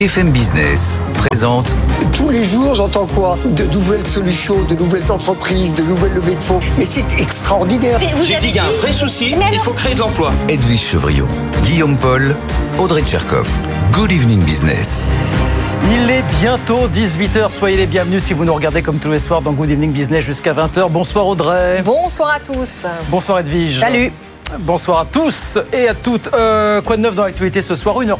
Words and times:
FM 0.00 0.30
Business 0.30 1.00
présente 1.12 1.74
Tous 2.16 2.28
les 2.28 2.44
jours, 2.44 2.72
j'entends 2.76 3.06
quoi 3.06 3.36
De 3.44 3.64
nouvelles 3.64 4.06
solutions, 4.06 4.62
de 4.62 4.76
nouvelles 4.76 5.10
entreprises, 5.10 5.74
de 5.74 5.82
nouvelles 5.82 6.14
levées 6.14 6.36
de 6.36 6.40
fonds. 6.40 6.60
Mais 6.78 6.86
c'est 6.86 7.20
extraordinaire. 7.20 7.98
J'ai 8.22 8.38
dit 8.38 8.46
qu'il 8.46 8.54
y 8.54 8.58
a 8.60 8.64
un 8.66 8.80
vrai 8.80 8.92
souci, 8.92 9.34
il 9.52 9.58
faut 9.58 9.72
créer 9.72 9.96
de 9.96 9.98
l'emploi. 9.98 10.30
Edwige 10.48 10.82
Chevriot, 10.82 11.26
Guillaume 11.64 11.98
Paul, 11.98 12.36
Audrey 12.78 13.02
Tcherkov. 13.02 13.50
Good 13.90 14.12
Evening 14.12 14.38
Business. 14.44 15.04
Il 15.90 16.08
est 16.08 16.22
bientôt 16.40 16.86
18h, 16.86 17.50
soyez 17.50 17.76
les 17.76 17.88
bienvenus 17.88 18.22
si 18.22 18.34
vous 18.34 18.44
nous 18.44 18.54
regardez 18.54 18.82
comme 18.82 19.00
tous 19.00 19.10
les 19.10 19.18
soirs 19.18 19.42
dans 19.42 19.50
Good 19.50 19.72
Evening 19.72 19.90
Business 19.90 20.24
jusqu'à 20.24 20.54
20h. 20.54 20.88
Bonsoir 20.92 21.26
Audrey. 21.26 21.82
Bonsoir 21.84 22.34
à 22.36 22.38
tous. 22.38 22.86
Bonsoir 23.10 23.40
Edwige. 23.40 23.80
Salut. 23.80 24.12
Bonsoir 24.60 25.00
à 25.00 25.04
tous 25.06 25.58
et 25.72 25.88
à 25.88 25.94
toutes. 25.94 26.30
Euh, 26.34 26.82
quoi 26.82 26.96
de 26.96 27.02
neuf 27.02 27.16
dans 27.16 27.24
l'actualité 27.24 27.62
ce 27.62 27.74
soir? 27.74 27.96
1h20 28.00 28.14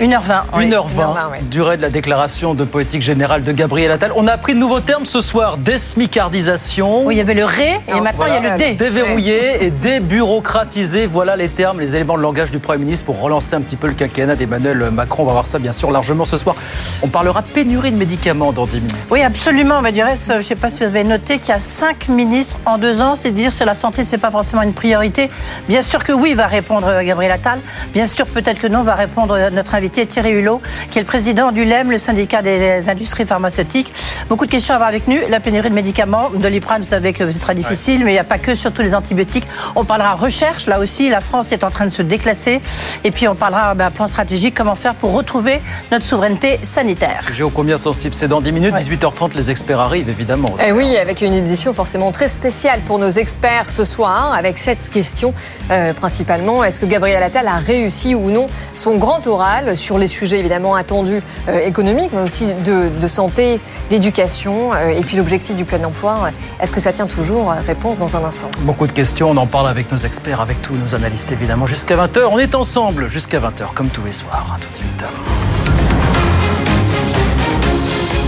1h20. 0.00 0.50
1h20, 0.52 1.48
durée 1.48 1.76
de 1.76 1.82
la 1.82 1.88
déclaration 1.88 2.54
de 2.54 2.64
politique 2.64 3.00
générale 3.00 3.44
de 3.44 3.52
Gabriel 3.52 3.92
Attal. 3.92 4.10
On 4.16 4.26
a 4.26 4.32
appris 4.32 4.54
de 4.54 4.58
nouveaux 4.58 4.80
termes 4.80 5.04
ce 5.04 5.20
soir, 5.20 5.56
désmicardisation. 5.56 7.06
Oui, 7.06 7.14
il 7.14 7.18
y 7.18 7.20
avait 7.20 7.34
le 7.34 7.44
ré 7.44 7.80
et 7.86 8.00
maintenant 8.00 8.26
il 8.26 8.34
y 8.34 8.46
a 8.46 8.52
le 8.52 8.58
dé. 8.58 8.74
Déverrouiller 8.74 9.64
et 9.64 9.70
débureaucratiser, 9.70 11.06
voilà 11.06 11.36
les 11.36 11.48
termes, 11.48 11.78
les 11.78 11.94
éléments 11.94 12.16
de 12.16 12.22
langage 12.22 12.50
du 12.50 12.58
Premier 12.58 12.84
ministre 12.84 13.06
pour 13.06 13.20
relancer 13.20 13.54
un 13.54 13.60
petit 13.60 13.76
peu 13.76 13.86
le 13.86 13.94
quinquennat 13.94 14.34
d'Emmanuel 14.34 14.90
Macron. 14.90 15.22
On 15.22 15.26
va 15.26 15.32
voir 15.32 15.46
ça 15.46 15.60
bien 15.60 15.72
sûr 15.72 15.92
largement 15.92 16.24
ce 16.24 16.38
soir. 16.38 16.56
On 17.02 17.08
parlera 17.08 17.42
pénurie 17.42 17.92
de 17.92 17.96
médicaments 17.96 18.52
dans 18.52 18.66
10 18.66 18.76
minutes. 18.76 18.96
Oui, 19.12 19.22
absolument. 19.22 19.80
Mais 19.80 19.92
du 19.92 20.02
reste, 20.02 20.28
je 20.32 20.38
ne 20.38 20.42
sais 20.42 20.56
pas 20.56 20.70
si 20.70 20.80
vous 20.80 20.90
avez 20.90 21.04
noté 21.04 21.38
qu'il 21.38 21.50
y 21.50 21.52
a 21.52 21.60
5 21.60 22.08
ministres 22.08 22.56
en 22.66 22.78
deux 22.78 23.00
ans. 23.00 23.14
C'est 23.14 23.30
dire 23.30 23.56
que 23.56 23.62
la 23.62 23.74
santé, 23.74 24.02
c'est 24.02 24.18
pas 24.18 24.32
forcément 24.32 24.62
une 24.62 24.74
priorité. 24.74 25.30
Bien 25.68 25.82
sûr 25.82 26.02
que 26.02 26.12
oui, 26.12 26.34
va 26.34 26.48
répondre 26.48 27.00
Gabriel 27.04 27.30
Attal. 27.30 27.60
Bien 27.92 28.08
sûr, 28.08 28.26
peut-être 28.26 28.58
que 28.58 28.66
non, 28.66 28.82
va 28.82 28.96
répondre 28.96 29.38
notre 29.52 29.76
invité 29.76 29.83
Thierry 29.90 30.30
Hulot, 30.30 30.60
qui 30.90 30.98
est 30.98 31.02
le 31.02 31.06
président 31.06 31.52
du 31.52 31.64
LEM, 31.64 31.90
le 31.90 31.98
syndicat 31.98 32.42
des 32.42 32.88
industries 32.88 33.26
pharmaceutiques. 33.26 33.92
Beaucoup 34.28 34.46
de 34.46 34.50
questions 34.50 34.74
à 34.74 34.76
avoir 34.76 34.88
avec 34.88 35.06
nous. 35.08 35.18
La 35.28 35.40
pénurie 35.40 35.70
de 35.70 35.74
médicaments, 35.74 36.30
de 36.30 36.48
vous 36.78 36.84
savez 36.84 37.12
que 37.12 37.30
c'est 37.30 37.38
très 37.38 37.54
difficile, 37.54 38.04
mais 38.04 38.10
il 38.10 38.14
n'y 38.14 38.20
a 38.20 38.24
pas 38.24 38.38
que 38.38 38.54
surtout 38.54 38.82
les 38.82 38.94
antibiotiques. 38.94 39.46
On 39.76 39.84
parlera 39.84 40.14
recherche, 40.14 40.66
là 40.66 40.78
aussi, 40.78 41.08
la 41.08 41.20
France 41.20 41.52
est 41.52 41.64
en 41.64 41.70
train 41.70 41.84
de 41.84 41.90
se 41.90 42.02
déclasser. 42.02 42.60
Et 43.02 43.10
puis 43.10 43.28
on 43.28 43.34
parlera 43.34 43.74
ben, 43.74 43.90
plan 43.90 44.06
stratégique, 44.06 44.54
comment 44.54 44.74
faire 44.74 44.94
pour 44.94 45.12
retrouver 45.12 45.60
notre 45.92 46.04
souveraineté 46.04 46.58
sanitaire. 46.62 47.24
Sujet 47.26 47.42
ô 47.42 47.50
combien 47.50 47.76
sensible, 47.76 48.14
c'est 48.14 48.28
dans 48.28 48.40
10 48.40 48.52
minutes, 48.52 48.74
18h30, 48.74 49.34
les 49.34 49.50
experts 49.50 49.80
arrivent 49.80 50.08
évidemment. 50.08 50.54
Et 50.60 50.66
eh 50.68 50.72
oui, 50.72 50.96
avec 50.96 51.20
une 51.20 51.34
édition 51.34 51.72
forcément 51.72 52.12
très 52.12 52.28
spéciale 52.28 52.80
pour 52.86 52.98
nos 52.98 53.10
experts 53.10 53.70
ce 53.70 53.84
soir, 53.84 54.34
avec 54.34 54.58
cette 54.58 54.88
question 54.90 55.34
euh, 55.70 55.92
principalement, 55.92 56.64
est-ce 56.64 56.80
que 56.80 56.86
Gabriel 56.86 57.22
Attal 57.22 57.46
a 57.46 57.56
réussi 57.56 58.14
ou 58.14 58.30
non 58.30 58.46
son 58.74 58.96
grand 58.96 59.26
oral 59.26 59.73
sur 59.74 59.98
les 59.98 60.06
sujets 60.06 60.38
évidemment 60.38 60.74
attendus 60.74 61.22
euh, 61.48 61.66
économiques, 61.66 62.10
mais 62.12 62.22
aussi 62.22 62.48
de, 62.64 63.06
santé, 63.06 63.60
d'éducation, 63.90 64.72
euh, 64.72 64.88
et 64.88 65.00
puis 65.02 65.16
l'objectif 65.16 65.56
du 65.56 65.64
plein 65.64 65.82
emploi. 65.84 66.30
Est-ce 66.60 66.72
que 66.72 66.80
ça 66.80 66.92
tient 66.92 67.06
toujours 67.06 67.50
Réponse 67.66 67.98
dans 67.98 68.16
un 68.16 68.24
instant. 68.24 68.50
Beaucoup 68.60 68.86
de 68.86 68.92
questions, 68.92 69.30
on 69.30 69.36
en 69.36 69.46
parle 69.46 69.68
avec 69.68 69.90
nos 69.92 69.98
experts, 69.98 70.40
avec 70.40 70.62
tous 70.62 70.74
nos 70.74 70.94
analystes 70.94 71.32
évidemment, 71.32 71.66
jusqu'à 71.66 71.96
20h. 71.96 72.28
On 72.30 72.38
est 72.38 72.54
ensemble 72.54 73.08
jusqu'à 73.08 73.38
20h, 73.38 73.74
comme 73.74 73.88
tous 73.88 74.04
les 74.04 74.12
soirs. 74.12 74.58
tout 74.60 74.68
de 74.68 74.74
suite. 74.74 75.04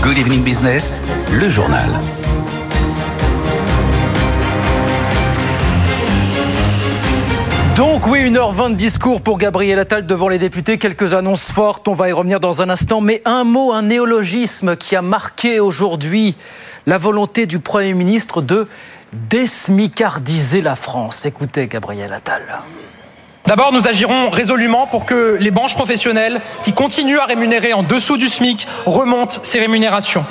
Good 0.01 0.17
Evening 0.17 0.43
Business, 0.43 1.01
le 1.33 1.49
journal. 1.49 1.89
Donc 7.77 8.07
oui, 8.07 8.27
1h20 8.31 8.71
de 8.71 8.75
discours 8.75 9.21
pour 9.21 9.37
Gabriel 9.37 9.77
Attal 9.77 10.07
devant 10.07 10.29
les 10.29 10.39
députés, 10.39 10.79
quelques 10.79 11.13
annonces 11.13 11.51
fortes, 11.51 11.87
on 11.87 11.93
va 11.93 12.09
y 12.09 12.11
revenir 12.11 12.39
dans 12.39 12.63
un 12.63 12.71
instant, 12.71 13.01
mais 13.01 13.21
un 13.23 13.43
mot, 13.43 13.71
un 13.71 13.83
néologisme 13.83 14.75
qui 14.75 14.95
a 14.95 15.03
marqué 15.03 15.59
aujourd'hui 15.59 16.35
la 16.87 16.97
volonté 16.97 17.45
du 17.45 17.59
Premier 17.59 17.93
ministre 17.93 18.41
de 18.41 18.67
désmicardiser 19.13 20.61
la 20.61 20.75
France. 20.75 21.27
Écoutez 21.27 21.67
Gabriel 21.67 22.13
Attal. 22.13 22.41
D'abord, 23.47 23.71
nous 23.71 23.87
agirons 23.87 24.29
résolument 24.29 24.87
pour 24.87 25.05
que 25.05 25.37
les 25.39 25.51
branches 25.51 25.73
professionnelles 25.73 26.41
qui 26.63 26.73
continuent 26.73 27.19
à 27.19 27.23
rémunérer 27.23 27.71
en 27.71 27.81
dessous 27.81 28.17
du 28.17 28.27
SMIC 28.27 28.67
remontent 28.85 29.37
ces 29.41 29.61
rémunérations. 29.61 30.25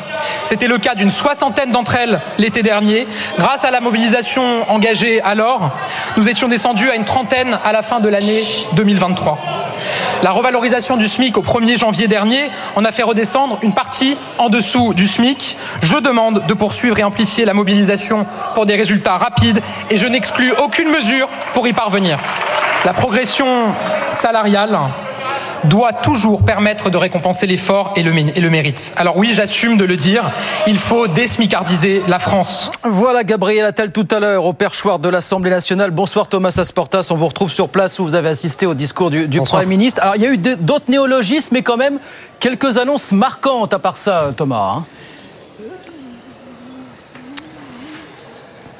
C'était 0.44 0.68
le 0.68 0.76
cas 0.76 0.94
d'une 0.94 1.08
soixantaine 1.08 1.72
d'entre 1.72 1.94
elles 1.94 2.20
l'été 2.36 2.60
dernier. 2.60 3.08
Grâce 3.38 3.64
à 3.64 3.70
la 3.70 3.80
mobilisation 3.80 4.70
engagée 4.70 5.22
alors, 5.22 5.70
nous 6.18 6.28
étions 6.28 6.46
descendus 6.46 6.90
à 6.90 6.94
une 6.94 7.06
trentaine 7.06 7.58
à 7.64 7.72
la 7.72 7.80
fin 7.80 8.00
de 8.00 8.08
l'année 8.10 8.42
2023. 8.74 9.38
La 10.22 10.30
revalorisation 10.30 10.98
du 10.98 11.08
SMIC 11.08 11.38
au 11.38 11.42
1er 11.42 11.78
janvier 11.78 12.08
dernier 12.08 12.50
en 12.74 12.84
a 12.84 12.92
fait 12.92 13.02
redescendre 13.02 13.58
une 13.62 13.72
partie 13.72 14.18
en 14.36 14.50
dessous 14.50 14.92
du 14.92 15.08
SMIC. 15.08 15.56
Je 15.82 15.96
demande 15.96 16.46
de 16.46 16.52
poursuivre 16.52 16.98
et 16.98 17.02
amplifier 17.02 17.46
la 17.46 17.54
mobilisation 17.54 18.26
pour 18.54 18.66
des 18.66 18.76
résultats 18.76 19.16
rapides 19.16 19.62
et 19.90 19.96
je 19.96 20.06
n'exclus 20.06 20.52
aucune 20.62 20.90
mesure 20.90 21.30
pour 21.54 21.66
y 21.66 21.72
parvenir. 21.72 22.18
Progression 23.06 23.72
salariale 24.08 24.76
doit 25.62 25.92
toujours 25.92 26.44
permettre 26.44 26.90
de 26.90 26.96
récompenser 26.96 27.46
l'effort 27.46 27.94
et 27.94 28.02
le, 28.02 28.50
mérite. 28.50 28.92
Alors 28.96 29.16
oui, 29.16 29.30
j'assume 29.32 29.76
de 29.76 29.84
le 29.84 29.94
dire, 29.94 30.24
il 30.66 30.76
faut 30.76 31.06
désmicardiser 31.06 32.02
la 32.08 32.18
France. 32.18 32.68
Voilà 32.82 33.22
Gabriel 33.22 33.64
Attal 33.64 33.92
tout 33.92 34.08
à 34.10 34.18
l'heure 34.18 34.44
au 34.44 34.54
perchoir 34.54 34.98
de 34.98 35.08
l'Assemblée 35.08 35.50
nationale. 35.50 35.92
Bonsoir 35.92 36.26
Thomas 36.26 36.56
Asportas, 36.58 37.06
on 37.12 37.14
vous 37.14 37.28
retrouve 37.28 37.52
sur 37.52 37.68
place 37.68 38.00
où 38.00 38.02
vous 38.02 38.16
avez 38.16 38.28
assisté 38.28 38.66
au 38.66 38.74
discours 38.74 39.10
du, 39.10 39.28
Premier 39.28 39.66
ministre. 39.66 40.02
Alors 40.02 40.16
il 40.16 40.22
y 40.22 40.26
a 40.26 40.32
eu 40.32 40.38
d'autres 40.38 40.90
néologismes, 40.90 41.54
mais 41.54 41.62
quand 41.62 41.76
même 41.76 42.00
quelques 42.40 42.76
annonces 42.76 43.12
marquantes 43.12 43.72
à 43.72 43.78
part 43.78 43.96
ça, 43.96 44.32
Thomas. 44.36 44.78
Hein. 44.78 44.84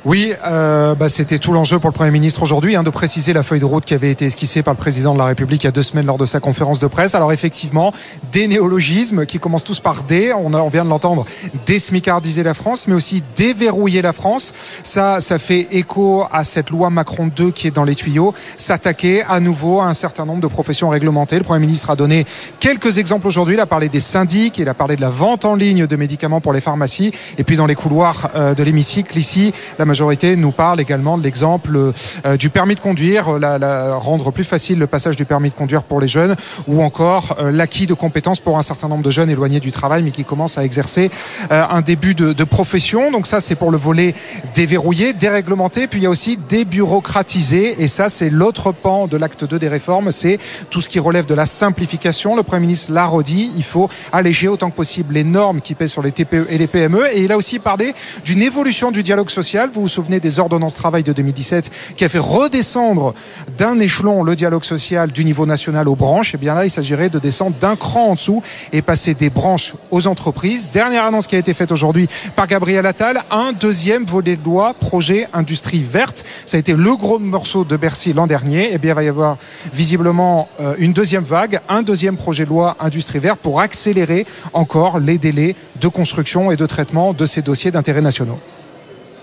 Oui, 0.06 0.32
euh, 0.46 0.94
bah, 0.94 1.08
c'était 1.08 1.40
tout 1.40 1.52
l'enjeu 1.52 1.80
pour 1.80 1.90
le 1.90 1.92
Premier 1.92 2.12
ministre 2.12 2.40
aujourd'hui, 2.40 2.76
hein, 2.76 2.84
de 2.84 2.90
préciser 2.90 3.32
la 3.32 3.42
feuille 3.42 3.58
de 3.58 3.64
route 3.64 3.84
qui 3.84 3.92
avait 3.92 4.12
été 4.12 4.26
esquissée 4.26 4.62
par 4.62 4.72
le 4.72 4.78
Président 4.78 5.12
de 5.14 5.18
la 5.18 5.24
République 5.24 5.64
il 5.64 5.66
y 5.66 5.68
a 5.68 5.72
deux 5.72 5.82
semaines 5.82 6.06
lors 6.06 6.16
de 6.16 6.26
sa 6.26 6.38
conférence 6.38 6.78
de 6.78 6.86
presse. 6.86 7.16
Alors 7.16 7.32
effectivement, 7.32 7.92
des 8.30 8.46
néologismes 8.46 9.26
qui 9.26 9.40
commencent 9.40 9.64
tous 9.64 9.80
par 9.80 10.04
D, 10.04 10.32
on, 10.32 10.68
vient 10.68 10.84
de 10.84 10.90
l'entendre, 10.90 11.26
désmicardiser 11.66 12.44
la 12.44 12.54
France, 12.54 12.86
mais 12.86 12.94
aussi 12.94 13.20
déverrouiller 13.34 14.00
la 14.00 14.12
France. 14.12 14.52
Ça, 14.84 15.20
ça 15.20 15.40
fait 15.40 15.66
écho 15.72 16.22
à 16.30 16.44
cette 16.44 16.70
loi 16.70 16.88
Macron 16.88 17.26
2 17.26 17.50
qui 17.50 17.66
est 17.66 17.72
dans 17.72 17.82
les 17.82 17.96
tuyaux, 17.96 18.32
s'attaquer 18.58 19.24
à 19.24 19.40
nouveau 19.40 19.80
à 19.80 19.86
un 19.86 19.94
certain 19.94 20.24
nombre 20.24 20.40
de 20.40 20.46
professions 20.46 20.88
réglementées. 20.88 21.38
Le 21.38 21.42
Premier 21.42 21.66
ministre 21.66 21.90
a 21.90 21.96
donné 21.96 22.26
quelques 22.60 22.98
exemples 22.98 23.26
aujourd'hui, 23.26 23.56
il 23.56 23.60
a 23.60 23.66
parlé 23.66 23.88
des 23.88 23.98
syndics, 23.98 24.56
il 24.58 24.68
a 24.68 24.74
parlé 24.74 24.94
de 24.94 25.00
la 25.00 25.10
vente 25.10 25.44
en 25.44 25.56
ligne 25.56 25.88
de 25.88 25.96
médicaments 25.96 26.40
pour 26.40 26.52
les 26.52 26.60
pharmacies, 26.60 27.10
et 27.38 27.42
puis 27.42 27.56
dans 27.56 27.66
les 27.66 27.74
couloirs 27.74 28.30
euh, 28.36 28.54
de 28.54 28.62
l'hémicycle 28.62 29.18
ici, 29.18 29.50
la 29.80 29.84
majorité 29.84 29.95
nous 30.36 30.52
parle 30.52 30.80
également 30.80 31.18
de 31.18 31.22
l'exemple 31.22 31.92
euh, 32.24 32.36
du 32.36 32.50
permis 32.50 32.74
de 32.74 32.80
conduire, 32.80 33.28
euh, 33.28 33.96
rendre 33.98 34.30
plus 34.30 34.44
facile 34.44 34.78
le 34.78 34.86
passage 34.86 35.16
du 35.16 35.24
permis 35.24 35.50
de 35.50 35.54
conduire 35.54 35.82
pour 35.82 36.00
les 36.00 36.08
jeunes, 36.08 36.36
ou 36.66 36.82
encore 36.82 37.36
euh, 37.38 37.50
l'acquis 37.50 37.86
de 37.86 37.94
compétences 37.94 38.40
pour 38.40 38.58
un 38.58 38.62
certain 38.62 38.88
nombre 38.88 39.02
de 39.02 39.10
jeunes 39.10 39.30
éloignés 39.30 39.60
du 39.60 39.72
travail, 39.72 40.02
mais 40.02 40.10
qui 40.10 40.24
commencent 40.24 40.58
à 40.58 40.64
exercer 40.64 41.10
un 41.50 41.80
début 41.80 42.14
de, 42.14 42.32
de 42.32 42.44
profession. 42.44 43.10
Donc 43.10 43.26
ça, 43.26 43.40
c'est 43.40 43.54
pour 43.54 43.70
le 43.70 43.78
volet 43.78 44.14
déverrouillé, 44.54 45.12
déréglementé. 45.12 45.86
Puis 45.86 46.00
il 46.00 46.02
y 46.04 46.06
a 46.06 46.10
aussi 46.10 46.38
débureaucratisé, 46.48 47.82
et 47.82 47.88
ça, 47.88 48.08
c'est 48.08 48.30
l'autre 48.30 48.72
pan 48.72 49.06
de 49.06 49.16
l'acte 49.16 49.44
2 49.44 49.58
des 49.58 49.68
réformes, 49.68 50.12
c'est 50.12 50.38
tout 50.70 50.80
ce 50.80 50.88
qui 50.88 50.98
relève 50.98 51.26
de 51.26 51.34
la 51.34 51.46
simplification. 51.46 52.36
Le 52.36 52.42
Premier 52.42 52.62
ministre 52.62 52.92
l'a 52.92 53.06
redit, 53.06 53.50
il 53.56 53.64
faut 53.64 53.88
alléger 54.12 54.48
autant 54.48 54.70
que 54.70 54.76
possible 54.76 55.14
les 55.14 55.24
normes 55.24 55.60
qui 55.60 55.74
pèsent 55.74 55.92
sur 55.92 56.02
les 56.02 56.12
TPE 56.12 56.46
et 56.48 56.58
les 56.58 56.66
PME. 56.66 57.14
Et 57.14 57.22
il 57.22 57.32
a 57.32 57.36
aussi 57.36 57.58
parlé 57.58 57.94
d'une 58.24 58.42
évolution 58.42 58.90
du 58.90 59.02
dialogue 59.02 59.30
social. 59.30 59.70
Vous 59.72 59.85
vous 59.86 59.90
souvenez 59.90 60.18
des 60.18 60.40
ordonnances 60.40 60.74
travail 60.74 61.04
de 61.04 61.12
2017 61.12 61.94
qui 61.96 62.04
a 62.04 62.08
fait 62.08 62.18
redescendre 62.18 63.14
d'un 63.56 63.78
échelon 63.78 64.24
le 64.24 64.34
dialogue 64.34 64.64
social 64.64 65.12
du 65.12 65.24
niveau 65.24 65.46
national 65.46 65.86
aux 65.86 65.94
branches. 65.94 66.34
Et 66.34 66.38
eh 66.38 66.38
bien 66.38 66.54
là, 66.54 66.64
il 66.64 66.72
s'agirait 66.72 67.08
de 67.08 67.20
descendre 67.20 67.54
d'un 67.60 67.76
cran 67.76 68.08
en 68.08 68.14
dessous 68.14 68.42
et 68.72 68.82
passer 68.82 69.14
des 69.14 69.30
branches 69.30 69.74
aux 69.92 70.08
entreprises. 70.08 70.72
Dernière 70.72 71.04
annonce 71.04 71.28
qui 71.28 71.36
a 71.36 71.38
été 71.38 71.54
faite 71.54 71.70
aujourd'hui 71.70 72.08
par 72.34 72.48
Gabriel 72.48 72.84
Attal, 72.84 73.22
un 73.30 73.52
deuxième 73.52 74.04
volet 74.04 74.34
de 74.34 74.44
loi, 74.44 74.74
projet 74.74 75.28
industrie 75.32 75.84
verte. 75.88 76.24
Ça 76.46 76.56
a 76.56 76.60
été 76.60 76.72
le 76.72 76.96
gros 76.96 77.20
morceau 77.20 77.62
de 77.62 77.76
Bercy 77.76 78.12
l'an 78.12 78.26
dernier. 78.26 78.70
Et 78.70 78.74
eh 78.74 78.78
bien, 78.78 78.90
il 78.90 78.96
va 78.96 79.04
y 79.04 79.08
avoir 79.08 79.36
visiblement 79.72 80.48
euh, 80.58 80.74
une 80.78 80.94
deuxième 80.94 81.22
vague, 81.22 81.60
un 81.68 81.84
deuxième 81.84 82.16
projet 82.16 82.42
de 82.42 82.50
loi 82.50 82.76
industrie 82.80 83.20
verte 83.20 83.38
pour 83.38 83.60
accélérer 83.60 84.26
encore 84.52 84.98
les 84.98 85.18
délais 85.18 85.54
de 85.80 85.86
construction 85.86 86.50
et 86.50 86.56
de 86.56 86.66
traitement 86.66 87.12
de 87.12 87.24
ces 87.24 87.40
dossiers 87.40 87.70
d'intérêt 87.70 88.00
nationaux. 88.00 88.40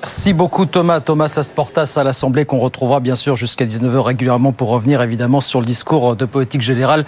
Merci 0.04 0.34
beaucoup 0.34 0.66
Thomas. 0.66 1.00
Thomas 1.00 1.34
Asportas 1.38 1.94
à 1.96 2.04
l'Assemblée 2.04 2.44
qu'on 2.44 2.60
retrouvera 2.60 3.00
bien 3.00 3.16
sûr 3.16 3.38
jusqu'à 3.38 3.64
19h 3.66 4.00
régulièrement 4.00 4.52
pour 4.52 4.68
revenir 4.68 5.02
évidemment 5.02 5.40
sur 5.40 5.62
le 5.62 5.66
discours 5.66 6.18
de 6.18 6.26
politique 6.26 6.62
générale 6.62 7.06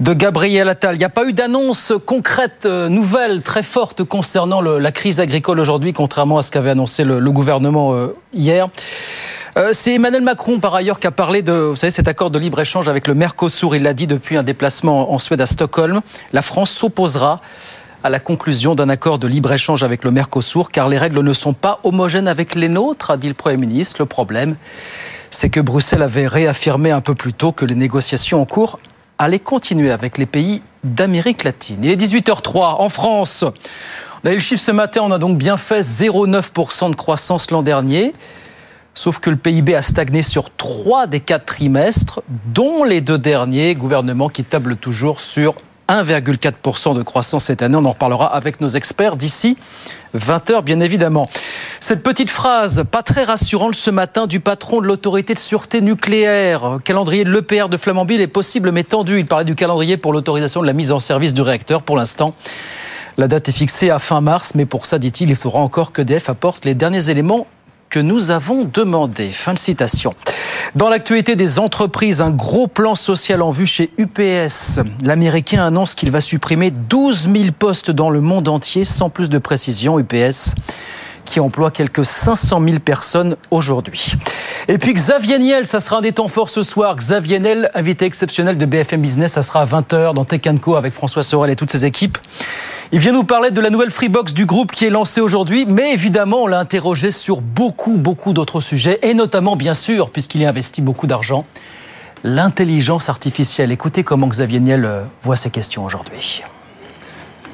de 0.00 0.14
Gabriel 0.14 0.70
Attal. 0.70 0.94
Il 0.94 0.98
n'y 1.00 1.04
a 1.04 1.10
pas 1.10 1.26
eu 1.26 1.34
d'annonce 1.34 1.92
concrète, 2.06 2.64
euh, 2.64 2.88
nouvelle, 2.88 3.42
très 3.42 3.62
forte 3.62 4.04
concernant 4.04 4.62
la 4.62 4.90
crise 4.90 5.20
agricole 5.20 5.60
aujourd'hui, 5.60 5.92
contrairement 5.92 6.38
à 6.38 6.42
ce 6.42 6.50
qu'avait 6.50 6.70
annoncé 6.70 7.04
le, 7.04 7.20
gouvernement 7.30 7.92
euh, 7.92 8.16
hier. 8.32 8.68
Euh, 9.58 9.70
c'est 9.74 9.92
Emmanuel 9.92 10.22
Macron, 10.22 10.60
par 10.60 10.74
ailleurs, 10.74 10.98
qui 11.00 11.06
a 11.06 11.10
parlé 11.10 11.42
de 11.42 11.52
vous 11.52 11.76
savez, 11.76 11.90
cet 11.90 12.08
accord 12.08 12.30
de 12.30 12.38
libre-échange 12.38 12.88
avec 12.88 13.06
le 13.06 13.14
Mercosur. 13.14 13.76
Il 13.76 13.82
l'a 13.82 13.92
dit 13.92 14.06
depuis 14.06 14.38
un 14.38 14.42
déplacement 14.42 15.12
en 15.12 15.18
Suède 15.18 15.42
à 15.42 15.46
Stockholm. 15.46 16.00
La 16.32 16.40
France 16.40 16.70
s'opposera 16.70 17.40
à 18.04 18.10
la 18.10 18.20
conclusion 18.20 18.74
d'un 18.74 18.90
accord 18.90 19.18
de 19.18 19.26
libre-échange 19.26 19.82
avec 19.82 20.04
le 20.04 20.10
Mercosur, 20.10 20.68
car 20.68 20.90
les 20.90 20.98
règles 20.98 21.20
ne 21.20 21.32
sont 21.32 21.54
pas 21.54 21.80
homogènes 21.84 22.28
avec 22.28 22.54
les 22.54 22.68
nôtres, 22.68 23.10
a 23.10 23.16
dit 23.16 23.28
le 23.28 23.34
Premier 23.34 23.56
ministre. 23.56 24.02
Le 24.02 24.06
problème, 24.06 24.56
c'est 25.30 25.48
que 25.48 25.58
Bruxelles 25.58 26.02
avait 26.02 26.26
réaffirmé 26.26 26.90
un 26.90 27.00
peu 27.00 27.14
plus 27.14 27.32
tôt 27.32 27.52
que 27.52 27.64
les 27.64 27.74
négociations 27.74 28.42
en 28.42 28.44
cours 28.44 28.78
allaient 29.16 29.38
continuer 29.38 29.90
avec 29.90 30.18
les 30.18 30.26
pays 30.26 30.60
d'Amérique 30.84 31.44
latine. 31.44 31.78
Il 31.82 31.90
est 31.90 31.96
18h03 31.96 32.82
en 32.82 32.90
France. 32.90 33.42
On 34.22 34.28
a 34.28 34.32
eu 34.32 34.34
le 34.34 34.40
chiffre 34.40 34.62
ce 34.62 34.72
matin, 34.72 35.00
on 35.02 35.10
a 35.10 35.18
donc 35.18 35.38
bien 35.38 35.56
fait 35.56 35.80
0,9% 35.80 36.90
de 36.90 36.96
croissance 36.96 37.50
l'an 37.50 37.62
dernier. 37.62 38.12
Sauf 38.92 39.18
que 39.18 39.30
le 39.30 39.36
PIB 39.36 39.74
a 39.74 39.80
stagné 39.80 40.22
sur 40.22 40.54
trois 40.54 41.06
des 41.06 41.20
quatre 41.20 41.46
trimestres, 41.46 42.20
dont 42.52 42.84
les 42.84 43.00
deux 43.00 43.18
derniers, 43.18 43.74
gouvernement 43.74 44.28
qui 44.28 44.44
table 44.44 44.76
toujours 44.76 45.20
sur 45.20 45.54
1,4% 45.88 46.94
de 46.94 47.02
croissance 47.02 47.44
cette 47.44 47.62
année. 47.62 47.76
On 47.76 47.84
en 47.84 47.90
reparlera 47.90 48.34
avec 48.34 48.60
nos 48.60 48.68
experts 48.68 49.16
d'ici 49.16 49.56
20h, 50.16 50.62
bien 50.62 50.80
évidemment. 50.80 51.28
Cette 51.80 52.02
petite 52.02 52.30
phrase, 52.30 52.84
pas 52.90 53.02
très 53.02 53.24
rassurante 53.24 53.74
ce 53.74 53.90
matin, 53.90 54.26
du 54.26 54.40
patron 54.40 54.80
de 54.80 54.86
l'autorité 54.86 55.34
de 55.34 55.38
sûreté 55.38 55.80
nucléaire. 55.80 56.78
Calendrier 56.84 57.24
de 57.24 57.30
l'EPR 57.30 57.68
de 57.68 57.76
Flamanville 57.76 58.20
est 58.20 58.26
possible 58.26 58.70
mais 58.72 58.84
tendu. 58.84 59.18
Il 59.18 59.26
parlait 59.26 59.44
du 59.44 59.54
calendrier 59.54 59.96
pour 59.96 60.12
l'autorisation 60.12 60.62
de 60.62 60.66
la 60.66 60.72
mise 60.72 60.92
en 60.92 61.00
service 61.00 61.34
du 61.34 61.42
réacteur. 61.42 61.82
Pour 61.82 61.96
l'instant, 61.96 62.34
la 63.16 63.28
date 63.28 63.48
est 63.48 63.52
fixée 63.52 63.90
à 63.90 63.98
fin 63.98 64.20
mars, 64.20 64.52
mais 64.54 64.66
pour 64.66 64.86
ça, 64.86 64.98
dit-il, 64.98 65.30
il 65.30 65.36
faudra 65.36 65.60
encore 65.60 65.92
que 65.92 66.02
DF 66.02 66.28
apporte 66.28 66.64
les 66.64 66.74
derniers 66.74 67.10
éléments 67.10 67.46
que 67.94 68.00
nous 68.00 68.32
avons 68.32 68.64
demandé. 68.64 69.28
Fin 69.30 69.54
de 69.54 69.58
citation. 69.60 70.12
Dans 70.74 70.88
l'actualité 70.88 71.36
des 71.36 71.60
entreprises, 71.60 72.22
un 72.22 72.32
gros 72.32 72.66
plan 72.66 72.96
social 72.96 73.40
en 73.40 73.52
vue 73.52 73.68
chez 73.68 73.92
UPS. 73.98 74.80
L'Américain 75.04 75.64
annonce 75.64 75.94
qu'il 75.94 76.10
va 76.10 76.20
supprimer 76.20 76.72
12 76.72 77.28
000 77.32 77.44
postes 77.56 77.92
dans 77.92 78.10
le 78.10 78.20
monde 78.20 78.48
entier, 78.48 78.84
sans 78.84 79.10
plus 79.10 79.28
de 79.28 79.38
précision. 79.38 80.00
UPS 80.00 80.56
qui 81.24 81.38
emploie 81.38 81.70
quelques 81.70 82.04
500 82.04 82.60
000 82.66 82.78
personnes 82.80 83.36
aujourd'hui. 83.52 84.14
Et 84.66 84.78
puis 84.78 84.92
Xavier 84.92 85.38
Niel, 85.38 85.64
ça 85.64 85.78
sera 85.78 85.98
un 85.98 86.00
des 86.00 86.12
temps 86.12 86.28
forts 86.28 86.50
ce 86.50 86.62
soir. 86.62 86.96
Xavier 86.96 87.38
Niel, 87.38 87.70
invité 87.74 88.06
exceptionnel 88.06 88.58
de 88.58 88.66
BFM 88.66 89.00
Business, 89.00 89.32
ça 89.32 89.42
sera 89.42 89.60
à 89.60 89.66
20h 89.66 90.14
dans 90.14 90.24
Tech 90.24 90.40
Co 90.60 90.74
avec 90.74 90.92
François 90.92 91.22
Sorel 91.22 91.50
et 91.50 91.56
toutes 91.56 91.70
ses 91.70 91.84
équipes. 91.84 92.18
Il 92.94 93.00
vient 93.00 93.10
nous 93.10 93.24
parler 93.24 93.50
de 93.50 93.60
la 93.60 93.70
nouvelle 93.70 93.90
Freebox 93.90 94.34
du 94.34 94.46
groupe 94.46 94.70
qui 94.70 94.84
est 94.84 94.90
lancée 94.90 95.20
aujourd'hui, 95.20 95.66
mais 95.66 95.92
évidemment, 95.92 96.44
on 96.44 96.46
l'a 96.46 96.60
interrogé 96.60 97.10
sur 97.10 97.40
beaucoup, 97.40 97.96
beaucoup 97.96 98.32
d'autres 98.32 98.60
sujets, 98.60 99.00
et 99.02 99.14
notamment, 99.14 99.56
bien 99.56 99.74
sûr, 99.74 100.10
puisqu'il 100.10 100.42
y 100.42 100.46
a 100.46 100.50
investi 100.50 100.80
beaucoup 100.80 101.08
d'argent, 101.08 101.44
l'intelligence 102.22 103.08
artificielle. 103.08 103.72
Écoutez 103.72 104.04
comment 104.04 104.28
Xavier 104.28 104.60
Niel 104.60 104.84
euh, 104.84 105.02
voit 105.24 105.34
ces 105.34 105.50
questions 105.50 105.84
aujourd'hui. 105.84 106.44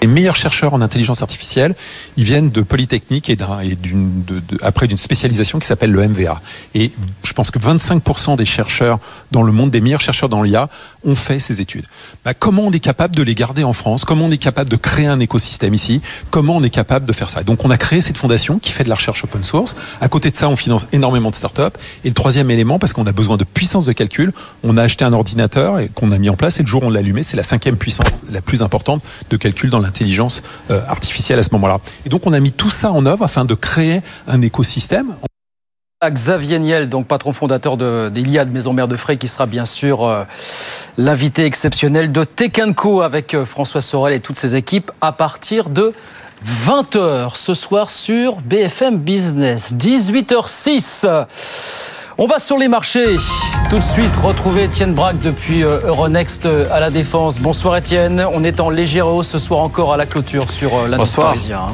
Les 0.03 0.09
meilleurs 0.09 0.37
chercheurs 0.37 0.73
en 0.73 0.81
intelligence 0.81 1.21
artificielle, 1.21 1.75
ils 2.17 2.25
viennent 2.25 2.51
de 2.51 2.63
Polytechnique 2.63 3.29
et, 3.29 3.37
d'un, 3.37 3.61
et 3.61 3.75
d'une, 3.75 4.25
de, 4.25 4.41
de, 4.41 4.59
après 4.63 4.87
d'une 4.87 4.97
spécialisation 4.97 5.59
qui 5.59 5.67
s'appelle 5.67 5.93
le 5.93 6.09
MVA. 6.09 6.41
Et 6.75 6.91
je 7.23 7.33
pense 7.35 7.51
que 7.51 7.59
25% 7.59 8.37
des 8.37 8.47
chercheurs 8.47 8.99
dans 9.31 9.43
le 9.43 9.53
monde, 9.53 9.71
des 9.71 9.83
meilleurs 9.83 10.01
chercheurs 10.01 10.31
dans 10.31 10.43
l'IA, 10.43 10.71
ont 11.05 11.15
fait 11.15 11.39
ces 11.39 11.61
études. 11.61 11.85
Bah, 12.25 12.33
comment 12.33 12.63
on 12.63 12.71
est 12.71 12.81
capable 12.81 13.15
de 13.15 13.23
les 13.23 13.35
garder 13.35 13.63
en 13.63 13.73
France? 13.73 14.05
Comment 14.05 14.27
on 14.27 14.31
est 14.31 14.39
capable 14.39 14.71
de 14.71 14.77
créer 14.77 15.07
un 15.07 15.21
écosystème 15.21 15.75
ici? 15.75 16.01
Comment 16.31 16.57
on 16.57 16.63
est 16.63 16.71
capable 16.71 17.07
de 17.07 17.13
faire 17.13 17.29
ça? 17.29 17.43
Donc 17.43 17.65
on 17.65 17.71
a 17.71 17.77
créé 17.77 18.01
cette 18.01 18.17
fondation 18.17 18.59
qui 18.59 18.73
fait 18.73 18.85
de 18.85 18.89
la 18.89 18.95
recherche 18.95 19.25
open 19.25 19.45
source. 19.45 19.77
À 20.01 20.09
côté 20.09 20.31
de 20.31 20.37
ça, 20.37 20.49
on 20.49 20.57
finance 20.57 20.87
énormément 20.93 21.31
de 21.31 21.35
startups. 21.35 21.79
Et 22.05 22.09
le 22.09 22.15
troisième 22.15 22.51
élément, 22.51 22.79
parce 22.79 22.95
qu'on 22.95 23.07
a 23.07 23.13
besoin 23.13 23.37
de 23.37 23.45
puissance 23.45 23.85
de 23.85 23.93
calcul, 23.93 24.33
on 24.63 24.77
a 24.79 24.83
acheté 24.83 25.05
un 25.05 25.13
ordinateur 25.13 25.79
et 25.79 25.89
qu'on 25.89 26.11
a 26.13 26.19
mis 26.19 26.31
en 26.31 26.37
place. 26.37 26.59
Et 26.59 26.63
le 26.63 26.69
jour 26.69 26.83
où 26.83 26.87
on 26.87 26.91
l'a 26.91 27.01
allumé, 27.01 27.23
c'est 27.23 27.37
la 27.37 27.43
cinquième 27.43 27.77
puissance 27.77 28.09
la 28.31 28.41
plus 28.41 28.63
importante 28.63 29.03
de 29.29 29.37
calcul 29.37 29.69
dans 29.71 29.81
l'intelligence 29.91 30.43
euh, 30.71 30.81
artificielle 30.87 31.41
à 31.41 31.43
ce 31.43 31.51
moment-là. 31.53 31.79
Et 32.07 32.09
donc 32.09 32.27
on 32.27 32.33
a 32.33 32.41
mis 32.41 32.53
tout 32.53 32.71
ça 32.71 32.93
en 32.93 33.05
œuvre 33.07 33.25
afin 33.25 33.45
de 33.45 33.55
créer 33.55 34.01
un 34.29 34.41
écosystème. 34.41 35.15
Xavier 36.03 36.59
Niel, 36.59 36.89
donc 36.89 37.07
patron 37.07 37.35
fondateur 37.35 37.77
d'Iliade 38.11 38.51
Maison 38.51 38.73
Mère 38.73 38.89
de 38.89 38.97
Fray, 38.97 39.19
qui 39.19 39.29
sera 39.29 39.45
bien 39.45 39.67
sûr 39.67 40.07
euh, 40.07 40.25
l'invité 40.97 41.45
exceptionnel 41.45 42.11
de 42.11 42.25
Tekenco 42.25 43.03
avec 43.03 43.35
euh, 43.35 43.45
François 43.45 43.83
Sorel 43.83 44.15
et 44.15 44.21
toutes 44.21 44.37
ses 44.37 44.57
équipes 44.57 44.91
à 45.03 45.13
partir 45.13 45.69
de 45.69 45.93
20h 46.47 47.35
ce 47.35 47.53
soir 47.53 47.91
sur 47.91 48.41
BFM 48.41 48.97
Business. 48.97 49.75
18h06. 49.75 51.27
On 52.23 52.27
va 52.27 52.39
sur 52.39 52.59
les 52.59 52.69
marchés. 52.69 53.17
Tout 53.71 53.79
de 53.79 53.83
suite, 53.83 54.15
retrouver 54.15 54.65
Étienne 54.65 54.93
Braque 54.93 55.21
depuis 55.21 55.65
euh, 55.65 55.81
Euronext 55.87 56.45
à 56.71 56.79
la 56.79 56.91
Défense. 56.91 57.41
Bonsoir 57.41 57.79
Étienne. 57.79 58.23
On 58.35 58.45
est 58.45 58.61
en 58.61 58.69
légère 58.69 59.07
hausse 59.07 59.29
ce 59.29 59.39
soir 59.39 59.61
encore 59.61 59.95
à 59.95 59.97
la 59.97 60.05
clôture 60.05 60.51
sur 60.51 60.87
l'indice 60.87 61.17
parisien. 61.17 61.69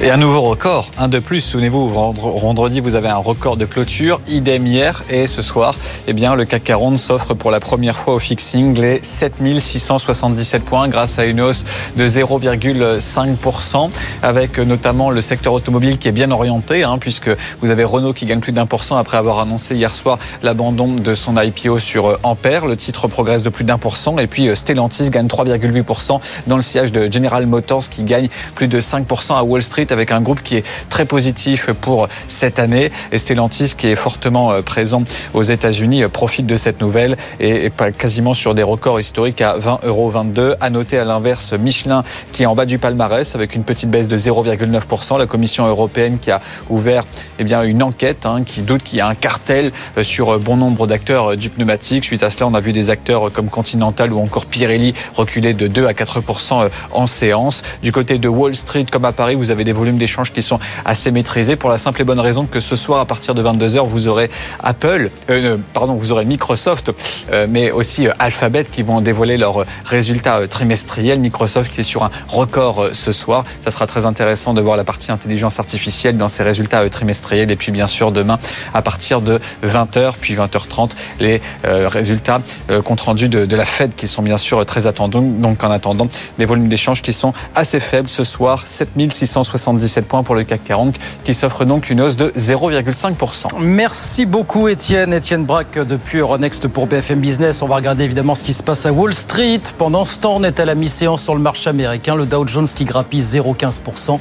Et 0.00 0.12
un 0.12 0.16
nouveau 0.16 0.42
record, 0.42 0.92
un 0.96 1.08
de 1.08 1.18
plus. 1.18 1.40
Souvenez-vous, 1.40 1.88
vendredi, 1.88 2.78
vous 2.78 2.94
avez 2.94 3.08
un 3.08 3.16
record 3.16 3.56
de 3.56 3.64
clôture. 3.64 4.20
Idem 4.28 4.64
hier 4.64 5.02
et 5.10 5.26
ce 5.26 5.42
soir, 5.42 5.74
eh 6.06 6.12
bien, 6.12 6.36
le 6.36 6.44
CAC 6.44 6.62
40 6.62 6.96
s'offre 7.00 7.34
pour 7.34 7.50
la 7.50 7.58
première 7.58 7.98
fois 7.98 8.14
au 8.14 8.20
fixing 8.20 8.80
les 8.80 9.00
7677 9.02 10.62
points 10.62 10.86
grâce 10.86 11.18
à 11.18 11.24
une 11.24 11.40
hausse 11.40 11.64
de 11.96 12.06
0,5% 12.06 13.90
avec 14.22 14.60
notamment 14.60 15.10
le 15.10 15.20
secteur 15.20 15.52
automobile 15.52 15.98
qui 15.98 16.06
est 16.06 16.12
bien 16.12 16.30
orienté 16.30 16.84
hein, 16.84 16.98
puisque 17.00 17.30
vous 17.60 17.72
avez 17.72 17.82
Renault 17.82 18.12
qui 18.12 18.24
gagne 18.24 18.38
plus 18.38 18.52
d'un 18.52 18.66
pour 18.66 18.84
cent 18.84 18.98
après 18.98 19.16
avoir 19.16 19.40
annoncé 19.40 19.74
hier 19.74 19.96
soir 19.96 20.18
l'abandon 20.44 20.94
de 20.94 21.16
son 21.16 21.36
IPO 21.36 21.80
sur 21.80 22.20
Ampère. 22.22 22.66
Le 22.66 22.76
titre 22.76 23.08
progresse 23.08 23.42
de 23.42 23.50
plus 23.50 23.64
d'un 23.64 23.78
pour 23.78 23.96
cent 23.96 24.16
et 24.18 24.28
puis 24.28 24.48
Stellantis 24.54 25.10
gagne 25.10 25.26
3,8% 25.26 26.20
dans 26.46 26.56
le 26.56 26.62
sillage 26.62 26.92
de 26.92 27.10
General 27.10 27.44
Motors 27.46 27.88
qui 27.90 28.04
gagne 28.04 28.28
plus 28.54 28.68
de 28.68 28.80
5% 28.80 29.34
à 29.36 29.42
Wall 29.42 29.60
Street 29.60 29.87
avec 29.92 30.12
un 30.12 30.20
groupe 30.20 30.42
qui 30.42 30.56
est 30.56 30.64
très 30.90 31.04
positif 31.04 31.70
pour 31.80 32.08
cette 32.26 32.58
année. 32.58 32.90
Et 33.12 33.18
Stellantis, 33.18 33.74
qui 33.76 33.88
est 33.88 33.96
fortement 33.96 34.52
euh, 34.52 34.62
présent 34.62 35.02
aux 35.34 35.42
États-Unis, 35.42 36.02
euh, 36.02 36.08
profite 36.08 36.46
de 36.46 36.56
cette 36.56 36.80
nouvelle 36.80 37.16
et 37.40 37.66
est 37.66 37.96
quasiment 37.96 38.34
sur 38.34 38.54
des 38.54 38.62
records 38.62 39.00
historiques 39.00 39.40
à 39.40 39.56
20,22 39.58 39.86
euros. 39.86 40.12
À 40.60 40.70
noter 40.70 40.98
à 40.98 41.04
l'inverse 41.04 41.52
Michelin 41.52 42.04
qui 42.32 42.42
est 42.42 42.46
en 42.46 42.54
bas 42.54 42.66
du 42.66 42.78
palmarès 42.78 43.34
avec 43.34 43.54
une 43.54 43.64
petite 43.64 43.90
baisse 43.90 44.08
de 44.08 44.16
0,9%. 44.16 45.18
La 45.18 45.26
Commission 45.26 45.66
européenne 45.66 46.18
qui 46.18 46.30
a 46.30 46.40
ouvert 46.68 47.04
eh 47.38 47.44
bien, 47.44 47.62
une 47.62 47.82
enquête 47.82 48.26
hein, 48.26 48.42
qui 48.44 48.62
doute 48.62 48.82
qu'il 48.82 48.98
y 48.98 49.00
a 49.00 49.08
un 49.08 49.14
cartel 49.14 49.72
euh, 49.96 50.02
sur 50.02 50.38
bon 50.38 50.56
nombre 50.56 50.86
d'acteurs 50.86 51.36
du 51.36 51.50
pneumatique. 51.50 52.04
Suite 52.04 52.22
à 52.22 52.30
cela, 52.30 52.46
on 52.46 52.54
a 52.54 52.60
vu 52.60 52.72
des 52.72 52.90
acteurs 52.90 53.32
comme 53.32 53.48
Continental 53.48 54.12
ou 54.12 54.20
encore 54.20 54.46
Pirelli 54.46 54.94
reculer 55.14 55.52
de 55.52 55.66
2 55.66 55.86
à 55.86 55.92
4% 55.92 56.68
en 56.92 57.06
séance. 57.06 57.62
Du 57.82 57.92
côté 57.92 58.18
de 58.18 58.28
Wall 58.28 58.54
Street, 58.54 58.86
comme 58.90 59.04
à 59.04 59.12
Paris, 59.12 59.34
vous 59.34 59.50
avez 59.50 59.64
des 59.64 59.72
volumes 59.78 59.98
d'échanges 59.98 60.32
qui 60.32 60.42
sont 60.42 60.58
assez 60.84 61.10
maîtrisés 61.10 61.56
pour 61.56 61.70
la 61.70 61.78
simple 61.78 62.02
et 62.02 62.04
bonne 62.04 62.20
raison 62.20 62.44
que 62.44 62.60
ce 62.60 62.76
soir, 62.76 63.00
à 63.00 63.06
partir 63.06 63.34
de 63.34 63.42
22h, 63.42 63.86
vous 63.86 64.08
aurez 64.08 64.30
Apple, 64.62 65.10
euh, 65.30 65.56
pardon, 65.72 65.94
vous 65.94 66.12
aurez 66.12 66.24
Microsoft, 66.24 66.92
euh, 67.32 67.46
mais 67.48 67.70
aussi 67.70 68.06
euh, 68.06 68.12
Alphabet 68.18 68.64
qui 68.64 68.82
vont 68.82 69.00
dévoiler 69.00 69.36
leurs 69.36 69.64
résultats 69.84 70.46
trimestriels. 70.48 71.20
Microsoft 71.20 71.72
qui 71.72 71.80
est 71.80 71.84
sur 71.84 72.02
un 72.02 72.10
record 72.28 72.90
ce 72.92 73.12
soir. 73.12 73.44
Ça 73.60 73.70
sera 73.70 73.86
très 73.86 74.06
intéressant 74.06 74.54
de 74.54 74.60
voir 74.60 74.76
la 74.76 74.84
partie 74.84 75.12
intelligence 75.12 75.58
artificielle 75.58 76.16
dans 76.16 76.28
ses 76.28 76.42
résultats 76.42 76.88
trimestriels. 76.90 77.50
Et 77.50 77.56
puis, 77.56 77.72
bien 77.72 77.86
sûr, 77.86 78.12
demain, 78.12 78.38
à 78.74 78.82
partir 78.82 79.20
de 79.20 79.40
20h, 79.64 80.14
puis 80.20 80.34
20h30, 80.34 80.90
les 81.20 81.40
résultats 81.64 82.40
compte 82.84 83.00
rendus 83.00 83.28
de, 83.28 83.46
de 83.46 83.56
la 83.56 83.64
Fed 83.64 83.94
qui 83.94 84.08
sont 84.08 84.22
bien 84.22 84.36
sûr 84.36 84.64
très 84.66 84.86
attendus. 84.86 85.18
Donc, 85.20 85.62
en 85.64 85.70
attendant, 85.70 86.08
des 86.38 86.44
volumes 86.44 86.68
d'échanges 86.68 87.02
qui 87.02 87.12
sont 87.12 87.32
assez 87.54 87.80
faibles 87.80 88.08
ce 88.08 88.24
soir, 88.24 88.62
7660 88.66 89.67
77 89.68 90.06
points 90.06 90.22
pour 90.22 90.34
le 90.34 90.44
CAC 90.44 90.64
40 90.64 90.98
qui 91.24 91.34
s'offre 91.34 91.64
donc 91.64 91.90
une 91.90 92.00
hausse 92.00 92.16
de 92.16 92.32
0,5%. 92.36 93.46
Merci 93.60 94.24
beaucoup 94.24 94.68
Étienne. 94.68 95.12
Étienne 95.12 95.44
Braque 95.44 95.78
depuis 95.78 96.18
Euronext 96.18 96.68
pour 96.68 96.86
BFM 96.86 97.20
Business. 97.20 97.60
On 97.60 97.66
va 97.66 97.76
regarder 97.76 98.04
évidemment 98.04 98.34
ce 98.34 98.44
qui 98.44 98.52
se 98.52 98.62
passe 98.62 98.86
à 98.86 98.92
Wall 98.92 99.12
Street. 99.12 99.60
Pendant 99.76 100.04
ce 100.04 100.18
temps, 100.18 100.36
on 100.36 100.42
est 100.42 100.58
à 100.58 100.64
la 100.64 100.74
mi-séance 100.74 101.22
sur 101.22 101.34
le 101.34 101.40
marché 101.40 101.68
américain. 101.68 102.14
Le 102.14 102.24
Dow 102.24 102.46
Jones 102.46 102.66
qui 102.66 102.84
grappille 102.84 103.20
0,15%. 103.20 104.18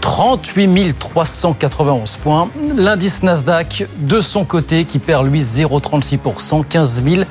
38 0.00 0.98
391 0.98 2.16
points. 2.16 2.48
L'indice 2.74 3.22
Nasdaq, 3.22 3.86
de 3.98 4.20
son 4.20 4.44
côté, 4.46 4.84
qui 4.86 4.98
perd 4.98 5.26
lui 5.26 5.40
0,36%, 5.40 6.64
15 6.66 7.02
000. 7.04 7.22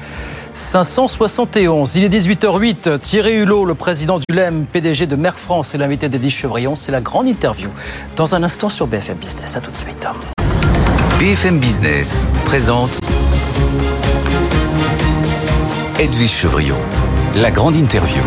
571. 0.53 1.95
Il 1.95 2.03
est 2.03 2.09
18h08. 2.09 2.99
Thierry 2.99 3.33
Hulot, 3.35 3.65
le 3.65 3.75
président 3.75 4.19
du 4.19 4.25
LEM, 4.33 4.65
PDG 4.65 5.07
de 5.07 5.15
Merck 5.15 5.37
France, 5.37 5.73
est 5.73 5.77
l'invité 5.77 6.09
d'Edwige 6.09 6.35
Chevrillon. 6.35 6.75
C'est 6.75 6.91
la 6.91 7.01
grande 7.01 7.27
interview. 7.27 7.69
Dans 8.15 8.35
un 8.35 8.43
instant 8.43 8.69
sur 8.69 8.87
BFM 8.87 9.17
Business. 9.17 9.57
À 9.57 9.61
tout 9.61 9.71
de 9.71 9.75
suite. 9.75 10.07
BFM 11.19 11.59
Business 11.59 12.25
présente 12.45 12.99
Edwige 15.99 16.31
Chevrillon, 16.31 16.77
la 17.35 17.51
grande 17.51 17.75
interview. 17.75 18.21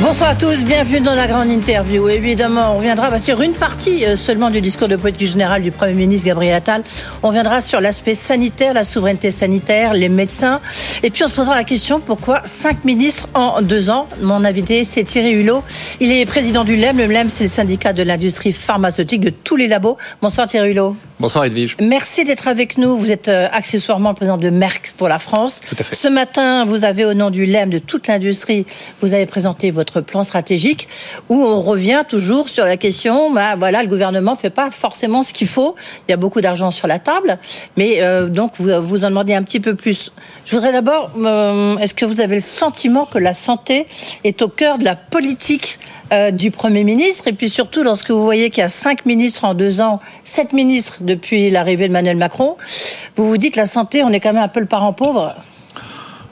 Bonsoir 0.00 0.30
à 0.30 0.34
tous, 0.36 0.64
bienvenue 0.64 1.00
dans 1.00 1.16
la 1.16 1.26
grande 1.26 1.48
interview. 1.48 2.08
Évidemment, 2.08 2.72
on 2.72 2.76
reviendra 2.78 3.10
bah, 3.10 3.18
sur 3.18 3.42
une 3.42 3.52
partie 3.52 4.06
euh, 4.06 4.14
seulement 4.14 4.48
du 4.48 4.60
discours 4.60 4.86
de 4.86 4.94
politique 4.94 5.26
générale 5.26 5.60
du 5.60 5.72
Premier 5.72 5.94
ministre 5.94 6.24
Gabriel 6.24 6.54
Attal. 6.54 6.84
On 7.24 7.30
viendra 7.30 7.60
sur 7.60 7.80
l'aspect 7.80 8.14
sanitaire, 8.14 8.74
la 8.74 8.84
souveraineté 8.84 9.32
sanitaire, 9.32 9.94
les 9.94 10.08
médecins. 10.08 10.60
Et 11.02 11.10
puis 11.10 11.24
on 11.24 11.28
se 11.28 11.34
posera 11.34 11.56
la 11.56 11.64
question 11.64 11.98
pourquoi 11.98 12.42
cinq 12.44 12.84
ministres 12.84 13.28
en 13.34 13.60
deux 13.60 13.90
ans? 13.90 14.06
Mon 14.22 14.44
invité, 14.44 14.84
c'est 14.84 15.02
Thierry 15.02 15.32
Hulot. 15.32 15.64
Il 15.98 16.12
est 16.12 16.24
président 16.26 16.62
du 16.62 16.76
LEM. 16.76 16.96
Le 16.96 17.06
LEM, 17.06 17.28
c'est 17.28 17.44
le 17.44 17.50
syndicat 17.50 17.92
de 17.92 18.04
l'industrie 18.04 18.52
pharmaceutique 18.52 19.20
de 19.20 19.30
tous 19.30 19.56
les 19.56 19.66
labos. 19.66 19.96
Bonsoir 20.22 20.46
Thierry 20.46 20.70
Hulot. 20.70 20.96
Bonsoir 21.20 21.44
Edwige. 21.46 21.76
Merci 21.80 22.22
d'être 22.22 22.46
avec 22.46 22.78
nous. 22.78 22.96
Vous 22.96 23.10
êtes 23.10 23.26
euh, 23.26 23.48
accessoirement 23.50 24.10
le 24.10 24.14
président 24.14 24.38
de 24.38 24.50
Merck 24.50 24.94
pour 24.96 25.08
la 25.08 25.18
France. 25.18 25.60
Tout 25.68 25.74
à 25.76 25.82
fait. 25.82 25.92
Ce 25.92 26.06
matin, 26.06 26.64
vous 26.64 26.84
avez 26.84 27.04
au 27.04 27.12
nom 27.12 27.30
du 27.30 27.44
LEM, 27.44 27.70
de 27.70 27.80
toute 27.80 28.06
l'industrie, 28.06 28.66
vous 29.00 29.14
avez 29.14 29.26
présenté 29.26 29.72
votre 29.72 30.00
plan 30.00 30.22
stratégique 30.22 30.86
où 31.28 31.42
on 31.42 31.60
revient 31.60 32.02
toujours 32.08 32.48
sur 32.48 32.64
la 32.64 32.76
question, 32.76 33.32
bah, 33.32 33.56
voilà, 33.56 33.82
le 33.82 33.88
gouvernement 33.88 34.36
fait 34.36 34.50
pas 34.50 34.70
forcément 34.70 35.24
ce 35.24 35.32
qu'il 35.32 35.48
faut. 35.48 35.74
Il 36.06 36.12
y 36.12 36.14
a 36.14 36.16
beaucoup 36.16 36.40
d'argent 36.40 36.70
sur 36.70 36.86
la 36.86 37.00
table, 37.00 37.38
mais 37.76 38.00
euh, 38.00 38.28
donc 38.28 38.52
vous 38.60 38.70
vous 38.80 39.04
en 39.04 39.08
demandez 39.08 39.34
un 39.34 39.42
petit 39.42 39.58
peu 39.58 39.74
plus. 39.74 40.12
Je 40.46 40.54
voudrais 40.54 40.70
d'abord, 40.70 41.10
euh, 41.18 41.76
est-ce 41.78 41.94
que 41.94 42.04
vous 42.04 42.20
avez 42.20 42.36
le 42.36 42.40
sentiment 42.40 43.06
que 43.06 43.18
la 43.18 43.34
santé 43.34 43.86
est 44.22 44.40
au 44.40 44.48
cœur 44.48 44.78
de 44.78 44.84
la 44.84 44.94
politique 44.94 45.80
euh, 46.12 46.30
du 46.30 46.50
Premier 46.50 46.84
ministre. 46.84 47.28
Et 47.28 47.32
puis 47.32 47.48
surtout, 47.48 47.82
lorsque 47.82 48.10
vous 48.10 48.24
voyez 48.24 48.50
qu'il 48.50 48.62
y 48.62 48.64
a 48.64 48.68
cinq 48.68 49.06
ministres 49.06 49.44
en 49.44 49.54
deux 49.54 49.80
ans, 49.80 50.00
sept 50.24 50.52
ministres 50.52 50.98
depuis 51.00 51.50
l'arrivée 51.50 51.84
de 51.84 51.92
Emmanuel 51.92 52.16
Macron, 52.16 52.56
vous 53.16 53.28
vous 53.28 53.36
dites 53.36 53.54
que 53.54 53.60
la 53.60 53.66
santé, 53.66 54.02
on 54.02 54.10
est 54.10 54.20
quand 54.20 54.32
même 54.32 54.42
un 54.42 54.48
peu 54.48 54.60
le 54.60 54.66
parent 54.66 54.92
pauvre. 54.92 55.34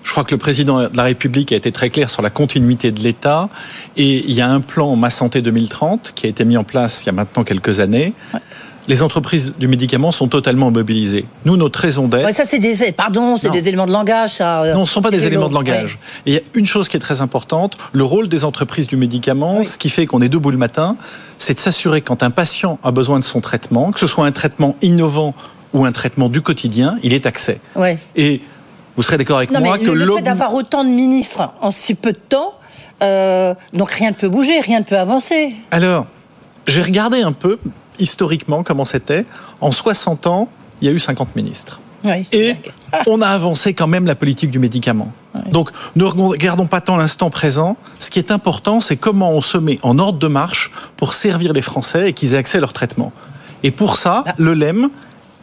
Je 0.03 0.13
crois 0.13 0.23
que 0.23 0.35
le 0.35 0.39
président 0.39 0.89
de 0.89 0.97
la 0.97 1.03
République 1.03 1.51
a 1.53 1.57
été 1.57 1.73
très 1.73 1.91
clair 1.91 2.11
sur 2.11 2.23
la 2.23 2.31
continuité 2.31 2.93
de 2.93 3.01
l'État. 3.01 3.49
Et 3.97 4.25
il 4.25 4.33
y 4.33 4.41
a 4.41 4.49
un 4.49 4.61
plan 4.61 4.95
Ma 4.95 5.11
Santé 5.11 5.43
2030 5.43 6.13
qui 6.15 6.27
a 6.27 6.29
été 6.29 6.45
mis 6.45 6.57
en 6.57 6.63
place 6.63 7.03
il 7.03 7.07
y 7.07 7.09
a 7.09 7.13
maintenant 7.13 7.43
quelques 7.43 7.81
années. 7.81 8.13
Les 8.89 9.03
entreprises 9.03 9.53
du 9.59 9.69
médicament 9.69 10.13
sont 10.13 10.29
totalement 10.29 10.71
mobilisées. 10.71 11.27
Nous, 11.45 11.57
notre 11.57 11.81
raison 11.81 12.07
d'être. 12.07 12.25
Ouais, 12.25 12.33
ça, 12.33 12.45
c'est 12.45 12.59
des, 12.59 12.93
pardon, 12.93 13.37
c'est 13.37 13.51
des 13.51 13.69
éléments 13.69 13.87
de 13.87 13.93
langage, 13.93 14.35
ça. 14.35 14.63
Non, 14.67 14.75
ce 14.75 14.81
ne 14.81 14.85
sont 14.87 15.03
pas 15.03 15.11
des 15.11 15.27
éléments 15.27 15.49
de 15.49 15.55
langage. 15.55 15.99
Et 16.25 16.31
il 16.31 16.35
y 16.35 16.39
a 16.39 16.41
une 16.55 16.67
chose 16.67 16.89
qui 16.89 16.97
est 16.97 17.01
très 17.01 17.21
importante 17.21 17.77
le 17.93 18.05
rôle 18.05 18.29
des 18.29 18.45
entreprises 18.45 18.87
du 18.87 18.97
médicament, 18.97 19.63
ce 19.63 19.79
qui 19.79 19.91
fait 19.91 20.07
qu'on 20.07 20.23
est 20.23 20.29
debout 20.29 20.51
le 20.51 20.59
matin, 20.59 20.97
c'est 21.39 21.55
de 21.55 21.59
s'assurer 21.59 22.01
quand 22.01 22.23
un 22.23 22.31
patient 22.31 22.79
a 22.83 22.91
besoin 22.91 23.19
de 23.19 23.25
son 23.25 23.41
traitement, 23.41 23.93
que 23.93 24.01
ce 24.01 24.07
soit 24.07 24.27
un 24.27 24.33
traitement 24.33 24.77
innovant 24.83 25.35
ou 25.73 25.85
un 25.85 25.93
traitement 25.93 26.29
du 26.29 26.41
quotidien, 26.41 26.99
il 27.03 27.13
est 27.13 27.27
accès. 27.27 27.61
Ouais. 27.75 27.99
Et 28.15 28.41
vous 28.97 29.03
serez 29.03 29.19
d'accord 29.19 29.39
avec 29.39 29.51
non, 29.51 29.61
moi 29.61 29.77
mais 29.79 29.87
que 29.87 29.91
le 29.91 30.17
fait 30.17 30.23
d'avoir 30.23 30.55
autant 30.55 30.85
de 30.85 30.89
ministres 30.89 31.51
en 31.61 31.71
si 31.71 31.95
peu 31.95 32.13
de 32.13 32.19
temps, 32.19 32.55
euh, 33.03 33.55
donc 33.73 33.91
rien 33.91 34.11
ne 34.11 34.15
peut 34.15 34.29
bouger, 34.29 34.61
rien 34.61 34.81
ne 34.81 34.85
peut 34.85 34.99
avancer. 34.99 35.55
Alors, 35.71 36.07
j'ai 36.67 36.83
regardé 36.83 37.21
un 37.21 37.33
peu 37.33 37.59
historiquement 37.99 38.63
comment 38.63 38.85
c'était. 38.85 39.25
En 39.61 39.71
60 39.71 40.27
ans, 40.27 40.49
il 40.81 40.89
y 40.89 40.91
a 40.91 40.95
eu 40.95 40.99
50 40.99 41.35
ministres. 41.37 41.81
Oui, 42.05 42.29
Et 42.33 42.55
on 43.07 43.21
a 43.23 43.29
avancé 43.29 43.75
quand 43.75 43.87
même 43.87 44.07
la 44.07 44.15
politique 44.15 44.51
du 44.51 44.59
médicament. 44.59 45.13
Donc 45.51 45.71
ne 45.97 46.05
regardons 46.05 46.67
pas 46.67 46.81
tant 46.81 46.97
l'instant 46.97 47.29
présent. 47.31 47.77
Ce 47.99 48.11
qui 48.11 48.19
est 48.19 48.31
important, 48.31 48.81
c'est 48.81 48.97
comment 48.97 49.33
on 49.33 49.43
se 49.43 49.59
met 49.59 49.79
en 49.83 49.99
ordre 49.99 50.19
de 50.19 50.29
marche 50.29 50.71
pour 50.97 51.13
servir 51.15 51.53
les 51.53 51.61
Français 51.63 52.11
et 52.11 52.13
qu'ils 52.15 52.35
aient 52.35 52.39
accès 52.39 52.59
à 52.59 52.61
leur 52.61 52.73
traitement. 52.73 53.13
Et 53.63 53.71
pour 53.71 53.97
ça, 53.97 54.25
Ah. 54.27 54.35
le 54.39 54.55
LEM, 54.55 54.89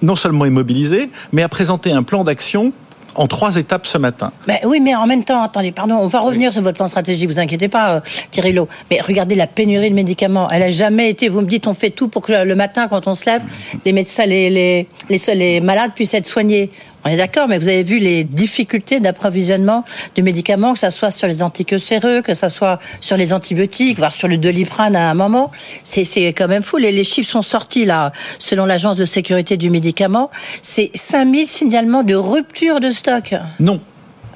non 0.02 0.16
seulement 0.16 0.46
est 0.46 0.50
mobilisé, 0.50 1.10
mais 1.32 1.44
a 1.44 1.50
présenté 1.50 1.92
un 1.92 2.04
plan 2.04 2.24
d'action 2.24 2.74
en 3.16 3.28
trois 3.28 3.56
étapes 3.56 3.86
ce 3.86 3.98
matin. 3.98 4.32
Mais 4.48 4.62
oui, 4.66 4.80
mais 4.80 4.96
en 4.96 5.06
même 5.06 5.24
temps, 5.24 5.42
attendez, 5.42 5.72
pardon, 5.72 5.96
on 5.96 6.08
va 6.08 6.20
revenir 6.20 6.52
sur 6.54 6.62
votre 6.62 6.78
plan 6.78 6.88
stratégique, 6.88 7.28
vous 7.28 7.40
inquiétez 7.40 7.68
pas, 7.68 7.96
euh, 7.96 8.00
Thierry 8.32 8.54
Lowe. 8.54 8.68
Mais 8.90 9.00
regardez 9.02 9.36
la 9.36 9.48
pénurie 9.48 9.90
de 9.90 9.96
médicaments. 9.96 10.48
Elle 10.52 10.64
a 10.64 10.72
jamais 10.72 11.10
été, 11.10 11.30
vous 11.30 11.42
me 11.42 11.48
dites, 11.48 11.68
on 11.68 11.74
fait 11.74 11.90
tout 11.90 12.08
pour 12.08 12.22
que 12.22 12.32
le 12.32 12.56
matin, 12.56 12.88
quand 12.88 13.08
on 13.08 13.16
se 13.16 13.26
lève, 13.26 13.42
les 13.86 13.94
médecins, 13.94 14.26
les, 14.26 14.50
les, 14.50 14.88
les, 15.10 15.36
les 15.36 15.62
malades 15.62 15.92
puissent 15.94 16.14
être 16.14 16.28
soignés. 16.28 16.72
On 17.06 17.10
est 17.10 17.18
d'accord, 17.18 17.48
mais 17.48 17.58
vous 17.58 17.68
avez 17.68 17.84
vu 17.84 18.00
les 18.00 18.24
difficultés 18.24 19.00
d'approvisionnement 19.00 19.84
de 20.16 20.22
médicaments, 20.22 20.74
que 20.74 20.80
ce 20.80 20.90
soit 20.90 21.12
sur 21.12 21.28
les 21.28 21.44
anticancéreux, 21.44 22.22
que 22.22 22.34
ce 22.34 22.48
soit 22.50 22.80
sur 23.02 23.18
les 23.18 23.34
antibiotiques, 23.34 23.98
voire 23.98 24.12
sur 24.12 24.28
le 24.28 24.38
doliprane 24.38 24.96
à 24.96 25.10
un 25.10 25.14
moment. 25.14 25.52
C'est 25.84 26.04
quand 26.28 26.48
même 26.48 26.64
fou. 26.64 26.78
Les, 26.78 26.92
les, 26.92 27.04
chiffres 27.04 27.30
sont 27.30 27.42
sortis, 27.42 27.86
là, 27.86 28.14
selon 28.40 28.66
l'Agence 28.66 28.98
de 28.98 29.06
sécurité 29.06 29.58
du 29.58 29.70
médicament. 29.70 30.32
C'est 30.62 30.92
5000 30.94 31.48
signalements 31.48 32.04
de 32.04 32.16
rupture 32.16 32.80
de 32.80 32.92
stock. 32.92 33.36
Non. 33.60 33.82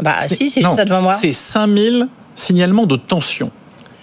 Bah 0.02 0.18
si, 0.28 0.50
c'est 0.50 0.62
juste 0.62 0.76
ça 0.76 0.86
devant 0.86 1.02
moi. 1.02 1.14
C'est 1.14 1.34
5000 1.34 2.08
signalements 2.36 2.86
de 2.86 2.98
tension. 2.98 3.52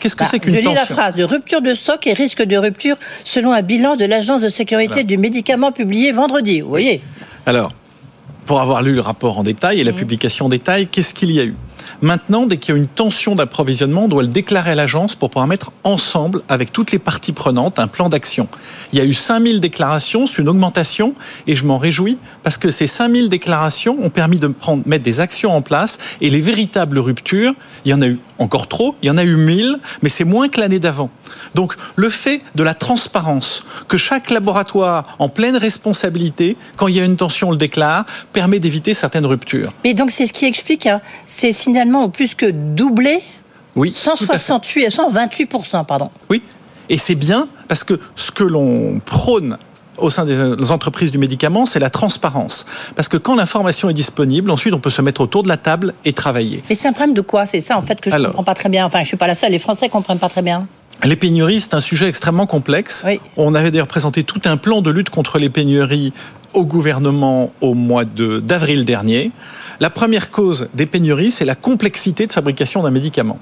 Qu'est-ce 0.01 0.17
que 0.17 0.25
bah, 0.25 0.29
c'est 0.31 0.39
qu'une 0.39 0.55
tension 0.55 0.65
Je 0.65 0.69
lis 0.71 0.75
la 0.75 0.87
phrase 0.87 1.15
de 1.15 1.25
rupture 1.25 1.63
de 1.63 1.75
stock 1.75 2.07
et 2.07 2.15
risque 2.15 2.43
de 2.43 2.57
rupture 2.57 2.97
selon 3.23 3.53
un 3.53 3.63
bilan 3.63 3.97
de 3.97 4.05
l'Agence 4.05 4.43
de 4.43 4.49
sécurité 4.49 4.93
voilà. 4.93 5.05
du 5.05 5.19
médicament 5.19 5.73
publié 5.73 6.13
vendredi. 6.13 6.61
Vous 6.61 6.69
voyez? 6.69 7.01
Alors, 7.47 7.73
pour 8.47 8.61
avoir 8.61 8.83
lu 8.83 8.95
le 8.95 9.01
rapport 9.01 9.39
en 9.39 9.43
détail 9.43 9.81
et 9.81 9.85
la 9.85 9.93
mmh. 9.93 9.97
publication 9.97 10.47
en 10.47 10.49
détail, 10.49 10.87
qu'est-ce 10.87 11.15
qu'il 11.15 11.33
y 11.33 11.41
a 11.41 11.45
eu? 11.45 11.55
Maintenant, 12.03 12.47
dès 12.47 12.57
qu'il 12.57 12.75
y 12.75 12.79
a 12.79 12.81
une 12.81 12.89
tension 12.89 13.35
d'approvisionnement, 13.35 14.05
on 14.05 14.09
doit 14.09 14.23
le 14.23 14.29
déclarer 14.29 14.73
à 14.73 14.75
l'agence 14.75 15.15
pour 15.15 15.31
pouvoir 15.31 15.47
mettre 15.47 15.73
ensemble, 15.85 16.43
avec 16.49 16.73
toutes 16.73 16.93
les 16.93 16.99
parties 16.99 17.33
prenantes, 17.33 17.79
un 17.79 17.87
plan 17.87 18.09
d'action. 18.09 18.49
Il 18.93 18.99
y 18.99 19.03
a 19.03 19.05
eu 19.05 19.15
5000 19.15 19.61
déclarations, 19.61 20.27
c'est 20.27 20.43
une 20.43 20.49
augmentation, 20.49 21.15
et 21.47 21.57
je 21.57 21.65
m'en 21.65 21.79
réjouis, 21.79 22.19
parce 22.43 22.59
que 22.59 22.71
ces 22.71 22.87
5000 22.87 23.29
déclarations 23.29 23.97
ont 24.03 24.11
permis 24.11 24.39
de 24.39 24.53
mettre 24.87 25.05
des 25.05 25.21
actions 25.21 25.55
en 25.55 25.63
place, 25.63 25.99
et 26.21 26.31
les 26.31 26.41
véritables 26.41 26.99
ruptures, 26.99 27.55
il 27.85 27.91
y 27.91 27.95
en 27.95 28.03
a 28.03 28.07
eu 28.07 28.19
encore 28.39 28.67
trop, 28.67 28.97
il 29.03 29.07
y 29.07 29.11
en 29.11 29.17
a 29.17 29.25
eu 29.25 29.37
1000, 29.37 29.77
mais 30.03 30.09
c'est 30.09 30.25
moins 30.25 30.49
que 30.49 30.61
l'année 30.61 30.79
d'avant. 30.79 31.11
Donc, 31.55 31.75
le 31.97 32.11
fait 32.11 32.43
de 32.55 32.63
la 32.63 32.75
transparence, 32.75 33.65
que 33.89 33.97
chaque 33.97 34.31
laboratoire, 34.31 35.17
en 35.19 35.29
pleine 35.29 35.57
responsabilité, 35.57 36.57
quand 36.77 36.89
il 36.89 36.97
y 36.97 37.01
a 37.01 37.05
une 37.05 37.17
tension, 37.17 37.49
on 37.49 37.53
le 37.53 37.57
déclare, 37.57 38.05
permet 38.33 38.59
d'éviter 38.59 38.95
certaines 38.95 39.27
ruptures. 39.27 39.73
Mais 39.85 39.95
donc, 39.95 40.11
c'est 40.11 40.27
ce 40.27 40.33
qui 40.33 40.47
explique 40.47 40.87
hein, 40.87 41.01
ces 41.27 41.53
signalements 41.75 42.05
ont 42.05 42.11
plus 42.11 42.37
que 42.37 42.47
doublé 42.47 43.21
oui, 43.75 43.93
168 43.93 44.89
128 44.89 45.51
pardon. 45.89 46.09
Oui, 46.31 46.41
et 46.89 46.97
c'est 46.97 47.17
bien 47.17 47.49
parce 47.67 47.83
que 47.83 47.99
ce 48.15 48.31
que 48.31 48.45
l'on 48.45 49.01
prône 49.05 49.59
au 49.99 50.11
sein 50.11 50.25
des 50.25 50.71
entreprises 50.71 51.11
du 51.11 51.19
médicament, 51.19 51.67
c'est 51.67 51.81
la 51.81 51.91
transparence. 51.91 52.67
Parce 52.95 53.09
que 53.09 53.17
quand 53.17 53.35
l'information 53.35 53.91
est 53.91 53.95
disponible, 53.95 54.53
ensuite 54.53 54.73
on 54.73 54.79
peut 54.79 54.91
se 54.91 55.03
mettre 55.03 55.21
autour 55.21 55.43
de 55.43 55.49
la 55.49 55.57
table 55.57 55.95
et 56.05 56.13
travailler. 56.13 56.63
Mais 56.69 56.77
c'est 56.77 56.87
un 56.87 56.93
problème 56.93 57.15
de 57.15 57.21
quoi? 57.21 57.47
C'est 57.47 57.61
ça 57.61 57.77
en 57.77 57.83
fait 57.83 58.01
que 58.01 58.09
je 58.09 58.17
ne 58.17 58.27
comprends 58.27 58.45
pas 58.45 58.55
très 58.55 58.69
bien. 58.69 58.87
Enfin, 58.87 58.99
je 58.99 59.03
ne 59.03 59.09
suis 59.09 59.17
pas 59.17 59.27
la 59.27 59.35
seule, 59.35 59.51
les 59.51 59.59
Français 59.59 59.87
ne 59.87 59.91
comprennent 59.91 60.19
pas 60.19 60.29
très 60.29 60.43
bien. 60.43 60.69
Les 61.03 61.17
pénuries, 61.17 61.61
c'est 61.61 61.75
un 61.75 61.81
sujet 61.81 62.09
extrêmement 62.09 62.47
complexe. 62.47 63.03
Oui. 63.05 63.21
On 63.37 63.57
avait 63.57 63.73
d'ailleurs 63.73 63.89
présenté 63.89 64.23
tout 64.23 64.41
un 64.45 64.57
plan 64.57 64.81
de 64.81 64.91
lutte 64.93 65.11
contre 65.11 65.39
les 65.39 65.51
pénuries 65.51 66.13
au 66.55 66.65
gouvernement 66.65 67.53
au 67.61 67.75
mois 67.75 68.05
d'avril 68.05 68.85
dernier. 68.85 69.33
La 69.81 69.91
première 69.91 70.31
cause 70.31 70.69
des 70.75 70.87
pénuries, 70.87 71.31
c'est 71.31 71.45
la 71.45 71.55
complexité 71.55 72.27
de 72.27 72.33
fabrication 72.33 72.83
d'un 72.83 72.91
médicament. 72.91 73.39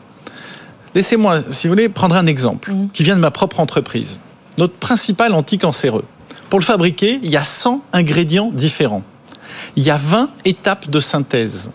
Laissez-moi, 0.95 1.43
si 1.51 1.67
vous 1.67 1.73
voulez, 1.73 1.89
prendre 1.89 2.17
un 2.17 2.27
exemple 2.27 2.73
mmh. 2.73 2.89
qui 2.93 3.03
vient 3.03 3.17
de 3.17 3.21
ma 3.21 3.31
propre 3.31 3.61
entreprise. 3.61 4.21
Notre 4.59 4.75
principal 4.75 5.33
anticancéreux. 5.33 6.05
Pour 6.51 6.59
le 6.59 6.65
fabriquer, 6.65 7.19
il 7.23 7.31
y 7.31 7.37
a 7.37 7.45
100 7.45 7.83
ingrédients 7.93 8.51
différents. 8.53 9.03
Il 9.77 9.83
y 9.83 9.91
a 9.91 9.97
20 9.97 10.31
étapes 10.45 10.91
de 10.91 11.01
synthèse. 11.01 11.73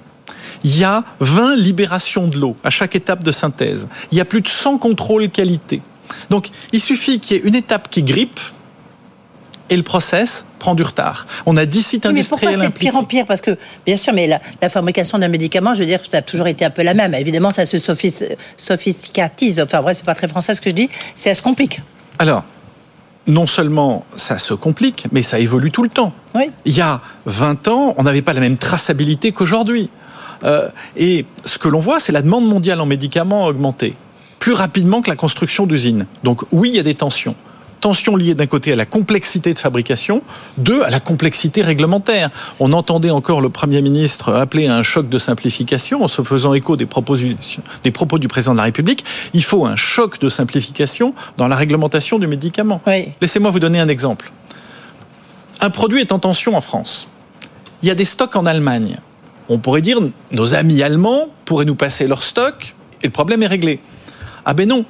Il 0.64 0.78
y 0.78 0.84
a 0.84 1.04
20 1.20 1.56
libérations 1.56 2.28
de 2.28 2.38
l'eau 2.38 2.56
à 2.64 2.70
chaque 2.70 2.96
étape 2.96 3.24
de 3.24 3.32
synthèse. 3.32 3.90
Il 4.12 4.18
y 4.18 4.22
a 4.22 4.26
plus 4.26 4.42
de 4.42 4.48
100 4.48 4.78
contrôles 4.78 5.30
qualité. 5.30 5.82
Donc, 6.30 6.50
il 6.72 6.82
suffit 6.82 7.20
qu'il 7.20 7.38
y 7.38 7.40
ait 7.40 7.44
une 7.44 7.56
étape 7.56 7.90
qui 7.90 8.04
grippe 8.04 8.40
et 9.70 9.78
le 9.78 9.84
process 9.84 10.46
prend 10.60 10.76
du 10.76 10.84
retard. 10.84 11.28
On 11.46 11.58
a 11.58 11.66
10 11.66 11.84
sites 11.84 12.06
oui, 12.06 12.12
industriels 12.12 12.52
Mais 12.52 12.56
pourquoi 12.56 12.66
c'est 12.66 12.74
de 12.74 12.80
pire 12.80 12.96
en 12.96 13.04
pire 13.04 13.26
Parce 13.26 13.42
que, 13.42 13.58
bien 13.86 13.98
sûr, 13.98 14.14
mais 14.14 14.28
la, 14.28 14.40
la 14.62 14.70
fabrication 14.70 15.20
d'un 15.20 15.28
médicament, 15.28 15.74
je 15.74 15.80
veux 15.80 15.86
dire, 15.86 16.00
ça 16.10 16.18
a 16.18 16.22
toujours 16.22 16.48
été 16.48 16.66
un 16.66 16.70
peu 16.70 16.84
la 16.84 16.94
même. 16.94 17.14
Évidemment, 17.14 17.52
ça 17.52 17.66
se 17.66 17.78
sophisticatise. 17.78 19.62
Enfin, 19.62 19.82
bref, 19.82 19.98
c'est 19.98 20.06
pas 20.06 20.16
très 20.16 20.28
français 20.28 20.54
ce 20.54 20.62
que 20.62 20.70
je 20.70 20.76
dis. 20.76 20.90
Ça 21.16 21.34
se 21.34 21.42
complique. 21.42 21.82
Alors, 22.20 22.44
non 23.28 23.46
seulement 23.46 24.06
ça 24.16 24.40
se 24.40 24.54
complique, 24.54 25.08
mais 25.12 25.22
ça 25.22 25.40
évolue 25.40 25.72
tout 25.72 25.84
le 25.84 25.90
temps. 25.90 26.14
Oui. 26.34 26.50
Il 26.66 26.76
y 26.76 26.82
a 26.82 27.02
20 27.26 27.68
ans, 27.68 27.94
on 27.98 28.04
n'avait 28.04 28.22
pas 28.22 28.34
la 28.34 28.40
même 28.40 28.58
traçabilité 28.58 29.32
qu'aujourd'hui. 29.32 29.90
Euh, 30.44 30.70
et 30.96 31.26
ce 31.44 31.58
que 31.58 31.68
l'on 31.68 31.80
voit, 31.80 32.00
c'est 32.00 32.12
la 32.12 32.22
demande 32.22 32.48
mondiale 32.48 32.80
en 32.80 32.86
médicaments 32.86 33.46
a 33.46 33.50
augmenté 33.50 33.96
plus 34.40 34.54
rapidement 34.54 35.02
que 35.02 35.10
la 35.10 35.16
construction 35.16 35.66
d'usines. 35.66 36.06
Donc 36.24 36.44
oui, 36.52 36.70
il 36.70 36.76
y 36.76 36.80
a 36.80 36.84
des 36.84 36.96
tensions. 36.96 37.36
Tensions 37.80 38.16
liées 38.16 38.34
d'un 38.34 38.48
côté 38.48 38.74
à 38.74 38.76
la 38.76 38.86
complexité 38.86 39.54
de 39.54 39.60
fabrication, 39.60 40.24
deux 40.58 40.82
à 40.82 40.90
la 40.90 41.00
complexité 41.00 41.62
réglementaire. 41.62 42.30
On 42.60 42.74
entendait 42.74 43.12
encore 43.12 43.40
le 43.40 43.50
Premier 43.50 43.82
ministre 43.82 44.34
appeler 44.34 44.68
à 44.68 44.76
un 44.76 44.84
choc 44.84 45.10
de 45.10 45.20
simplification 45.20 46.04
en 46.04 46.08
se 46.08 46.22
faisant 46.24 46.54
écho 46.54 46.76
des, 46.76 46.88
des 47.84 47.92
propos 47.92 48.18
du 48.18 48.28
président 48.28 48.54
de 48.54 48.58
la 48.58 48.64
République. 48.64 49.06
Il 49.34 49.44
faut 49.44 49.66
un 49.66 49.76
choc 49.76 50.20
de 50.20 50.30
simplification 50.30 51.14
dans 51.38 51.48
la 51.48 51.56
réglementation 51.56 52.20
du 52.20 52.28
médicament. 52.28 52.82
Oui. 52.88 53.10
Laissez-moi 53.22 53.52
vous 53.52 53.60
donner 53.60 53.80
un 53.80 53.90
exemple. 53.90 54.32
Un 55.62 55.70
produit 55.70 56.02
est 56.02 56.12
en 56.12 56.20
tension 56.20 56.56
en 56.56 56.62
France. 56.62 57.08
Il 57.84 57.90
y 57.90 57.92
a 57.92 57.96
des 57.96 58.06
stocks 58.06 58.36
en 58.36 58.46
Allemagne. 58.46 58.98
On 59.50 59.60
pourrait 59.60 59.82
dire 59.82 60.00
nos 60.32 60.54
amis 60.56 60.84
allemands 60.84 61.28
pourraient 61.46 61.66
nous 61.66 61.76
passer 61.76 62.08
leurs 62.08 62.24
stocks 62.24 62.76
et 63.02 63.08
le 63.08 63.12
problème 63.12 63.44
est 63.44 63.48
réglé. 63.48 63.80
Ah 64.46 64.54
ben 64.54 64.68
non, 64.68 64.86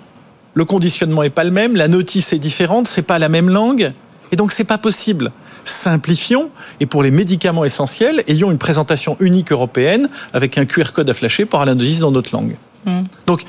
le 0.58 0.66
conditionnement 0.66 1.22
est 1.22 1.30
pas 1.30 1.44
le 1.44 1.52
même, 1.52 1.76
la 1.76 1.88
notice 1.88 2.34
est 2.34 2.40
différente, 2.40 2.88
c'est 2.88 3.04
pas 3.04 3.20
la 3.20 3.30
même 3.30 3.48
langue, 3.48 3.94
et 4.32 4.36
donc 4.36 4.52
c'est 4.52 4.64
pas 4.64 4.80
possible. 4.80 5.32
Simplifions 5.66 6.50
et 6.80 6.88
pour 6.88 7.04
les 7.04 7.12
médicaments 7.12 7.64
essentiels, 7.64 8.24
ayons 8.28 8.50
une 8.50 8.58
présentation 8.58 9.18
unique 9.20 9.52
européenne 9.52 10.10
avec 10.34 10.58
un 10.58 10.66
QR 10.66 10.94
code 10.96 11.12
à 11.12 11.14
flasher 11.14 11.46
pour 11.46 11.64
la 11.64 11.76
notice 11.76 12.00
dans 12.00 12.10
notre 12.10 12.34
langue. 12.34 12.56
Hmm. 12.86 13.04
Donc, 13.28 13.44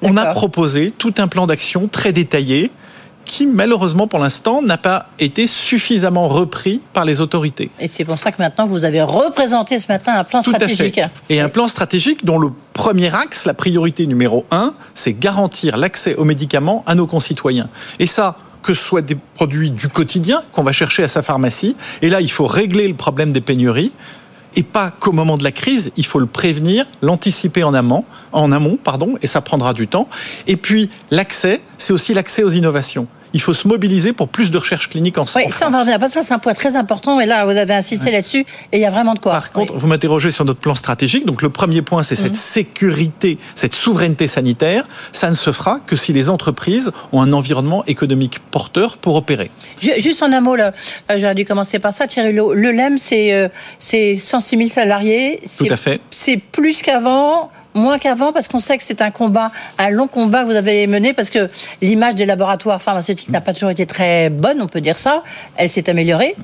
on 0.00 0.16
a 0.16 0.26
proposé 0.32 0.94
tout 0.96 1.12
un 1.18 1.28
plan 1.28 1.46
d'action 1.46 1.88
très 1.88 2.14
détaillé 2.14 2.70
qui, 3.30 3.46
malheureusement, 3.46 4.08
pour 4.08 4.18
l'instant, 4.18 4.60
n'a 4.60 4.76
pas 4.76 5.06
été 5.20 5.46
suffisamment 5.46 6.26
repris 6.26 6.80
par 6.92 7.04
les 7.04 7.20
autorités. 7.20 7.70
Et 7.78 7.86
c'est 7.86 8.04
pour 8.04 8.18
ça 8.18 8.32
que 8.32 8.42
maintenant, 8.42 8.66
vous 8.66 8.84
avez 8.84 9.02
représenté 9.02 9.78
ce 9.78 9.86
matin 9.86 10.14
un 10.18 10.24
plan 10.24 10.42
Tout 10.42 10.50
à 10.50 10.54
stratégique. 10.54 10.96
fait. 10.96 11.10
Et 11.28 11.40
un 11.40 11.48
plan 11.48 11.68
stratégique 11.68 12.24
dont 12.24 12.40
le 12.40 12.48
premier 12.72 13.14
axe, 13.14 13.44
la 13.44 13.54
priorité 13.54 14.08
numéro 14.08 14.46
un, 14.50 14.74
c'est 14.96 15.12
garantir 15.12 15.76
l'accès 15.76 16.16
aux 16.16 16.24
médicaments 16.24 16.82
à 16.88 16.96
nos 16.96 17.06
concitoyens. 17.06 17.68
Et 18.00 18.06
ça, 18.08 18.36
que 18.64 18.74
ce 18.74 18.82
soit 18.82 19.00
des 19.00 19.16
produits 19.34 19.70
du 19.70 19.86
quotidien 19.86 20.42
qu'on 20.50 20.64
va 20.64 20.72
chercher 20.72 21.04
à 21.04 21.08
sa 21.08 21.22
pharmacie, 21.22 21.76
et 22.02 22.10
là, 22.10 22.20
il 22.20 22.32
faut 22.32 22.48
régler 22.48 22.88
le 22.88 22.94
problème 22.94 23.30
des 23.30 23.40
pénuries. 23.40 23.92
Et 24.56 24.64
pas 24.64 24.90
qu'au 24.90 25.12
moment 25.12 25.38
de 25.38 25.44
la 25.44 25.52
crise, 25.52 25.92
il 25.96 26.04
faut 26.04 26.18
le 26.18 26.26
prévenir, 26.26 26.84
l'anticiper 27.00 27.62
en 27.62 27.74
amont, 27.74 28.04
en 28.32 28.50
amont, 28.50 28.76
pardon, 28.76 29.14
et 29.22 29.28
ça 29.28 29.40
prendra 29.40 29.72
du 29.72 29.86
temps. 29.86 30.08
Et 30.48 30.56
puis 30.56 30.90
l'accès, 31.12 31.60
c'est 31.78 31.92
aussi 31.92 32.12
l'accès 32.12 32.42
aux 32.42 32.50
innovations. 32.50 33.06
Il 33.32 33.40
faut 33.40 33.54
se 33.54 33.68
mobiliser 33.68 34.12
pour 34.12 34.28
plus 34.28 34.50
de 34.50 34.58
recherche 34.58 34.88
clinique 34.88 35.16
en, 35.18 35.22
Oui, 35.22 35.26
en 35.28 35.32
ça, 35.32 35.40
on 35.46 35.50
France. 35.50 35.72
va 35.72 35.78
revenir. 35.80 36.08
Ça, 36.08 36.22
c'est 36.22 36.34
un 36.34 36.38
point 36.38 36.54
très 36.54 36.74
important. 36.76 37.20
Et 37.20 37.26
là, 37.26 37.44
vous 37.44 37.50
avez 37.56 37.74
insisté 37.74 38.10
là-dessus. 38.10 38.40
Et 38.72 38.78
il 38.78 38.80
y 38.80 38.84
a 38.84 38.90
vraiment 38.90 39.14
de 39.14 39.20
quoi. 39.20 39.32
Par 39.32 39.52
contre, 39.52 39.74
vous 39.76 39.86
m'interrogez 39.86 40.30
sur 40.30 40.44
notre 40.44 40.58
plan 40.60 40.74
stratégique. 40.74 41.24
Donc, 41.26 41.42
le 41.42 41.50
premier 41.50 41.82
point, 41.82 42.02
c'est 42.02 42.18
Mhm. 42.18 42.24
cette 42.26 42.34
sécurité, 42.36 43.38
cette 43.54 43.74
souveraineté 43.74 44.26
sanitaire. 44.28 44.84
Ça 45.12 45.28
ne 45.30 45.34
se 45.34 45.52
fera 45.52 45.80
que 45.86 45.96
si 45.96 46.12
les 46.12 46.28
entreprises 46.30 46.90
ont 47.12 47.20
un 47.22 47.32
environnement 47.32 47.84
économique 47.86 48.38
porteur 48.50 48.96
pour 48.96 49.14
opérer. 49.16 49.50
Ju- 49.80 49.92
Juste 49.98 50.22
en 50.22 50.32
un 50.32 50.40
mot, 50.40 50.56
là, 50.56 50.72
euh, 51.10 51.18
j'aurais 51.18 51.34
dû 51.34 51.44
commencer 51.44 51.78
par 51.78 51.92
ça. 51.92 52.06
Thierry 52.06 52.32
Le, 52.32 52.54
le 52.54 52.72
LEM, 52.72 52.98
c'est 52.98 53.32
euh, 53.32 53.48
c'est 53.78 54.16
106 54.16 54.56
000 54.56 54.70
salariés. 54.70 55.40
Tout 55.58 55.66
à 55.70 55.76
fait. 55.76 56.00
C'est 56.10 56.36
plus 56.38 56.82
qu'avant, 56.82 57.50
moins 57.74 57.98
qu'avant, 57.98 58.32
parce 58.32 58.48
qu'on 58.48 58.58
sait 58.58 58.76
que 58.78 58.84
c'est 58.84 59.02
un 59.02 59.10
combat, 59.10 59.50
un 59.78 59.90
long 59.90 60.08
combat 60.08 60.42
que 60.42 60.46
vous 60.46 60.56
avez 60.56 60.86
mené, 60.86 61.12
parce 61.12 61.30
que 61.30 61.48
l'image 61.82 62.14
des 62.14 62.26
laboratoires 62.26 62.80
pharmaceutiques 62.80 63.30
n'a 63.30 63.40
pas 63.40 63.52
toujours 63.52 63.70
été 63.70 63.86
très 63.86 64.30
bonne, 64.30 64.60
on 64.60 64.66
peut 64.66 64.80
dire 64.80 64.98
ça. 64.98 65.22
Elle 65.56 65.70
s'est 65.70 65.88
améliorée. 65.88 66.34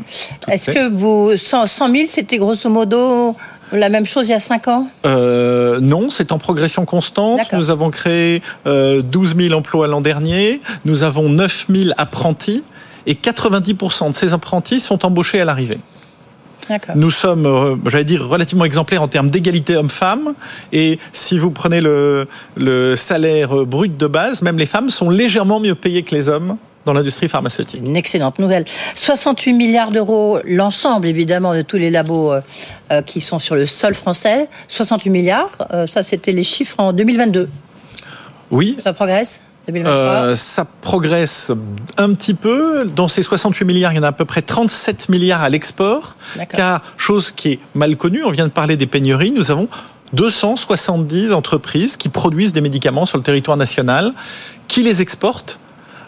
Est-ce 0.48 0.70
que 0.70 0.88
vous 0.88 1.36
100, 1.36 1.66
100 1.66 1.92
000, 1.92 2.04
c'était 2.08 2.38
grosso 2.38 2.68
modo 2.68 3.36
la 3.72 3.88
même 3.88 4.06
chose 4.06 4.28
il 4.28 4.32
y 4.32 4.34
a 4.34 4.38
5 4.40 4.68
ans? 4.68 4.88
Euh, 5.04 5.80
non, 5.80 6.10
c'est 6.10 6.32
en 6.32 6.38
progression 6.38 6.84
constante. 6.84 7.40
Nous 7.52 7.70
avons 7.70 7.90
créé 7.90 8.42
euh, 8.66 9.02
12 9.02 9.36
000 9.36 9.54
emplois 9.54 9.88
l'an 9.88 10.00
dernier. 10.00 10.60
Nous 10.84 11.02
avons 11.02 11.28
9 11.28 11.66
000 11.68 11.90
apprentis. 11.96 12.62
Et 13.06 13.14
90% 13.14 14.10
de 14.10 14.14
ces 14.14 14.32
apprentis 14.32 14.80
sont 14.80 15.04
embauchés 15.06 15.40
à 15.40 15.44
l'arrivée. 15.44 15.78
Nous 16.94 17.10
sommes, 17.10 17.46
euh, 17.46 17.76
j'allais 17.86 18.04
dire, 18.04 18.26
relativement 18.26 18.64
exemplaires 18.64 19.02
en 19.02 19.08
termes 19.08 19.30
d'égalité 19.30 19.76
homme-femme. 19.76 20.34
Et 20.72 20.98
si 21.12 21.38
vous 21.38 21.50
prenez 21.50 21.80
le, 21.80 22.26
le 22.56 22.96
salaire 22.96 23.56
euh, 23.60 23.64
brut 23.64 23.96
de 23.96 24.06
base, 24.06 24.42
même 24.42 24.58
les 24.58 24.66
femmes 24.66 24.90
sont 24.90 25.10
légèrement 25.10 25.60
mieux 25.60 25.74
payées 25.74 26.02
que 26.02 26.14
les 26.14 26.28
hommes 26.28 26.56
dans 26.86 26.92
l'industrie 26.92 27.28
pharmaceutique. 27.28 27.82
Une 27.84 27.96
excellente 27.96 28.38
nouvelle. 28.38 28.64
68 28.94 29.52
milliards 29.52 29.90
d'euros, 29.90 30.38
l'ensemble 30.46 31.08
évidemment 31.08 31.54
de 31.54 31.62
tous 31.62 31.76
les 31.76 31.90
labos 31.90 32.32
euh, 32.32 33.02
qui 33.04 33.20
sont 33.20 33.38
sur 33.38 33.56
le 33.56 33.66
sol 33.66 33.92
français. 33.94 34.48
68 34.68 35.10
milliards, 35.10 35.66
euh, 35.72 35.86
ça 35.86 36.02
c'était 36.02 36.32
les 36.32 36.44
chiffres 36.44 36.76
en 36.78 36.92
2022. 36.92 37.50
Oui, 38.52 38.76
Ça 38.82 38.92
progresse? 38.92 39.40
2023 39.40 39.45
Euh, 39.68 40.36
ça 40.36 40.64
progresse 40.64 41.50
un 41.98 42.12
petit 42.12 42.34
peu. 42.34 42.84
Dans 42.84 43.08
ces 43.08 43.22
68 43.22 43.64
milliards, 43.64 43.92
il 43.92 43.96
y 43.96 43.98
en 43.98 44.04
a 44.04 44.08
à 44.08 44.12
peu 44.12 44.24
près 44.24 44.42
37 44.42 45.08
milliards 45.08 45.42
à 45.42 45.48
l'export. 45.48 46.16
Car, 46.50 46.82
chose 46.96 47.30
qui 47.30 47.52
est 47.52 47.58
mal 47.74 47.96
connue, 47.96 48.24
on 48.24 48.30
vient 48.30 48.46
de 48.46 48.52
parler 48.52 48.76
des 48.76 48.86
pénuries, 48.86 49.32
nous 49.32 49.50
avons 49.50 49.68
270 50.12 51.32
entreprises 51.32 51.96
qui 51.96 52.08
produisent 52.08 52.52
des 52.52 52.60
médicaments 52.60 53.06
sur 53.06 53.18
le 53.18 53.24
territoire 53.24 53.56
national, 53.56 54.12
qui 54.68 54.82
les 54.82 55.02
exportent. 55.02 55.58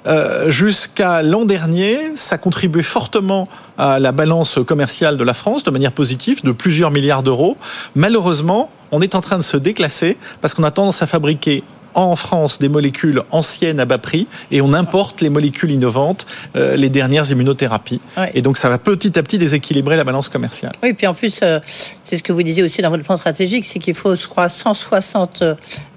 Euh, 0.06 0.50
Jusqu'à 0.50 1.22
l'an 1.22 1.44
dernier, 1.44 1.98
ça 2.14 2.38
contribuait 2.38 2.84
fortement 2.84 3.48
à 3.76 3.98
la 3.98 4.12
balance 4.12 4.58
commerciale 4.66 5.16
de 5.16 5.24
la 5.24 5.34
France 5.34 5.64
de 5.64 5.70
manière 5.70 5.92
positive, 5.92 6.44
de 6.44 6.52
plusieurs 6.52 6.92
milliards 6.92 7.24
d'euros. 7.24 7.56
Malheureusement, 7.96 8.70
on 8.92 9.02
est 9.02 9.14
en 9.14 9.20
train 9.20 9.36
de 9.36 9.42
se 9.42 9.56
déclasser 9.56 10.16
parce 10.40 10.54
qu'on 10.54 10.62
a 10.62 10.70
tendance 10.70 11.02
à 11.02 11.06
fabriquer 11.06 11.64
en 11.98 12.14
France 12.16 12.60
des 12.60 12.68
molécules 12.68 13.22
anciennes 13.32 13.80
à 13.80 13.84
bas 13.84 13.98
prix 13.98 14.28
et 14.52 14.60
on 14.60 14.72
importe 14.72 15.20
les 15.20 15.30
molécules 15.30 15.72
innovantes, 15.72 16.26
euh, 16.56 16.76
les 16.76 16.90
dernières 16.90 17.28
immunothérapies. 17.30 18.00
Ouais. 18.16 18.30
Et 18.34 18.40
donc 18.42 18.56
ça 18.56 18.68
va 18.68 18.78
petit 18.78 19.18
à 19.18 19.22
petit 19.24 19.36
déséquilibrer 19.36 19.96
la 19.96 20.04
balance 20.04 20.28
commerciale. 20.28 20.72
Oui, 20.82 20.92
puis 20.92 21.08
en 21.08 21.14
plus, 21.14 21.40
euh, 21.42 21.58
c'est 22.04 22.16
ce 22.16 22.22
que 22.22 22.32
vous 22.32 22.42
disiez 22.44 22.62
aussi 22.62 22.82
dans 22.82 22.90
votre 22.90 23.02
plan 23.02 23.16
stratégique, 23.16 23.64
c'est 23.64 23.80
qu'il 23.80 23.94
faut, 23.94 24.14
je 24.14 24.28
crois, 24.28 24.48
160 24.48 25.42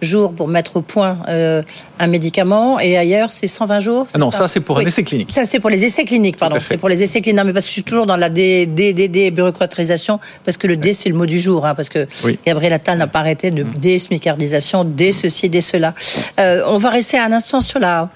jours 0.01 0.33
pour 0.33 0.47
mettre 0.47 0.77
au 0.77 0.81
point 0.81 1.19
euh, 1.27 1.61
un 1.99 2.07
médicament, 2.07 2.79
et 2.79 2.97
ailleurs, 2.97 3.31
c'est 3.31 3.45
120 3.47 3.79
jours. 3.79 4.07
Ah 4.13 4.17
non, 4.17 4.31
ça 4.31 4.47
c'est 4.47 4.59
pour 4.61 4.77
Oui. 4.77 4.83
un 4.83 4.87
essai 4.87 5.03
clinique. 5.03 5.31
Ça, 5.31 5.45
c'est 5.45 5.59
pour 5.59 5.69
les 5.69 5.85
essais 5.85 6.03
cliniques, 6.03 6.37
pardon. 6.37 6.57
C'est 6.59 6.77
pour 6.77 6.89
les 6.89 7.03
essais 7.03 7.21
cliniques. 7.21 7.37
Non, 7.37 7.45
mais 7.45 7.53
parce 7.53 7.65
que 7.65 7.69
je 7.69 7.73
suis 7.73 7.83
toujours 7.83 8.07
dans 8.07 8.17
la 8.17 8.29
D, 8.29 8.65
D, 8.65 8.93
D, 8.93 9.07
D, 9.07 9.29
bureaucratisation, 9.29 10.19
parce 10.43 10.57
que 10.57 10.65
le 10.65 10.77
D, 10.77 10.93
c'est 10.93 11.09
le 11.09 11.15
mot 11.15 11.27
du 11.27 11.39
jour, 11.39 11.65
hein, 11.65 11.75
parce 11.75 11.89
que 11.89 12.07
Oui. 12.23 12.39
Gabriel 12.45 12.73
Attal 12.73 12.97
n'a 12.97 13.05
pas 13.07 13.19
arrêté 13.19 13.51
de 13.51 13.63
désmicardisation, 13.77 14.83
D 14.83 15.11
ceci, 15.11 15.49
D 15.49 15.61
cela. 15.61 15.90
Euh, 16.39 16.63
on 16.67 16.77
va 16.77 16.89
rester 16.89 17.17
un 17.17 17.31
instant 17.31 17.61
sur 17.61 17.79
la 17.79 18.09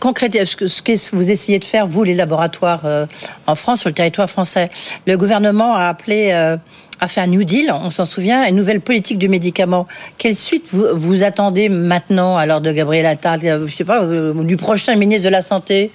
concrétisation, 0.00 0.68
ce 0.68 0.82
que, 0.82 1.16
vous 1.16 1.30
essayez 1.30 1.58
de 1.58 1.64
faire, 1.64 1.86
vous, 1.86 2.04
les 2.04 2.14
laboratoires 2.14 2.82
euh, 2.84 3.06
en 3.46 3.54
France, 3.54 3.80
sur 3.80 3.88
le 3.88 3.94
territoire 3.94 4.28
français. 4.28 4.70
Le 5.06 5.16
gouvernement 5.16 5.74
a 5.74 5.86
appelé... 5.88 6.30
euh, 6.32 6.56
a 6.98 7.08
fait 7.08 7.20
un 7.20 7.26
New 7.26 7.44
Deal, 7.44 7.70
on 7.72 7.90
s'en 7.90 8.06
souvient, 8.06 8.48
une 8.48 8.56
nouvelle 8.56 8.80
politique 8.80 9.18
du 9.18 9.28
médicament. 9.28 9.86
Quelle 10.16 10.34
suite 10.34 10.68
vous, 10.72 11.22
attendez 11.22 11.68
maintenant, 11.68 12.38
alors 12.38 12.62
de 12.62 12.72
Gabriel 12.72 13.04
Attal, 13.04 13.66
je 13.66 13.70
sais 13.70 13.84
pas, 13.84 14.02
du 14.02 14.56
prochain 14.56 14.96
ministre 14.96 15.26
de 15.26 15.30
la 15.30 15.42
Santé? 15.42 15.90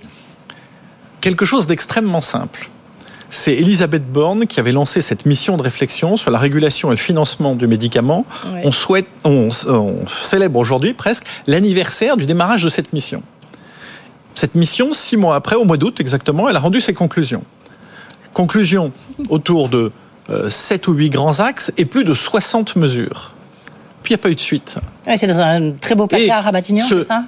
Quelque 1.19 1.45
chose 1.45 1.65
d'extrêmement 1.65 2.21
simple. 2.21 2.69
C'est 3.33 3.53
Elisabeth 3.53 4.05
Borne 4.11 4.45
qui 4.45 4.59
avait 4.59 4.73
lancé 4.73 5.01
cette 5.01 5.25
mission 5.25 5.55
de 5.55 5.63
réflexion 5.63 6.17
sur 6.17 6.31
la 6.31 6.37
régulation 6.37 6.89
et 6.89 6.95
le 6.95 6.97
financement 6.97 7.55
du 7.55 7.65
médicament. 7.65 8.25
Ouais. 8.53 8.61
On, 8.65 8.71
souhaite, 8.73 9.07
on, 9.23 9.47
on 9.69 10.05
célèbre 10.07 10.59
aujourd'hui 10.59 10.93
presque 10.93 11.25
l'anniversaire 11.47 12.17
du 12.17 12.25
démarrage 12.25 12.63
de 12.63 12.69
cette 12.69 12.91
mission. 12.91 13.23
Cette 14.35 14.53
mission, 14.55 14.91
six 14.91 15.15
mois 15.15 15.35
après, 15.35 15.55
au 15.55 15.63
mois 15.63 15.77
d'août 15.77 15.99
exactement, 16.01 16.49
elle 16.49 16.55
a 16.57 16.59
rendu 16.59 16.81
ses 16.81 16.93
conclusions. 16.93 17.43
Conclusions 18.33 18.91
autour 19.29 19.69
de 19.69 19.91
euh, 20.29 20.49
7 20.49 20.87
ou 20.89 20.93
8 20.93 21.09
grands 21.09 21.39
axes 21.39 21.71
et 21.77 21.85
plus 21.85 22.03
de 22.03 22.13
60 22.13 22.75
mesures. 22.75 23.31
Puis 24.03 24.13
il 24.13 24.15
n'y 24.17 24.19
a 24.19 24.23
pas 24.23 24.29
eu 24.29 24.35
de 24.35 24.39
suite. 24.41 24.77
Ouais, 25.07 25.17
c'est 25.17 25.27
dans 25.27 25.39
un 25.39 25.71
très 25.71 25.95
beau 25.95 26.07
placard 26.07 26.45
Et 26.45 26.49
à 26.49 26.51
Matignon, 26.51 26.85
ce- 26.85 26.99
c'est 26.99 27.07
ça? 27.07 27.23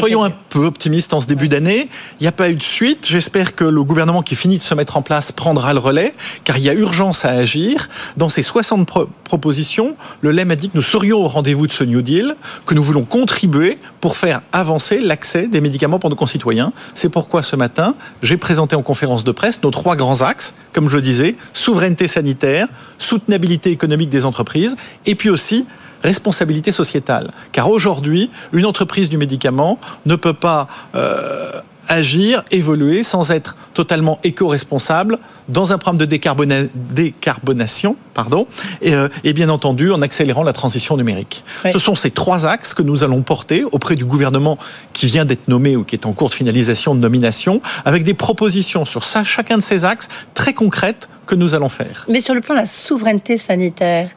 Soyons 0.00 0.24
un 0.24 0.30
peu 0.30 0.64
optimistes 0.64 1.12
en 1.12 1.20
ce 1.20 1.26
début 1.26 1.48
d'année. 1.48 1.88
Il 2.18 2.24
n'y 2.24 2.26
a 2.28 2.32
pas 2.32 2.48
eu 2.48 2.54
de 2.54 2.62
suite. 2.62 3.06
J'espère 3.06 3.54
que 3.54 3.64
le 3.64 3.82
gouvernement 3.82 4.22
qui 4.22 4.34
finit 4.34 4.56
de 4.56 4.62
se 4.62 4.74
mettre 4.74 4.96
en 4.96 5.02
place 5.02 5.32
prendra 5.32 5.74
le 5.74 5.78
relais, 5.80 6.14
car 6.44 6.56
il 6.56 6.64
y 6.64 6.70
a 6.70 6.72
urgence 6.74 7.24
à 7.26 7.30
agir. 7.30 7.88
Dans 8.16 8.30
ces 8.30 8.42
60 8.42 8.86
pro- 8.86 9.08
propositions, 9.24 9.94
le 10.22 10.30
LEM 10.30 10.50
a 10.50 10.56
dit 10.56 10.70
que 10.70 10.76
nous 10.76 10.82
serions 10.82 11.18
au 11.18 11.28
rendez-vous 11.28 11.66
de 11.66 11.72
ce 11.72 11.84
New 11.84 12.00
Deal, 12.00 12.36
que 12.64 12.74
nous 12.74 12.82
voulons 12.82 13.02
contribuer 13.04 13.78
pour 14.00 14.16
faire 14.16 14.40
avancer 14.52 14.98
l'accès 15.00 15.46
des 15.46 15.60
médicaments 15.60 15.98
pour 15.98 16.08
nos 16.08 16.16
concitoyens. 16.16 16.72
C'est 16.94 17.10
pourquoi 17.10 17.42
ce 17.42 17.54
matin, 17.56 17.94
j'ai 18.22 18.38
présenté 18.38 18.76
en 18.76 18.82
conférence 18.82 19.24
de 19.24 19.32
presse 19.32 19.62
nos 19.62 19.70
trois 19.70 19.94
grands 19.96 20.22
axes, 20.22 20.54
comme 20.72 20.88
je 20.88 20.96
le 20.96 21.02
disais, 21.02 21.36
souveraineté 21.52 22.08
sanitaire, 22.08 22.68
soutenabilité 22.98 23.70
économique 23.72 24.08
des 24.08 24.24
entreprises, 24.24 24.76
et 25.04 25.14
puis 25.14 25.28
aussi 25.28 25.66
responsabilité 26.06 26.70
sociétale. 26.72 27.26
Car 27.52 27.68
aujourd'hui, 27.68 28.30
une 28.52 28.66
entreprise 28.66 29.08
du 29.08 29.18
médicament 29.18 29.78
ne 30.06 30.16
peut 30.16 30.38
pas 30.48 30.68
euh, 30.94 31.50
agir, 31.88 32.42
évoluer 32.50 33.02
sans 33.02 33.30
être 33.30 33.56
totalement 33.74 34.18
éco-responsable 34.24 35.18
dans 35.48 35.72
un 35.72 35.78
programme 35.78 35.98
de 35.98 36.06
décarbona- 36.06 36.68
décarbonation, 36.74 37.96
pardon, 38.14 38.46
et, 38.82 38.94
euh, 38.94 39.08
et 39.22 39.32
bien 39.32 39.48
entendu 39.48 39.92
en 39.92 40.00
accélérant 40.00 40.42
la 40.42 40.52
transition 40.52 40.96
numérique. 40.96 41.44
Oui. 41.64 41.70
Ce 41.72 41.78
sont 41.78 41.94
ces 41.94 42.10
trois 42.10 42.46
axes 42.46 42.74
que 42.74 42.82
nous 42.82 43.04
allons 43.04 43.22
porter 43.22 43.64
auprès 43.76 43.94
du 43.94 44.04
gouvernement 44.04 44.58
qui 44.92 45.06
vient 45.06 45.24
d'être 45.24 45.46
nommé 45.48 45.76
ou 45.76 45.84
qui 45.84 45.94
est 45.94 46.06
en 46.06 46.12
cours 46.12 46.30
de 46.30 46.34
finalisation 46.34 46.94
de 46.94 47.00
nomination, 47.00 47.60
avec 47.84 48.02
des 48.02 48.14
propositions 48.14 48.84
sur 48.84 49.04
ça, 49.04 49.22
chacun 49.24 49.58
de 49.58 49.62
ces 49.62 49.84
axes 49.84 50.08
très 50.34 50.54
concrètes 50.54 51.08
que 51.26 51.34
nous 51.36 51.54
allons 51.54 51.68
faire. 51.68 52.06
Mais 52.08 52.20
sur 52.20 52.34
le 52.34 52.40
plan 52.40 52.54
de 52.54 52.60
la 52.60 52.66
souveraineté 52.66 53.36
sanitaire, 53.38 54.10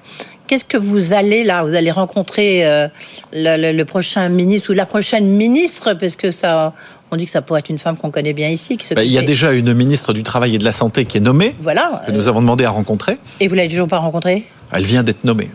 qu'est-ce 0.49 0.65
que 0.65 0.77
vous 0.77 1.13
allez 1.13 1.43
là 1.43 1.61
Vous 1.63 1.75
allez 1.75 1.91
rencontrer 1.91 2.65
euh, 2.65 2.87
le, 3.31 3.55
le- 3.61 3.71
le 3.77 3.85
prochain 3.85 4.27
ministre 4.29 4.71
ou 4.71 4.73
la 4.73 4.87
prochaine 4.87 5.27
ministre, 5.27 5.93
parce 5.93 6.15
que 6.15 6.31
ça, 6.31 6.73
on 7.11 7.17
dit 7.17 7.25
que 7.25 7.31
ça 7.31 7.41
pourrait 7.43 7.59
être 7.59 7.69
une 7.69 7.77
femme 7.77 7.95
qu'on 7.97 8.09
connaît 8.09 8.33
bien 8.33 8.49
ici. 8.49 8.75
Qui 8.77 8.95
Bah, 8.95 9.03
il 9.03 9.11
y 9.11 9.19
a 9.19 9.21
déjà 9.21 9.51
une 9.53 9.73
ministre 9.75 10.11
du 10.11 10.23
Travail 10.23 10.55
et 10.55 10.57
de 10.57 10.65
la 10.65 10.71
Santé 10.71 11.05
qui 11.05 11.17
est 11.17 11.21
nommée, 11.21 11.53
Voilà. 11.61 12.01
que 12.07 12.11
nous 12.11 12.27
avons 12.27 12.41
demandé 12.41 12.65
à 12.65 12.71
rencontrer. 12.71 13.19
Et 13.39 13.47
vous 13.47 13.53
l'avez 13.53 13.69
toujours 13.69 13.87
pas 13.87 13.99
rencontrée? 13.99 14.45
Elle 14.71 14.85
vient 14.85 15.03
d'être 15.03 15.23
nommée. 15.23 15.49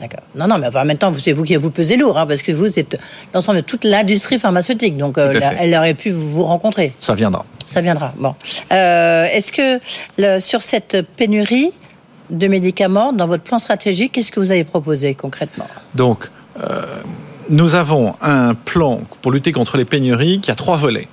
D'accord. 0.00 0.20
Non, 0.34 0.46
non, 0.46 0.58
mais 0.58 0.74
en 0.74 0.84
même 0.84 0.98
temps, 0.98 1.12
c'est 1.18 1.32
vous 1.32 1.42
qui 1.44 1.56
vous 1.56 1.70
pesez 1.70 1.96
lourd, 1.96 2.18
hein, 2.18 2.26
parce 2.26 2.42
que 2.42 2.52
vous 2.52 2.78
êtes 2.78 2.98
l'ensemble 3.34 3.58
de 3.58 3.64
toute 3.64 3.84
l'industrie 3.84 4.38
pharmaceutique, 4.38 4.96
donc 4.98 5.16
euh, 5.18 5.32
la- 5.38 5.54
elle 5.62 5.74
aurait 5.74 5.94
pu 5.94 6.10
vous 6.10 6.44
rencontrer. 6.44 6.92
Ça 7.00 7.14
viendra. 7.14 7.46
Ça 7.66 7.80
viendra. 7.80 8.12
Bon. 8.18 8.34
Euh, 8.72 9.26
Est-ce 9.32 9.52
que 9.52 9.80
le- 10.18 10.40
sur 10.40 10.62
cette 10.62 10.98
pénurie 11.16 11.70
de 12.30 12.46
médicaments, 12.48 13.12
dans 13.12 13.26
votre 13.26 13.42
plan 13.42 13.58
stratégique, 13.58 14.12
qu'est-ce 14.12 14.32
que 14.32 14.40
vous 14.40 14.50
avez 14.50 14.64
proposé 14.64 15.14
concrètement? 15.14 15.66
Donc, 15.94 16.30
euh, 16.60 16.82
nous 17.48 17.74
avons 17.74 18.14
un 18.20 18.54
plan 18.54 19.00
pour 19.22 19.32
lutter 19.32 19.52
contre 19.52 19.76
les 19.76 19.84
pénuries 19.84 20.40
qui 20.40 20.50
a 20.50 20.54
trois 20.54 20.76
volets. 20.76 21.08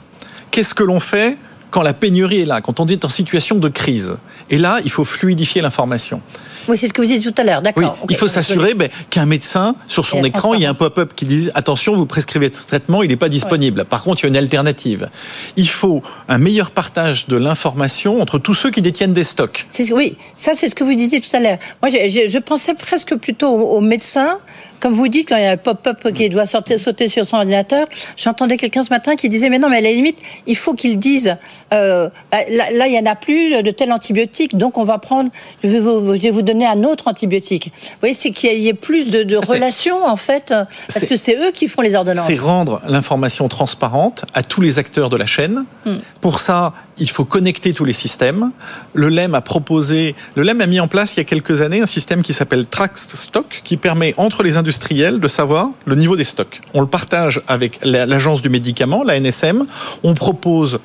Qu'est-ce 0.52 0.74
que 0.74 0.84
l'on 0.84 1.00
fait 1.00 1.38
quand 1.72 1.82
la 1.82 1.94
pénurie 1.94 2.42
est 2.42 2.46
là, 2.46 2.62
quand 2.62 2.80
on 2.80 2.88
est 2.88 3.06
en 3.06 3.10
situation 3.10 3.58
de 3.58 3.70
crise? 3.70 4.18
Et 4.50 4.58
là, 4.58 4.80
il 4.84 4.92
faut 4.92 5.06
fluidifier 5.06 5.62
l'information. 5.62 6.22
Oui, 6.68 6.78
c'est 6.78 6.88
ce 6.88 6.94
que 6.94 7.02
vous 7.02 7.08
disiez 7.08 7.32
tout 7.32 7.42
à 7.42 7.44
l'heure. 7.44 7.60
Oui, 7.60 7.64
D'accord. 7.64 7.98
ok. 8.02 8.10
il 8.10 8.16
faut 8.16 8.28
s'assurer 8.28 8.74
ben, 8.74 8.90
qu'un 9.10 9.26
médecin, 9.26 9.76
sur 9.88 10.06
son 10.06 10.24
écran, 10.24 10.54
il 10.54 10.62
y 10.62 10.66
a 10.66 10.70
un 10.70 10.74
pop-up 10.74 11.14
qui 11.16 11.26
dit 11.26 11.50
attention, 11.54 11.96
vous 11.96 12.06
prescrivez 12.06 12.50
ce 12.52 12.68
traitement, 12.68 13.04
il 13.04 13.10
n'est 13.10 13.16
pas 13.16 13.30
disponible. 13.30 13.86
Par 13.86 14.04
contre, 14.04 14.22
il 14.22 14.24
y 14.24 14.28
a 14.28 14.30
une 14.30 14.38
alternative. 14.38 15.10
Il 15.56 15.70
faut 15.70 16.02
un 16.28 16.38
meilleur 16.38 16.72
partage 16.72 17.28
de 17.28 17.38
l'information 17.38 18.22
entre 18.22 18.38
tous 18.40 18.54
ceux 18.54 18.72
qui 18.72 18.82
détiennent 18.82 19.14
des 19.14 19.24
stocks. 19.24 19.66
Oui, 19.92 20.18
ça 20.36 20.54
c'est 20.56 20.70
ce 20.70 20.76
que 20.76 20.84
vous 20.84 20.96
disiez 20.96 21.22
tout 21.22 21.36
à 21.36 21.40
l'heure. 21.40 21.58
Moi, 21.82 21.90
je 21.90 22.40
pensais 22.40 22.74
presque 22.74 23.16
plutôt 23.16 23.50
aux, 23.50 23.78
aux 23.78 23.82
médecins. 23.82 24.40
Comme 24.80 24.94
vous 24.94 25.08
dites, 25.08 25.30
quand 25.30 25.38
il 25.38 25.44
y 25.44 25.46
a 25.46 25.56
le 25.56 25.62
pop-up 25.62 26.12
qui 26.14 26.28
doit 26.28 26.46
sortir, 26.46 26.78
sauter 26.78 27.08
sur 27.08 27.26
son 27.26 27.38
ordinateur, 27.38 27.88
j'entendais 28.18 28.58
quelqu'un 28.58 28.84
ce 28.84 28.90
matin 28.90 29.16
qui 29.16 29.30
disait, 29.30 29.50
mais 29.50 29.58
non, 29.58 29.70
mais 29.70 29.78
à 29.78 29.82
la 29.82 29.92
limite, 29.92 30.20
il 30.46 30.58
faut 30.58 30.74
qu'ils 30.74 31.00
disent, 31.00 31.38
euh, 31.74 32.10
bah, 32.30 32.40
là, 32.50 32.70
là, 32.70 32.88
il 32.88 32.92
n'y 32.92 33.00
en 33.00 33.06
a 33.10 33.16
plus 33.16 33.64
de 33.64 33.72
tel 33.72 33.94
antibiotique, 33.94 34.58
donc 34.58 34.78
on 34.78 34.84
va 34.84 34.98
prendre, 34.98 35.30
je 35.64 35.70
vais 35.70 35.80
vous, 35.80 36.16
je 36.16 36.22
vais 36.22 36.32
vous 36.32 36.42
donner 36.42 36.53
un 36.62 36.84
autre 36.84 37.08
antibiotique. 37.08 37.72
Vous 37.74 37.98
voyez, 38.02 38.14
c'est 38.14 38.32
qu'il 38.32 38.60
y 38.60 38.68
ait- 38.68 38.74
plus 38.74 39.08
de, 39.08 39.24
de 39.24 39.38
relations, 39.38 40.06
en 40.06 40.16
fait, 40.16 40.52
euh, 40.52 40.66
parce 40.94 41.06
que 41.06 41.16
c'est 41.16 41.36
eux 41.38 41.52
qui 41.54 41.68
font 41.68 41.82
les 41.82 41.96
ordonnances. 41.96 42.28
C'est 42.28 42.38
rendre 42.40 42.82
l'information 42.88 43.48
transparente 43.48 44.26
à 44.34 44.44
tous 44.44 44.62
les 44.62 44.78
acteurs 44.80 45.10
de 45.10 45.18
la 45.18 45.26
chaîne. 45.26 45.66
Hmm. 45.86 45.98
Pour 46.22 46.40
ça, 46.40 46.74
il 46.98 47.10
faut 47.10 47.26
connecter 47.26 47.74
tous 47.74 47.86
les 47.86 47.94
systèmes. 47.94 48.52
Le 48.94 49.10
LEM 49.10 49.34
a 49.36 49.42
proposé, 49.42 50.16
le 50.36 50.44
LEM 50.44 50.62
a 50.62 50.68
mis 50.68 50.80
en 50.80 50.88
place 50.88 51.16
il 51.16 51.18
y 51.18 51.22
a 51.22 51.24
quelques 51.24 51.62
années 51.62 51.82
un 51.82 51.86
système 51.86 52.22
qui 52.22 52.34
s'appelle 52.34 52.66
Track 52.68 52.98
Stock, 52.98 53.62
qui 53.64 53.78
permet 53.78 54.14
entre 54.18 54.44
les 54.44 54.58
industriels 54.58 55.20
de 55.20 55.28
savoir 55.28 55.70
le 55.86 55.96
niveau 55.96 56.16
des 56.16 56.24
stocks. 56.24 56.62
On 56.74 56.82
le 56.82 56.88
partage 56.88 57.42
avec 57.48 57.80
la- 57.84 58.06
l'agence 58.06 58.42
du 58.42 58.50
médicament, 58.50 59.04
la 59.04 59.16
NSM. 59.20 59.66
On 60.04 60.14
propose 60.14 60.80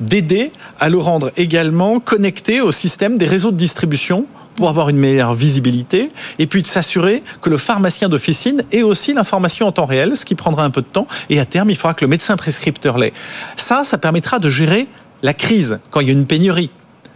d'aider 0.00 0.50
à 0.78 0.88
le 0.88 0.98
rendre 0.98 1.30
également 1.36 2.00
connecté 2.00 2.60
au 2.62 2.72
système 2.72 3.18
des 3.18 3.26
réseaux 3.26 3.50
de 3.50 3.56
distribution 3.56 4.24
pour 4.56 4.68
avoir 4.68 4.88
une 4.88 4.98
meilleure 4.98 5.34
visibilité 5.34 6.10
et 6.38 6.46
puis 6.46 6.62
de 6.62 6.66
s'assurer 6.66 7.22
que 7.40 7.50
le 7.50 7.56
pharmacien 7.56 8.08
d'officine 8.08 8.62
ait 8.72 8.82
aussi 8.82 9.14
l'information 9.14 9.66
en 9.66 9.72
temps 9.72 9.86
réel, 9.86 10.16
ce 10.16 10.24
qui 10.24 10.34
prendra 10.34 10.64
un 10.64 10.70
peu 10.70 10.82
de 10.82 10.86
temps 10.86 11.06
et 11.28 11.40
à 11.40 11.44
terme 11.44 11.70
il 11.70 11.76
faudra 11.76 11.94
que 11.94 12.04
le 12.04 12.08
médecin 12.08 12.36
prescripteur 12.36 12.98
l'ait. 12.98 13.12
Ça, 13.56 13.84
ça 13.84 13.98
permettra 13.98 14.38
de 14.38 14.50
gérer 14.50 14.86
la 15.22 15.34
crise 15.34 15.78
quand 15.90 16.00
il 16.00 16.06
y 16.08 16.10
a 16.10 16.12
une 16.12 16.26
pénurie. 16.26 16.70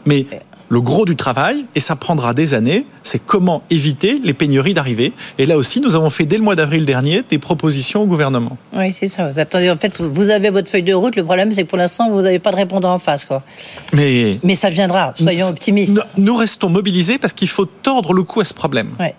Mais 0.07 0.27
le 0.75 0.81
gros 0.81 1.05
du 1.05 1.15
travail, 1.15 1.67
et 1.77 1.81
ça 1.81 1.95
prendra 1.95 2.35
des 2.35 2.53
années, 2.53 2.85
c'est 3.05 3.25
comment 3.25 3.63
éviter 3.71 4.21
les 4.25 4.33
pénuries 4.33 4.75
d'arriver. 4.75 5.13
Et 5.39 5.47
là 5.47 5.57
aussi, 5.57 5.81
nous 5.81 5.95
avons 5.95 6.11
fait 6.11 6.25
dès 6.25 6.37
le 6.37 6.43
mois 6.43 6.57
d'avril 6.57 6.85
dernier 6.85 7.23
des 7.31 7.39
propositions 7.39 8.03
au 8.03 8.07
gouvernement. 8.07 8.59
Oui, 8.77 8.93
c'est 8.93 9.07
ça. 9.07 9.31
Vous 9.31 9.39
attendez, 9.39 9.71
en 9.71 9.77
fait, 9.77 10.01
vous 10.01 10.31
avez 10.31 10.51
votre 10.51 10.69
feuille 10.69 10.83
de 10.83 10.93
route. 10.93 11.15
Le 11.15 11.23
problème, 11.23 11.53
c'est 11.53 11.63
que 11.63 11.69
pour 11.69 11.79
l'instant, 11.79 12.11
vous 12.11 12.23
n'avez 12.23 12.41
pas 12.41 12.51
de 12.51 12.57
répondant 12.57 12.93
en 12.93 12.99
face, 12.99 13.25
quoi. 13.25 13.45
Mais 13.93 14.41
Mais 14.43 14.57
ça 14.57 14.69
viendra. 14.69 15.15
Soyons 15.17 15.47
optimistes. 15.47 15.97
Nous, 16.17 16.37
restons 16.37 16.71
mobilisés 16.71 17.19
parce 17.19 17.35
qu'il 17.35 17.49
faut 17.49 17.67
tordre 17.67 18.13
le 18.13 18.25
cou 18.25 18.41
à 18.41 18.45
ce 18.45 18.53
problème. 18.53 18.97
Ouais. 18.99 19.15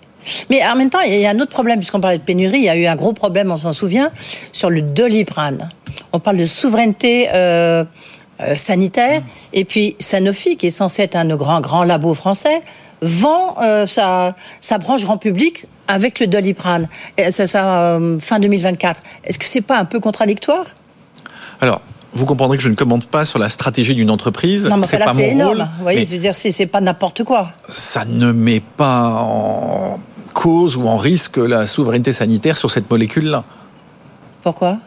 Mais 0.50 0.62
en 0.62 0.76
même 0.76 0.90
temps, 0.90 1.00
il 1.00 1.18
y 1.18 1.24
a 1.24 1.30
un 1.30 1.40
autre 1.40 1.52
problème, 1.52 1.78
puisqu'on 1.78 2.00
parlait 2.00 2.18
de 2.18 2.22
pénurie, 2.22 2.58
il 2.58 2.64
y 2.64 2.68
a 2.68 2.76
eu 2.76 2.84
un 2.84 2.96
gros 2.96 3.14
problème, 3.14 3.50
on 3.50 3.56
s'en 3.56 3.72
souvient, 3.72 4.10
sur 4.52 4.68
le 4.68 4.82
doliprane. 4.82 5.70
On 6.12 6.18
parle 6.20 6.36
de 6.36 6.44
souveraineté 6.44 7.28
euh, 7.32 7.84
euh, 8.40 8.54
sanitaire, 8.56 9.22
et 9.52 9.64
puis 9.64 9.96
Sanofi, 9.98 10.56
qui 10.56 10.66
est 10.66 10.70
censé 10.70 11.02
être 11.02 11.16
un 11.16 11.24
de 11.24 11.30
nos 11.30 11.36
grands, 11.36 11.60
grands 11.60 11.84
labos 11.84 12.14
français, 12.14 12.62
vend 13.02 13.56
euh, 13.62 13.86
sa, 13.86 14.34
sa 14.60 14.78
branche 14.78 15.04
grand 15.04 15.18
public 15.18 15.66
avec 15.88 16.20
le 16.20 16.26
doliprane. 16.26 16.88
Et 17.16 17.30
C'est 17.30 17.46
ça, 17.46 17.78
euh, 17.94 18.18
fin 18.18 18.38
2024. 18.38 19.02
Est-ce 19.24 19.38
que 19.38 19.44
c'est 19.44 19.60
pas 19.60 19.78
un 19.78 19.84
peu 19.84 20.00
contradictoire? 20.00 20.64
Alors, 21.60 21.80
vous 22.12 22.24
comprendrez 22.24 22.56
que 22.56 22.62
je 22.62 22.68
ne 22.68 22.74
commande 22.74 23.04
pas 23.06 23.24
sur 23.24 23.38
la 23.38 23.48
stratégie 23.48 23.94
d'une 23.94 24.10
entreprise. 24.10 24.66
Non, 24.68 24.76
mais 24.78 24.86
c'est 24.86 24.98
là, 24.98 25.06
pas 25.06 25.14
c'est 25.14 25.26
mon 25.26 25.32
énorme. 25.32 25.58
rôle. 25.58 25.68
Vous 25.76 25.82
voyez, 25.82 26.04
je 26.04 26.10
veux 26.12 26.18
dire, 26.18 26.34
c'est 26.34 26.50
c'est 26.50 26.66
pas 26.66 26.80
n'importe 26.80 27.24
quoi. 27.24 27.50
ça 27.68 28.04
ne 28.04 28.32
met 28.32 28.60
pas 28.60 29.02
en 29.10 30.00
cause 30.34 30.76
ou 30.76 30.86
en 30.86 30.96
risque 30.98 31.36
la 31.38 31.66
souveraineté 31.66 32.12
sanitaire 32.12 32.56
sur 32.56 32.70
cette 32.70 32.90
molécule-là. 32.90 33.44
Pourquoi? 34.42 34.78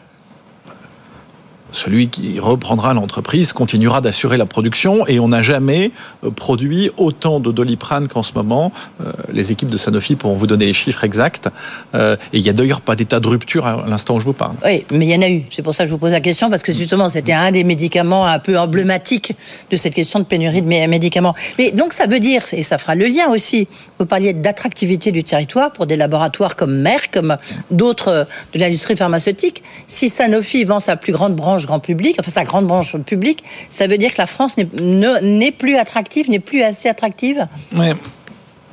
Celui 1.72 2.10
qui 2.10 2.40
reprendra 2.40 2.94
l'entreprise 2.94 3.54
continuera 3.54 4.02
d'assurer 4.02 4.38
la 4.38 4.46
production 4.46 5.06
et 5.08 5.20
on 5.20 5.28
n'a 5.30 5.42
jamais 5.42 5.92
euh, 6.24 6.32
produit 6.32 6.92
autant 6.98 7.40
de 7.40 7.52
doliprane 7.52 8.08
qu'en 8.08 8.24
ce 8.24 8.34
moment. 8.34 8.72
Euh, 9.02 9.12
Les 9.34 9.52
équipes 9.52 9.70
de 9.70 9.78
Sanofi 9.78 10.16
pourront 10.16 10.36
vous 10.36 10.48
donner 10.48 10.66
les 10.66 10.74
chiffres 10.74 11.04
exacts. 11.04 11.50
Euh, 11.96 12.16
Et 12.34 12.38
il 12.38 12.44
n'y 12.44 12.50
a 12.50 12.54
d'ailleurs 12.54 12.82
pas 12.82 12.96
d'état 12.96 13.20
de 13.20 13.28
rupture 13.28 13.66
à 13.66 13.86
l'instant 13.88 14.16
où 14.16 14.20
je 14.20 14.26
vous 14.26 14.34
parle. 14.34 14.56
Oui, 14.66 14.84
mais 14.92 15.06
il 15.08 15.12
y 15.14 15.16
en 15.16 15.22
a 15.22 15.30
eu. 15.30 15.44
C'est 15.50 15.62
pour 15.62 15.74
ça 15.76 15.84
que 15.84 15.90
je 15.90 15.94
vous 15.94 16.00
pose 16.00 16.12
la 16.12 16.22
question, 16.22 16.50
parce 16.50 16.64
que 16.64 16.72
justement, 16.72 17.10
c'était 17.10 17.34
un 17.34 17.52
des 17.52 17.64
médicaments 17.64 18.26
un 18.26 18.40
peu 18.40 18.58
emblématiques 18.58 19.34
de 19.72 19.78
cette 19.78 19.94
question 19.94 20.20
de 20.20 20.26
pénurie 20.26 20.62
de 20.62 20.68
mé- 20.68 20.88
médicaments. 20.88 21.36
Mais 21.58 21.72
donc, 21.72 21.94
ça 21.94 22.08
veut 22.08 22.20
dire, 22.20 22.44
et 22.54 22.64
ça 22.64 22.78
fera 22.78 22.96
le 22.96 23.06
lien 23.06 23.30
aussi, 23.30 23.68
vous 24.00 24.06
parliez 24.06 24.34
d'attractivité 24.34 25.12
du 25.12 25.24
territoire 25.24 25.72
pour 25.72 25.86
des 25.86 25.96
laboratoires 25.96 26.56
comme 26.56 26.74
Merck, 26.82 27.10
comme 27.14 27.38
d'autres 27.72 28.28
de 28.54 28.60
l'industrie 28.60 28.96
pharmaceutique. 28.96 29.64
Si 29.88 30.10
Sanofi 30.10 30.64
vend 30.64 30.80
sa 30.80 30.96
plus 30.96 31.14
grande 31.14 31.36
branche 31.36 31.59
grand 31.66 31.80
public, 31.80 32.16
enfin 32.20 32.32
sa 32.32 32.44
grande 32.44 32.68
branche 32.68 32.96
publique, 32.98 33.44
ça 33.70 33.88
veut 33.88 33.98
dire 33.98 34.12
que 34.14 34.18
la 34.20 34.26
France 34.28 34.58
n'est 34.58 34.68
ne- 34.82 35.20
n'est 35.22 35.52
plus 35.52 35.76
attractive, 35.76 36.30
n'est 36.30 36.40
plus 36.40 36.62
assez 36.64 36.90
attractive? 36.90 37.48
Ouais. 37.76 37.94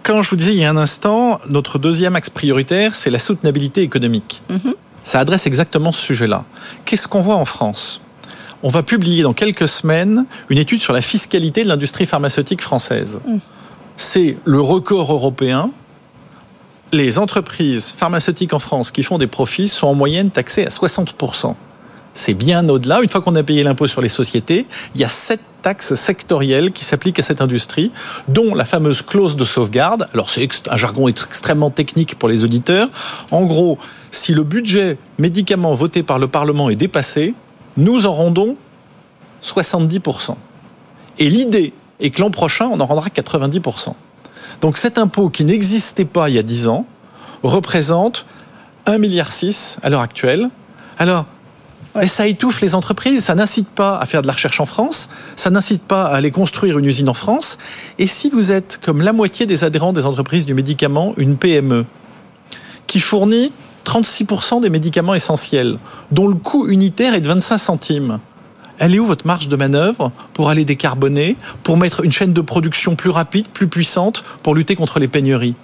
Quand 0.03 0.23
je 0.23 0.31
vous 0.31 0.37
disais 0.37 0.53
il 0.53 0.59
y 0.61 0.65
a 0.65 0.71
un 0.71 0.77
instant, 0.77 1.41
notre 1.49 1.79
deuxième 1.79 2.15
axe 2.17 2.31
prioritaire, 2.31 2.95
c'est 2.95 3.11
la 3.11 3.19
soutenabilité 3.19 3.83
économique. 3.83 4.43
Ça 5.05 5.21
adresse 5.21 5.47
exactement 5.47 5.93
ce 5.93 6.01
sujet-là. 6.03 6.45
Qu'est-ce 6.85 7.07
qu'on 7.09 7.21
voit 7.21 7.37
en 7.37 7.45
France? 7.45 8.01
On 8.63 8.69
va 8.71 8.83
publier 8.83 9.23
dans 9.23 9.33
quelques 9.35 9.69
semaines 9.69 10.25
une 10.49 10.59
étude 10.59 10.81
sur 10.81 10.93
la 10.93 11.03
fiscalité 11.03 11.63
de 11.63 11.69
l'industrie 11.69 12.07
pharmaceutique 12.07 12.63
française. 12.63 13.21
C'est 13.97 14.37
le 14.45 14.61
record 14.61 15.13
européen. 15.13 15.71
Les 16.93 17.19
entreprises 17.19 17.95
pharmaceutiques 17.97 18.53
en 18.53 18.59
France 18.59 18.91
qui 18.93 19.03
font 19.03 19.19
des 19.19 19.27
profits 19.27 19.69
sont 19.69 19.89
en 19.89 19.95
moyenne 19.95 20.31
taxées 20.31 20.65
à 20.65 20.71
60%. 20.71 21.55
C'est 22.17 22.35
bien 22.35 22.67
au-delà. 22.69 23.03
Une 23.03 23.11
fois 23.11 23.21
qu'on 23.21 23.35
a 23.35 23.43
payé 23.43 23.63
l'impôt 23.63 23.87
sur 23.87 24.01
les 24.01 24.09
sociétés, 24.09 24.67
il 24.95 25.01
y 25.01 25.05
a 25.05 25.09
sept 25.09 25.41
taxes 25.61 25.95
sectorielles 25.97 26.73
qui 26.73 26.85
s'appliquent 26.85 27.19
à 27.19 27.23
cette 27.23 27.41
industrie, 27.41 27.93
dont 28.29 28.55
la 28.55 28.65
fameuse 28.65 29.03
clause 29.03 29.37
de 29.37 29.45
sauvegarde. 29.45 30.09
Alors 30.15 30.31
c'est 30.31 30.49
un 30.71 30.77
jargon 30.77 31.09
ex- 31.09 31.27
extrêmement 31.27 31.71
technique 31.71 32.19
pour 32.19 32.29
les 32.29 32.43
auditeurs. 32.43 32.89
En 33.31 33.45
gros, 33.45 33.79
si 34.11 34.33
le 34.33 34.45
budget 34.45 34.97
médicament 35.19 35.75
voté 35.75 36.03
par 36.03 36.19
le 36.19 36.27
Parlement 36.27 36.71
est 36.71 36.77
dépassé, 36.77 37.35
nous 37.77 38.07
en 38.07 38.15
rendons 38.15 38.57
70%. 39.45 40.37
Et 41.19 41.29
l'idée 41.29 41.75
est 42.01 42.11
que 42.11 42.23
l'an 42.23 42.31
prochain, 42.31 42.69
on 42.73 42.81
en 42.81 42.87
rendra 42.87 43.09
90%. 43.09 43.93
Donc 44.63 44.79
cet 44.79 44.97
impôt 44.97 45.29
qui 45.29 45.45
n'existait 45.45 46.05
pas 46.07 46.31
il 46.31 46.37
y 46.37 46.39
a 46.39 46.43
10 46.43 46.69
ans 46.69 46.87
représente 47.43 48.25
1,6 48.87 48.99
milliard 49.01 49.31
à 49.83 49.91
l'heure 49.91 50.01
actuelle. 50.01 50.49
Alors, 50.99 51.27
mais 51.97 52.09
ça 52.09 52.27
étouffe 52.27 52.61
les 52.61 52.75
entreprises, 52.75 53.25
ça 53.25 53.35
n'incite 53.35 53.69
pas 53.69 53.99
à 53.99 54.07
faire 54.07 54.23
de 54.23 54.27
la 54.27 54.33
recherche 54.33 54.61
en 54.61 54.67
France, 54.67 55.09
ça 55.37 55.51
n'incite 55.51 55.83
pas 55.83 56.07
à 56.07 56.17
aller 56.17 56.31
construire 56.31 56.79
une 56.79 56.85
usine 56.85 57.09
en 57.09 57.15
France. 57.15 57.59
Et 57.99 58.07
si 58.07 58.31
vous 58.31 58.53
êtes, 58.53 58.79
comme 58.83 59.01
la 59.01 59.13
moitié 59.13 59.47
des 59.47 59.65
adhérents 59.65 59.93
des 59.93 60.07
entreprises 60.07 60.47
du 60.47 60.55
médicament, 60.55 61.15
une 61.17 61.37
PME, 61.37 61.85
qui 62.87 63.01
fournit 63.01 63.53
36% 63.85 64.61
des 64.61 64.71
médicaments 64.71 65.15
essentiels, 65.15 65.79
dont 66.11 66.29
le 66.29 66.35
coût 66.35 66.69
unitaire 66.69 67.15
est 67.15 67.21
de 67.21 67.29
25 67.29 67.59
centimes, 67.59 68.19
elle 68.79 68.95
est 68.95 68.99
où 68.99 69.07
votre 69.07 69.27
marge 69.27 69.49
de 69.49 69.57
manœuvre 69.57 70.13
pour 70.35 70.51
aller 70.51 70.65
décarboner, 70.65 71.37
pour 71.63 71.77
mettre 71.77 72.05
une 72.05 72.13
chaîne 72.13 72.33
de 72.33 72.41
production 72.41 72.95
plus 72.95 73.11
rapide, 73.11 73.49
plus 73.49 73.69
puissante, 73.69 74.23
pour 74.43 74.55
lutter 74.55 74.77
contre 74.77 74.99
les 74.99 75.09
pénuries? 75.09 75.55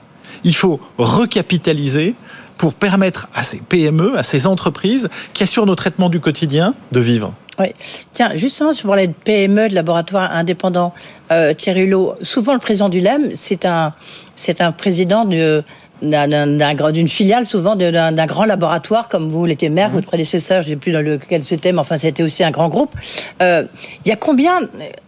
Il 0.45 0.55
faut 0.55 0.81
recapitaliser 0.99 2.15
pour 2.63 2.75
permettre 2.75 3.29
à 3.35 3.43
ces 3.43 3.59
PME, 3.59 4.17
à 4.17 4.23
ces 4.23 4.47
entreprises 4.47 5.11
qui 5.33 5.43
assurent 5.43 5.67
nos 5.67 5.75
traitements 5.75 6.09
du 6.09 6.21
quotidien, 6.21 6.75
de 6.93 7.01
vivre. 7.01 7.35
Oui. 7.59 7.73
Tiens, 8.13 8.37
justement, 8.37 8.71
sur 8.71 8.87
parlais 8.87 9.09
de 9.09 9.13
PME, 9.13 9.69
de 9.69 9.75
laboratoire 9.75 10.31
indépendant, 10.31 10.95
euh, 11.33 11.55
Thierry 11.55 11.81
Hulot, 11.81 12.15
souvent 12.23 12.53
le 12.53 12.61
président 12.61 12.89
du 12.89 13.01
LEM, 13.01 13.31
c'est 13.33 13.67
un, 13.67 13.95
c'est 14.37 14.61
un 14.61 14.71
président 14.71 15.25
de, 15.25 15.65
d'une 16.03 17.09
filiale, 17.09 17.47
souvent 17.47 17.75
d'un 17.75 18.27
grand 18.27 18.45
laboratoire, 18.45 19.09
comme 19.09 19.29
vous 19.29 19.45
l'étiez 19.45 19.69
maire, 19.69 19.91
votre 19.91 20.07
prédécesseur, 20.07 20.63
je 20.63 20.69
ne 20.69 20.75
sais 20.75 20.79
plus 20.79 20.93
dans 20.93 21.03
lequel 21.03 21.43
c'était, 21.43 21.73
mais 21.73 21.81
enfin, 21.81 21.97
c'était 21.97 22.23
aussi 22.23 22.45
un 22.45 22.53
grand 22.53 22.69
groupe. 22.69 22.95
Euh, 23.43 23.65
Il 24.05 24.09
y 24.09 24.13
a 24.13 24.17
combien 24.17 24.61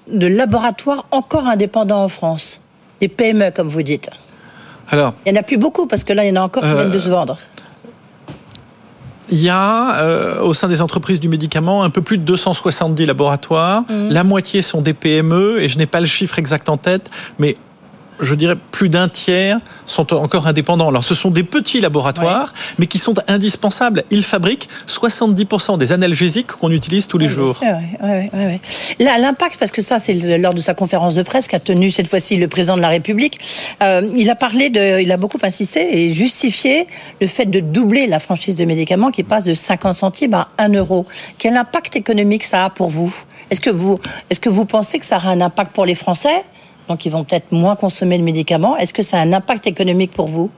de 0.08 0.26
laboratoires 0.26 1.06
encore 1.12 1.46
indépendants 1.46 2.02
en 2.02 2.08
France? 2.08 2.60
Des 3.00 3.06
PME, 3.06 3.52
comme 3.52 3.68
vous 3.68 3.84
dites 3.84 4.10
Alors, 4.90 5.14
il 5.24 5.32
n'y 5.32 5.38
en 5.38 5.40
a 5.40 5.44
plus 5.44 5.56
beaucoup 5.58 5.86
parce 5.86 6.04
que 6.04 6.12
là, 6.12 6.24
il 6.24 6.28
y 6.28 6.32
en 6.32 6.42
a 6.42 6.44
encore 6.44 6.62
qui 6.62 6.72
viennent 6.72 6.90
de 6.90 6.98
se 6.98 7.08
vendre. 7.08 7.38
Il 9.30 9.42
y 9.42 9.48
a 9.48 10.00
euh, 10.00 10.42
au 10.42 10.52
sein 10.52 10.68
des 10.68 10.82
entreprises 10.82 11.18
du 11.18 11.28
médicament 11.28 11.82
un 11.82 11.90
peu 11.90 12.02
plus 12.02 12.18
de 12.18 12.22
270 12.24 13.06
laboratoires. 13.06 13.84
Mhm. 13.88 14.10
La 14.10 14.22
moitié 14.22 14.60
sont 14.60 14.82
des 14.82 14.92
PME 14.92 15.62
et 15.62 15.68
je 15.68 15.78
n'ai 15.78 15.86
pas 15.86 16.00
le 16.00 16.06
chiffre 16.06 16.38
exact 16.38 16.68
en 16.68 16.76
tête, 16.76 17.10
mais 17.38 17.56
je 18.20 18.34
dirais 18.34 18.56
plus 18.70 18.88
d'un 18.88 19.08
tiers 19.08 19.58
sont 19.86 20.12
encore 20.14 20.46
indépendants. 20.46 20.88
Alors 20.88 21.04
ce 21.04 21.14
sont 21.14 21.30
des 21.30 21.42
petits 21.42 21.80
laboratoires, 21.80 22.52
mais 22.78 22.86
qui 22.86 22.98
sont 22.98 23.14
indispensables. 23.28 24.04
Ils 24.10 24.22
fabriquent 24.22 24.68
70% 24.88 25.78
des 25.78 25.92
analgésiques 25.92 26.48
qu'on 26.48 26.70
utilise 26.70 27.06
tous 27.06 27.18
les 27.18 27.28
jours. 27.28 27.56
Sûr, 27.56 27.76
ouais, 28.02 28.60
Là, 29.00 29.18
l'impact, 29.18 29.56
parce 29.58 29.70
que 29.70 29.82
ça, 29.82 29.98
c'est 29.98 30.14
lors 30.38 30.54
de 30.54 30.60
sa 30.60 30.74
conférence 30.74 31.14
de 31.14 31.22
presse 31.22 31.48
qu'a 31.48 31.60
tenu 31.60 31.90
cette 31.90 32.08
fois-ci 32.08 32.36
le 32.36 32.48
président 32.48 32.76
de 32.76 32.82
la 32.82 32.88
République. 32.88 33.38
Euh, 33.82 34.08
il 34.16 34.30
a 34.30 34.34
parlé 34.34 34.70
de, 34.70 35.00
il 35.00 35.10
a 35.12 35.16
beaucoup 35.16 35.38
insisté 35.42 36.04
et 36.04 36.14
justifié 36.14 36.86
le 37.20 37.26
fait 37.26 37.46
de 37.46 37.60
doubler 37.60 38.06
la 38.06 38.20
franchise 38.20 38.56
de 38.56 38.64
médicaments 38.64 39.10
qui 39.10 39.22
passe 39.22 39.44
de 39.44 39.54
50 39.54 39.96
centimes 39.96 40.34
à 40.34 40.48
1 40.58 40.74
euro. 40.74 41.06
Quel 41.38 41.56
impact 41.56 41.96
économique 41.96 42.44
ça 42.44 42.64
a 42.64 42.70
pour 42.70 42.88
vous? 42.88 43.14
Est-ce 43.50 43.60
que 43.60 43.70
vous, 43.70 43.98
est-ce 44.30 44.40
que 44.40 44.48
vous 44.48 44.64
pensez 44.64 44.98
que 44.98 45.06
ça 45.06 45.16
aura 45.16 45.30
un 45.30 45.40
impact 45.40 45.72
pour 45.72 45.86
les 45.86 45.94
Français? 45.94 46.44
Donc 46.88 47.06
ils 47.06 47.10
vont 47.10 47.24
peut-être 47.24 47.52
moins 47.52 47.76
consommer 47.76 48.18
le 48.18 48.24
médicament. 48.24 48.76
Est-ce 48.76 48.92
que 48.92 49.02
ça 49.02 49.18
a 49.18 49.20
un 49.20 49.32
impact 49.32 49.66
économique 49.66 50.12
pour 50.12 50.28
vous? 50.28 50.50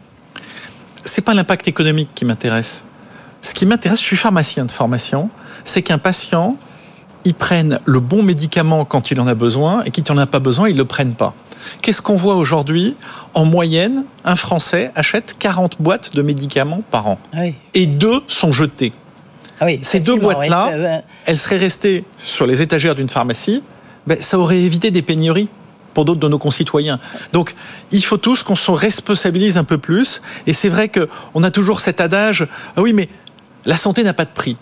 C'est 1.05 1.23
pas 1.23 1.35
l'impact 1.35 1.69
économique 1.69 2.11
qui 2.15 2.25
m'intéresse. 2.25 2.85
Ce 3.43 3.55
qui 3.55 3.67
m'intéresse, 3.67 4.01
je 4.01 4.07
suis 4.07 4.17
pharmacien 4.17 4.65
de 4.65 4.73
formation, 4.73 5.31
c'est 5.65 5.83
qu'un 5.83 5.99
patient, 5.99 6.57
il 7.25 7.35
prenne 7.35 7.81
le 7.85 8.01
bon 8.01 8.23
médicament 8.23 8.85
quand 8.85 9.11
il 9.11 9.21
en 9.21 9.27
a 9.27 9.35
besoin 9.35 9.83
et 9.85 9.91
qu'il 9.91 10.05
n'en 10.09 10.19
a 10.19 10.27
pas 10.27 10.41
besoin, 10.41 10.69
il 10.69 10.75
ne 10.75 10.79
le 10.79 10.85
prenne 10.85 11.13
pas. 11.13 11.35
Qu'est-ce 11.83 12.03
qu'on 12.03 12.17
voit 12.17 12.37
aujourd'hui? 12.37 12.97
En 13.35 13.45
moyenne, 13.45 14.05
un 14.25 14.37
Français 14.37 14.91
achète 14.95 15.37
40 15.39 15.77
boîtes 15.81 16.15
de 16.15 16.23
médicaments 16.23 16.83
par 16.91 17.07
an. 17.07 17.19
Oui. 17.37 17.55
Et 17.75 17.87
deux 17.87 18.21
sont 18.29 18.53
jetées. 18.53 18.93
Ah 19.61 19.65
oui, 19.65 19.81
Ces 19.83 20.01
deux 20.01 20.17
boîtes-là, 20.17 20.69
ouais. 20.69 21.03
elles 21.25 21.39
seraient 21.39 21.57
restées 21.57 22.05
sur 22.19 22.47
les 22.47 22.63
étagères 22.63 22.95
d'une 22.95 23.09
pharmacie, 23.09 23.63
ben, 24.07 24.19
ça 24.21 24.39
aurait 24.39 24.61
évité 24.61 24.91
des 24.91 25.03
pénuries 25.03 25.49
pour 25.97 26.05
d'autres 26.05 26.21
de 26.21 26.29
nos 26.29 26.39
concitoyens. 26.39 27.01
Donc, 27.33 27.57
il 27.91 28.05
faut 28.05 28.19
tous 28.19 28.43
qu'on 28.43 28.55
se 28.55 28.71
responsabilise 28.71 29.57
un 29.57 29.65
peu 29.65 29.79
plus. 29.79 30.21
Et 30.47 30.53
c'est 30.53 30.69
vrai 30.69 30.91
qu'on 30.91 31.43
a 31.43 31.51
toujours 31.51 31.81
cet 31.81 32.03
adage, 32.03 32.47
ah 32.77 32.83
oui, 32.83 32.93
mais 32.93 33.09
la 33.65 33.79
santé 33.79 34.03
n'a 34.03 34.13
pas 34.13 34.27
de 34.27 34.31
prix. 34.35 34.59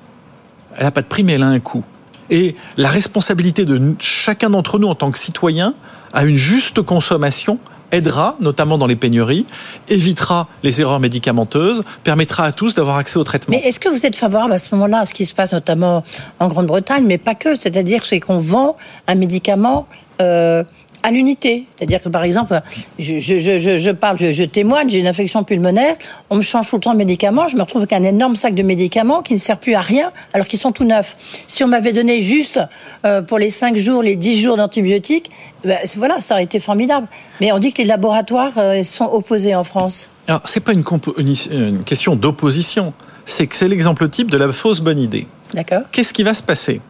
Elle 0.76 0.84
n'a 0.84 0.92
pas 0.92 1.02
de 1.02 1.08
prix, 1.08 1.24
mais 1.24 1.32
elle 1.32 1.42
a 1.42 1.48
un 1.48 1.58
coût. 1.58 1.82
Et 2.30 2.54
la 2.76 2.88
responsabilité 2.88 3.64
de 3.64 3.96
chacun 3.98 4.48
d'entre 4.48 4.78
nous 4.78 4.86
en 4.86 4.94
tant 4.94 5.10
que 5.10 5.18
citoyen 5.18 5.74
à 6.12 6.24
une 6.24 6.36
juste 6.36 6.82
consommation 6.82 7.58
aidera, 7.90 8.36
notamment 8.40 8.78
dans 8.78 8.86
les 8.86 8.94
pénuries, 8.94 9.44
évitera 9.88 10.46
les 10.62 10.80
erreurs 10.80 11.00
médicamenteuses, 11.00 11.82
permettra 12.04 12.44
à 12.44 12.52
tous 12.52 12.76
d'avoir 12.76 12.96
accès 12.96 13.18
au 13.18 13.24
traitement. 13.24 13.56
Mais 13.56 13.68
est-ce 13.68 13.80
que 13.80 13.88
vous 13.88 14.06
êtes 14.06 14.14
favorable 14.14 14.52
à 14.52 14.58
ce 14.58 14.72
moment-là 14.76 15.00
à 15.00 15.06
ce 15.06 15.14
qui 15.14 15.26
se 15.26 15.34
passe 15.34 15.52
notamment 15.52 16.04
en 16.38 16.46
Grande-Bretagne, 16.46 17.04
mais 17.04 17.18
pas 17.18 17.34
que? 17.34 17.56
C'est-à-dire 17.56 18.06
c'est 18.06 18.20
qu'on 18.20 18.38
vend 18.38 18.76
un 19.08 19.16
médicament 19.16 19.88
euh, 20.22 20.62
à 21.04 21.10
l'unité. 21.10 21.66
C'est-à-dire 21.76 22.00
que, 22.00 22.08
par 22.08 22.24
exemple, 22.24 22.60
je, 22.98 23.18
je, 23.18 23.38
je, 23.38 23.76
je 23.76 23.90
parle, 23.90 24.18
je, 24.18 24.42
témoigne, 24.44 24.88
j'ai 24.88 24.98
une 24.98 25.06
infection 25.06 25.44
pulmonaire, 25.44 25.96
on 26.30 26.36
me 26.36 26.42
change 26.42 26.68
tout 26.68 26.76
le 26.76 26.80
temps 26.80 26.94
de 26.94 26.98
médicaments, 26.98 27.46
je 27.46 27.56
me 27.56 27.60
retrouve 27.60 27.82
avec 27.82 27.92
un 27.92 28.02
énorme 28.02 28.36
sac 28.36 28.54
de 28.54 28.62
médicaments 28.62 29.20
qui 29.20 29.34
ne 29.34 29.38
sert 29.38 29.58
plus 29.58 29.74
à 29.74 29.82
rien, 29.82 30.10
alors 30.32 30.46
qu'ils 30.46 30.58
sont 30.58 30.72
tout 30.72 30.84
neufs. 30.84 31.16
Si 31.46 31.62
on 31.62 31.68
m'avait 31.68 31.92
donné 31.92 32.22
juste 32.22 32.58
euh, 33.04 33.20
pour 33.20 33.38
les 33.38 33.50
5 33.50 33.76
jours, 33.76 34.02
les 34.02 34.16
10 34.16 34.40
jours 34.40 34.56
d'antibiotiques, 34.56 35.30
ben, 35.62 35.78
voilà, 35.98 36.20
ça 36.20 36.34
aurait 36.34 36.44
été 36.44 36.58
formidable. 36.58 37.06
Mais 37.42 37.52
on 37.52 37.58
dit 37.58 37.74
que 37.74 37.82
les 37.82 37.88
laboratoires 37.88 38.56
euh, 38.56 38.82
sont 38.82 39.10
opposés 39.12 39.54
en 39.54 39.64
France. 39.64 40.08
Alors, 40.26 40.40
c'est 40.46 40.60
pas 40.60 40.72
une, 40.72 40.84
une, 41.18 41.34
une 41.52 41.84
question 41.84 42.16
d'opposition, 42.16 42.94
c'est 43.26 43.46
que 43.46 43.56
c'est 43.56 43.68
l'exemple 43.68 44.08
type 44.08 44.30
de 44.30 44.38
la 44.38 44.50
fausse 44.52 44.80
bonne 44.80 44.98
idée. 44.98 45.26
D'accord. 45.52 45.82
Qu'est-ce 45.92 46.14
qui 46.14 46.22
va 46.22 46.32
se 46.32 46.42
passer? 46.42 46.80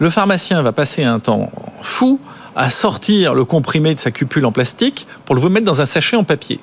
Le 0.00 0.10
pharmacien 0.10 0.60
va 0.62 0.72
passer 0.72 1.04
un 1.04 1.20
temps 1.20 1.50
fou 1.80 2.18
à 2.56 2.70
sortir 2.70 3.34
le 3.34 3.44
comprimé 3.44 3.94
de 3.94 4.00
sa 4.00 4.10
cupule 4.10 4.46
en 4.46 4.52
plastique 4.52 5.06
pour 5.24 5.34
le 5.34 5.48
mettre 5.48 5.66
dans 5.66 5.80
un 5.80 5.86
sachet 5.86 6.16
en 6.16 6.24
papier. 6.24 6.60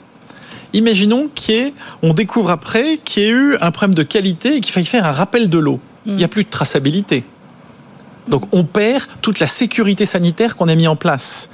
Imaginons 0.73 1.27
qu'on 1.27 2.13
découvre 2.13 2.49
après 2.49 2.99
qu'il 3.03 3.23
y 3.23 3.25
ait 3.25 3.29
eu 3.29 3.57
un 3.59 3.71
problème 3.71 3.95
de 3.95 4.03
qualité 4.03 4.55
et 4.55 4.61
qu'il 4.61 4.71
faille 4.71 4.85
faire 4.85 5.05
un 5.05 5.11
rappel 5.11 5.49
de 5.49 5.59
l'eau. 5.59 5.79
Il 6.05 6.15
n'y 6.15 6.23
a 6.23 6.27
plus 6.27 6.43
de 6.43 6.49
traçabilité. 6.49 7.23
Donc 8.27 8.45
on 8.53 8.63
perd 8.63 9.03
toute 9.21 9.39
la 9.39 9.47
sécurité 9.47 10.05
sanitaire 10.05 10.55
qu'on 10.55 10.67
a 10.67 10.75
mis 10.75 10.87
en 10.87 10.95
place. 10.95 11.49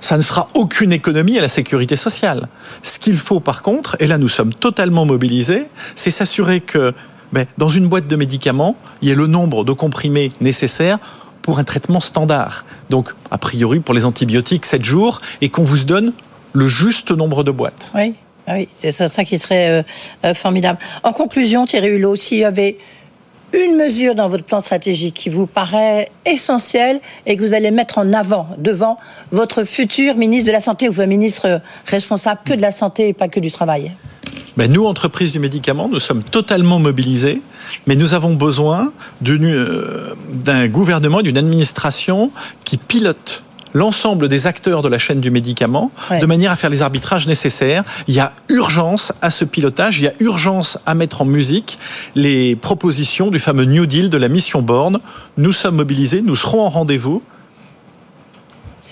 Ça 0.00 0.16
ne 0.16 0.22
fera 0.22 0.48
aucune 0.54 0.92
économie 0.92 1.38
à 1.38 1.40
la 1.40 1.48
sécurité 1.48 1.96
sociale. 1.96 2.48
Ce 2.82 2.98
qu'il 2.98 3.16
faut 3.16 3.40
par 3.40 3.62
contre, 3.62 3.96
et 4.00 4.06
là 4.06 4.18
nous 4.18 4.28
sommes 4.28 4.52
totalement 4.52 5.06
mobilisés, 5.06 5.66
c'est 5.94 6.10
s'assurer 6.10 6.60
que 6.60 6.92
ben, 7.32 7.46
dans 7.58 7.68
une 7.68 7.88
boîte 7.88 8.06
de 8.06 8.16
médicaments, 8.16 8.76
il 9.02 9.08
y 9.08 9.12
ait 9.12 9.14
le 9.14 9.26
nombre 9.26 9.64
de 9.64 9.72
comprimés 9.72 10.32
nécessaires 10.40 10.98
pour 11.48 11.58
un 11.58 11.64
traitement 11.64 12.00
standard. 12.00 12.66
Donc, 12.90 13.14
a 13.30 13.38
priori, 13.38 13.80
pour 13.80 13.94
les 13.94 14.04
antibiotiques, 14.04 14.66
7 14.66 14.84
jours, 14.84 15.22
et 15.40 15.48
qu'on 15.48 15.64
vous 15.64 15.82
donne 15.84 16.12
le 16.52 16.68
juste 16.68 17.10
nombre 17.10 17.42
de 17.42 17.50
boîtes. 17.50 17.90
Oui, 17.94 18.12
oui 18.48 18.68
c'est 18.76 18.92
ça, 18.92 19.08
ça, 19.08 19.24
qui 19.24 19.38
serait 19.38 19.82
euh, 20.26 20.34
formidable. 20.34 20.78
En 21.04 21.14
conclusion, 21.14 21.64
Thierry 21.64 21.88
Hulot, 21.88 22.16
s'il 22.16 22.36
y 22.36 22.44
avait 22.44 22.76
une 23.54 23.76
mesure 23.76 24.14
dans 24.14 24.28
votre 24.28 24.44
plan 24.44 24.60
stratégique 24.60 25.14
qui 25.14 25.30
vous 25.30 25.46
paraît 25.46 26.10
essentielle 26.26 27.00
et 27.24 27.34
que 27.38 27.42
vous 27.42 27.54
allez 27.54 27.70
mettre 27.70 27.96
en 27.96 28.12
avant 28.12 28.48
devant 28.58 28.98
votre 29.32 29.64
futur 29.64 30.18
ministre 30.18 30.48
de 30.48 30.52
la 30.52 30.60
Santé 30.60 30.86
ou 30.86 30.92
votre 30.92 31.08
ministre 31.08 31.62
responsable 31.86 32.40
que 32.44 32.52
de 32.52 32.60
la 32.60 32.72
santé 32.72 33.08
et 33.08 33.12
pas 33.14 33.28
que 33.28 33.40
du 33.40 33.50
travail 33.50 33.92
ben 34.58 34.72
nous, 34.72 34.86
entreprises 34.86 35.30
du 35.30 35.38
médicament, 35.38 35.88
nous 35.88 36.00
sommes 36.00 36.24
totalement 36.24 36.80
mobilisés, 36.80 37.40
mais 37.86 37.96
nous 37.96 38.14
avons 38.14 38.34
besoin 38.34 38.92
euh, 39.26 40.14
d'un 40.32 40.68
gouvernement, 40.68 41.22
d'une 41.22 41.38
administration 41.38 42.30
qui 42.64 42.76
pilote 42.76 43.44
l'ensemble 43.74 44.28
des 44.28 44.46
acteurs 44.46 44.82
de 44.82 44.88
la 44.88 44.98
chaîne 44.98 45.20
du 45.20 45.30
médicament 45.30 45.90
ouais. 46.10 46.20
de 46.20 46.26
manière 46.26 46.52
à 46.52 46.56
faire 46.56 46.70
les 46.70 46.82
arbitrages 46.82 47.26
nécessaires. 47.26 47.84
Il 48.06 48.14
y 48.14 48.20
a 48.20 48.32
urgence 48.48 49.12
à 49.20 49.30
ce 49.30 49.44
pilotage, 49.44 49.98
il 49.98 50.04
y 50.04 50.08
a 50.08 50.12
urgence 50.20 50.78
à 50.86 50.94
mettre 50.94 51.22
en 51.22 51.24
musique 51.24 51.78
les 52.14 52.56
propositions 52.56 53.30
du 53.30 53.38
fameux 53.38 53.64
New 53.64 53.86
Deal 53.86 54.10
de 54.10 54.16
la 54.16 54.28
mission 54.28 54.62
Borne. 54.62 55.00
Nous 55.36 55.52
sommes 55.52 55.76
mobilisés, 55.76 56.22
nous 56.22 56.36
serons 56.36 56.62
en 56.62 56.70
rendez-vous. 56.70 57.22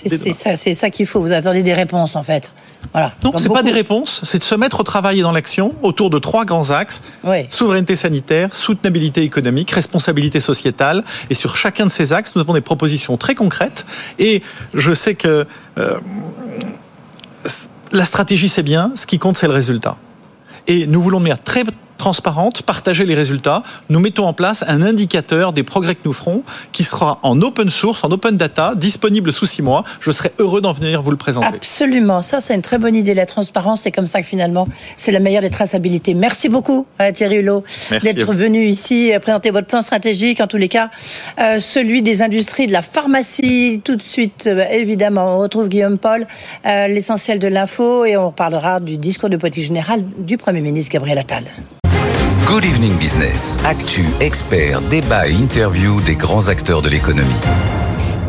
C'est 0.04 0.32
ça, 0.32 0.56
c'est 0.56 0.74
ça 0.74 0.90
qu'il 0.90 1.06
faut. 1.06 1.20
Vous 1.20 1.32
attendez 1.32 1.62
des 1.62 1.72
réponses, 1.72 2.16
en 2.16 2.22
fait. 2.22 2.50
Voilà. 2.92 3.12
Non, 3.24 3.32
c'est 3.36 3.48
pas 3.48 3.62
des 3.62 3.72
réponses. 3.72 4.20
C'est 4.24 4.38
de 4.38 4.42
se 4.42 4.54
mettre 4.54 4.80
au 4.80 4.82
travail 4.82 5.20
et 5.20 5.22
dans 5.22 5.32
l'action 5.32 5.74
autour 5.82 6.10
de 6.10 6.18
trois 6.18 6.44
grands 6.44 6.70
axes 6.70 7.02
oui. 7.24 7.46
souveraineté 7.48 7.96
sanitaire, 7.96 8.54
soutenabilité 8.54 9.22
économique, 9.22 9.70
responsabilité 9.70 10.40
sociétale. 10.40 11.04
Et 11.30 11.34
sur 11.34 11.56
chacun 11.56 11.86
de 11.86 11.90
ces 11.90 12.12
axes, 12.12 12.34
nous 12.36 12.42
avons 12.42 12.54
des 12.54 12.60
propositions 12.60 13.16
très 13.16 13.34
concrètes. 13.34 13.86
Et 14.18 14.42
je 14.74 14.92
sais 14.92 15.14
que 15.14 15.46
euh, 15.78 15.98
la 17.92 18.04
stratégie 18.04 18.48
c'est 18.48 18.62
bien. 18.62 18.92
Ce 18.94 19.06
qui 19.06 19.18
compte, 19.18 19.36
c'est 19.36 19.48
le 19.48 19.54
résultat. 19.54 19.96
Et 20.66 20.86
nous 20.86 21.00
voulons 21.00 21.18
de 21.18 21.24
manière 21.24 21.42
très 21.42 21.64
transparente, 22.06 22.62
partager 22.62 23.04
les 23.04 23.16
résultats. 23.16 23.64
Nous 23.88 23.98
mettons 23.98 24.26
en 24.26 24.32
place 24.32 24.64
un 24.68 24.80
indicateur 24.80 25.52
des 25.52 25.64
progrès 25.64 25.96
que 25.96 26.02
nous 26.04 26.12
ferons 26.12 26.44
qui 26.70 26.84
sera 26.84 27.18
en 27.24 27.42
open 27.42 27.68
source, 27.68 28.04
en 28.04 28.12
open 28.12 28.36
data, 28.36 28.74
disponible 28.76 29.32
sous 29.32 29.46
six 29.46 29.60
mois. 29.60 29.82
Je 29.98 30.12
serai 30.12 30.30
heureux 30.38 30.60
d'en 30.60 30.72
venir 30.72 31.02
vous 31.02 31.10
le 31.10 31.16
présenter. 31.16 31.48
Absolument, 31.48 32.22
ça 32.22 32.38
c'est 32.38 32.54
une 32.54 32.62
très 32.62 32.78
bonne 32.78 32.94
idée. 32.94 33.12
La 33.12 33.26
transparence, 33.26 33.80
c'est 33.80 33.90
comme 33.90 34.06
ça 34.06 34.20
que 34.20 34.26
finalement, 34.28 34.68
c'est 34.94 35.10
la 35.10 35.18
meilleure 35.18 35.42
des 35.42 35.50
traçabilités. 35.50 36.14
Merci 36.14 36.48
beaucoup 36.48 36.86
à 37.00 37.10
Thierry 37.10 37.38
Hulot 37.38 37.64
d'être 38.04 38.32
venu 38.32 38.66
ici 38.66 39.10
présenter 39.20 39.50
votre 39.50 39.66
plan 39.66 39.80
stratégique, 39.80 40.40
en 40.40 40.46
tous 40.46 40.58
les 40.58 40.68
cas, 40.68 40.90
euh, 41.40 41.58
celui 41.58 42.02
des 42.02 42.22
industries 42.22 42.68
de 42.68 42.72
la 42.72 42.82
pharmacie. 42.82 43.80
Tout 43.82 43.96
de 43.96 44.02
suite, 44.02 44.44
euh, 44.46 44.64
évidemment, 44.70 45.34
on 45.34 45.38
retrouve 45.40 45.68
Guillaume 45.68 45.98
Paul, 45.98 46.24
euh, 46.66 46.86
l'essentiel 46.86 47.40
de 47.40 47.48
l'info, 47.48 48.04
et 48.04 48.16
on 48.16 48.30
parlera 48.30 48.78
du 48.78 48.96
discours 48.96 49.28
de 49.28 49.36
politique 49.36 49.64
générale 49.64 50.04
du 50.18 50.36
Premier 50.36 50.60
ministre 50.60 50.92
Gabriel 50.92 51.18
Attal. 51.18 51.46
Good 52.46 52.64
Evening 52.64 52.96
Business. 52.96 53.58
Actu, 53.64 54.04
experts, 54.20 54.80
débat 54.82 55.26
et 55.26 55.32
interview 55.32 56.00
des 56.02 56.14
grands 56.14 56.46
acteurs 56.46 56.80
de 56.80 56.88
l'économie. 56.88 57.34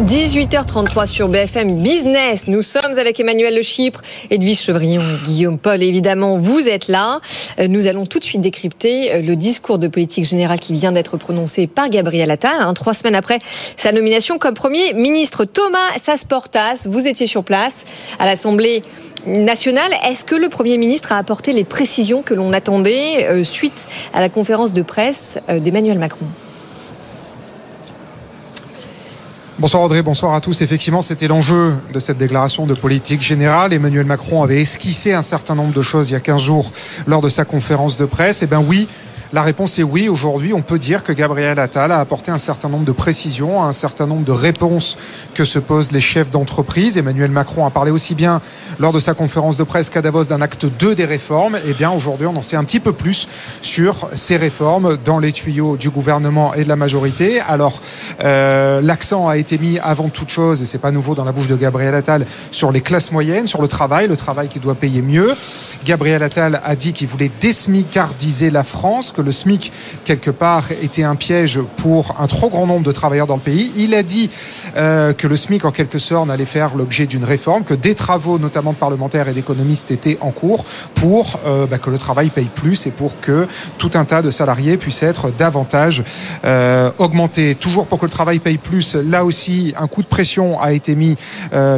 18h33 0.07 1.05
sur 1.05 1.29
BFM 1.29 1.83
Business. 1.83 2.47
Nous 2.47 2.63
sommes 2.63 2.97
avec 2.97 3.19
Emmanuel 3.19 3.55
Le 3.55 3.61
Chypre, 3.61 4.01
Edwige 4.31 4.59
Chevrillon 4.59 5.03
et 5.03 5.23
Guillaume 5.23 5.59
Paul. 5.59 5.83
Évidemment, 5.83 6.39
vous 6.39 6.67
êtes 6.67 6.87
là. 6.87 7.19
Nous 7.59 7.85
allons 7.85 8.07
tout 8.07 8.17
de 8.17 8.23
suite 8.23 8.41
décrypter 8.41 9.21
le 9.21 9.35
discours 9.35 9.77
de 9.77 9.87
politique 9.87 10.25
générale 10.25 10.59
qui 10.59 10.73
vient 10.73 10.91
d'être 10.91 11.17
prononcé 11.17 11.67
par 11.67 11.87
Gabriel 11.89 12.31
Attal, 12.31 12.59
hein, 12.59 12.73
trois 12.73 12.95
semaines 12.95 13.15
après 13.15 13.37
sa 13.75 13.91
nomination 13.91 14.39
comme 14.39 14.55
Premier 14.55 14.93
ministre. 14.93 15.45
Thomas 15.45 15.95
Sasportas, 15.97 16.87
vous 16.89 17.07
étiez 17.07 17.27
sur 17.27 17.43
place 17.43 17.85
à 18.17 18.25
l'Assemblée 18.25 18.81
nationale. 19.27 19.91
Est-ce 20.05 20.23
que 20.25 20.35
le 20.35 20.49
Premier 20.49 20.77
ministre 20.77 21.11
a 21.11 21.17
apporté 21.17 21.53
les 21.53 21.63
précisions 21.63 22.21
que 22.21 22.33
l'on 22.33 22.53
attendait 22.53 23.27
euh, 23.27 23.43
suite 23.43 23.87
à 24.13 24.21
la 24.21 24.29
conférence 24.29 24.73
de 24.73 24.81
presse 24.81 25.37
euh, 25.49 25.59
d'Emmanuel 25.59 25.99
Macron? 25.99 26.25
Bonsoir 29.59 29.81
Audrey, 29.81 30.03
bonsoir 30.03 30.35
à 30.35 30.41
tous. 30.41 30.61
Effectivement, 30.61 31.01
c'était 31.01 31.27
l'enjeu 31.27 31.73
de 31.91 31.97
cette 31.97 32.19
déclaration 32.19 32.67
de 32.67 32.75
politique 32.75 33.23
générale. 33.23 33.73
Emmanuel 33.73 34.05
Macron 34.05 34.43
avait 34.43 34.61
esquissé 34.61 35.13
un 35.13 35.23
certain 35.23 35.55
nombre 35.55 35.73
de 35.73 35.81
choses 35.81 36.11
il 36.11 36.13
y 36.13 36.15
a 36.15 36.19
15 36.19 36.39
jours 36.39 36.71
lors 37.07 37.21
de 37.21 37.29
sa 37.29 37.43
conférence 37.43 37.97
de 37.97 38.05
presse. 38.05 38.43
Eh 38.43 38.47
bien 38.47 38.59
oui, 38.59 38.87
la 39.33 39.41
réponse 39.41 39.77
est 39.77 39.83
oui. 39.83 40.07
Aujourd'hui, 40.07 40.53
on 40.53 40.61
peut 40.61 40.79
dire 40.79 41.03
que 41.03 41.11
Gabriel 41.11 41.59
Attal 41.59 41.91
a 41.91 41.99
apporté 41.99 42.31
un 42.31 42.37
certain 42.37 42.69
nombre 42.69 42.85
de 42.85 42.91
précisions, 42.93 43.63
un 43.63 43.73
certain 43.73 44.07
nombre 44.07 44.23
de 44.23 44.31
réponses 44.31 44.97
que 45.33 45.43
se 45.43 45.59
posent 45.59 45.91
les 45.91 45.99
chefs 45.99 46.31
d'entreprise. 46.31 46.97
Emmanuel 46.97 47.31
Macron 47.31 47.65
a 47.65 47.69
parlé 47.69 47.91
aussi 47.91 48.15
bien 48.15 48.41
lors 48.79 48.93
de 48.93 48.99
sa 48.99 49.13
conférence 49.13 49.57
de 49.57 49.63
presse 49.63 49.89
qu'à 49.89 50.01
Davos 50.01 50.25
d'un 50.25 50.41
acte 50.41 50.65
2 50.65 50.95
des 50.95 51.05
réformes. 51.05 51.57
Eh 51.67 51.73
bien, 51.73 51.91
aujourd'hui, 51.91 52.27
on 52.27 52.37
en 52.37 52.41
sait 52.41 52.55
un 52.55 52.63
petit 52.63 52.79
peu 52.79 52.93
plus 52.93 53.27
sur 53.61 54.09
ces 54.13 54.37
réformes 54.37 54.97
dans 55.03 55.19
les 55.19 55.33
tuyaux 55.33 55.75
du 55.75 55.89
gouvernement 55.89 56.53
et 56.53 56.63
de 56.63 56.69
la 56.69 56.77
majorité. 56.77 57.41
Alors, 57.41 57.81
euh, 58.23 58.79
l'accent 58.81 59.27
a 59.27 59.35
été 59.35 59.57
mis 59.57 59.77
avant 59.79 60.07
toute 60.07 60.29
chose, 60.29 60.61
et 60.61 60.65
c'est 60.65 60.77
pas 60.77 60.91
nouveau 60.91 61.15
dans 61.15 61.25
la 61.25 61.33
bouche 61.33 61.47
de 61.47 61.55
Gabriel 61.55 61.95
Attal, 61.95 62.25
sur 62.51 62.71
les 62.71 62.81
classes 62.81 63.11
moyennes, 63.11 63.47
sur 63.47 63.61
le 63.61 63.67
travail, 63.67 64.07
le 64.07 64.15
travail 64.15 64.47
qui 64.47 64.59
doit 64.59 64.75
payer 64.75 65.01
mieux. 65.01 65.35
Gabriel 65.83 66.23
Attal 66.23 66.61
a 66.63 66.75
dit 66.75 66.93
qu'il 66.93 67.07
voulait 67.07 67.31
désmicardiser 67.41 68.49
la 68.49 68.63
France 68.63 69.11
que 69.17 69.21
le 69.23 69.31
SMIC, 69.31 69.71
quelque 70.05 70.29
part, 70.29 70.71
était 70.71 71.03
un 71.03 71.15
piège 71.15 71.59
pour 71.77 72.15
un 72.19 72.27
trop 72.27 72.49
grand 72.49 72.67
nombre 72.67 72.85
de 72.85 72.91
travailleurs 72.91 73.25
dans 73.25 73.35
le 73.35 73.41
pays. 73.41 73.71
Il 73.75 73.95
a 73.95 74.03
dit 74.03 74.29
euh, 74.75 75.11
que 75.11 75.25
le 75.25 75.35
SMIC, 75.35 75.65
en 75.65 75.71
quelque 75.71 75.97
sorte, 75.97 76.29
allait 76.29 76.45
faire 76.45 76.75
l'objet 76.75 77.07
d'une 77.07 77.25
réforme, 77.25 77.63
que 77.63 77.73
des 77.73 77.95
travaux, 77.95 78.37
notamment 78.37 78.73
de 78.73 78.77
parlementaires 78.77 79.27
et 79.27 79.33
d'économistes, 79.33 79.89
étaient 79.89 80.19
en 80.21 80.29
cours 80.29 80.65
pour 80.93 81.39
euh, 81.47 81.65
bah, 81.65 81.79
que 81.79 81.89
le 81.89 81.97
travail 81.97 82.29
paye 82.29 82.49
plus 82.53 82.85
et 82.85 82.91
pour 82.91 83.19
que 83.19 83.47
tout 83.79 83.91
un 83.95 84.05
tas 84.05 84.21
de 84.21 84.29
salariés 84.29 84.77
puissent 84.77 85.01
être 85.01 85.31
davantage 85.31 86.03
euh, 86.45 86.91
augmentés. 86.99 87.55
Toujours 87.55 87.87
pour 87.87 87.97
que 87.97 88.05
le 88.05 88.11
travail 88.11 88.37
paye 88.37 88.59
plus, 88.59 88.95
là 88.95 89.25
aussi, 89.25 89.73
un 89.79 89.87
coup 89.87 90.03
de 90.03 90.07
pression 90.07 90.61
a 90.61 90.73
été 90.73 90.95
mis 90.95 91.15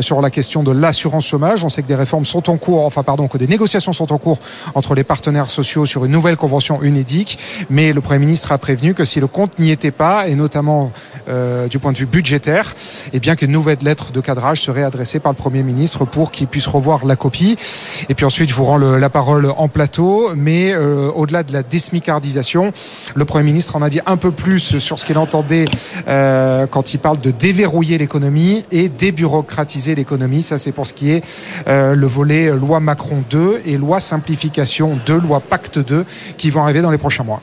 sur 0.02 0.22
la 0.22 0.30
question 0.30 0.64
de 0.64 0.72
l'assurance 0.72 1.26
chômage. 1.26 1.64
On 1.64 1.70
sait 1.70 1.82
que 1.82 1.88
des 1.88 1.96
réformes 1.96 2.26
sont 2.26 2.50
en 2.50 2.58
cours, 2.58 2.86
enfin 2.86 3.04
pardon, 3.04 3.28
que 3.28 3.38
des 3.38 3.48
négociations 3.48 3.94
sont 3.94 4.12
en 4.12 4.18
cours 4.18 4.40
entre 4.76 4.94
les 4.94 5.06
partenaires 5.06 5.50
sociaux 5.50 5.86
sur 5.86 6.04
une 6.04 6.12
nouvelle 6.12 6.36
convention 6.36 6.82
UNEDIC. 6.82 7.29
Mais 7.70 7.94
le 7.94 8.02
Premier 8.02 8.20
ministre 8.20 8.52
a 8.52 8.58
prévenu 8.58 8.94
que 8.94 9.06
si 9.06 9.20
le 9.20 9.28
compte 9.28 9.60
n'y 9.60 9.72
était 9.72 9.92
pas, 9.92 10.28
et 10.28 10.36
notamment 10.36 10.92
euh, 11.30 11.68
du 11.68 11.80
point 11.80 11.92
de 11.92 11.98
vue 11.98 12.06
budgétaire, 12.06 12.74
eh 13.14 13.20
bien 13.20 13.36
qu'une 13.36 13.52
nouvelle 13.52 13.78
lettre 13.82 14.12
de 14.12 14.22
cadrage 14.22 14.62
serait 14.62 14.84
adressée 14.84 15.20
par 15.20 15.32
le 15.32 15.38
Premier 15.38 15.64
ministre 15.64 16.06
pour 16.06 16.32
qu'il 16.32 16.48
puisse 16.48 16.68
revoir 16.68 17.06
la 17.06 17.16
copie. 17.16 17.58
Et 18.10 18.16
puis 18.16 18.26
ensuite, 18.26 18.50
je 18.50 18.56
vous 18.56 18.64
rends 18.64 18.78
la 18.78 19.10
parole 19.10 19.52
en 19.58 19.68
plateau. 19.68 20.32
Mais 20.36 20.74
euh, 20.74 21.12
au-delà 21.12 21.44
de 21.44 21.54
la 21.54 21.64
désmicardisation, 21.64 22.72
le 23.16 23.26
Premier 23.26 23.44
ministre 23.44 23.76
en 23.76 23.82
a 23.82 23.90
dit 23.90 24.02
un 24.06 24.18
peu 24.18 24.32
plus 24.32 24.80
sur 24.80 25.00
ce 25.00 25.06
qu'il 25.06 25.18
entendait 25.18 25.66
euh, 26.08 26.68
quand 26.68 26.94
il 26.94 26.98
parle 26.98 27.20
de 27.20 27.32
déverrouiller 27.32 27.98
l'économie 27.98 28.64
et 28.72 28.90
débureaucratiser 28.90 29.96
l'économie. 29.96 30.44
Ça, 30.44 30.58
c'est 30.58 30.72
pour 30.72 30.88
ce 30.88 30.94
qui 30.94 31.12
est 31.12 31.24
le 31.68 32.08
volet 32.08 32.50
loi 32.56 32.80
Macron 32.80 33.24
2 33.30 33.62
et 33.66 33.78
loi 33.78 34.00
simplification 34.00 34.98
2, 35.06 35.20
loi 35.20 35.40
Pacte 35.40 35.80
2, 35.80 36.06
qui 36.38 36.50
vont 36.50 36.64
arriver 36.64 36.82
dans 36.82 36.92
les 36.92 36.98
prochains 36.98 37.19
mois. 37.24 37.42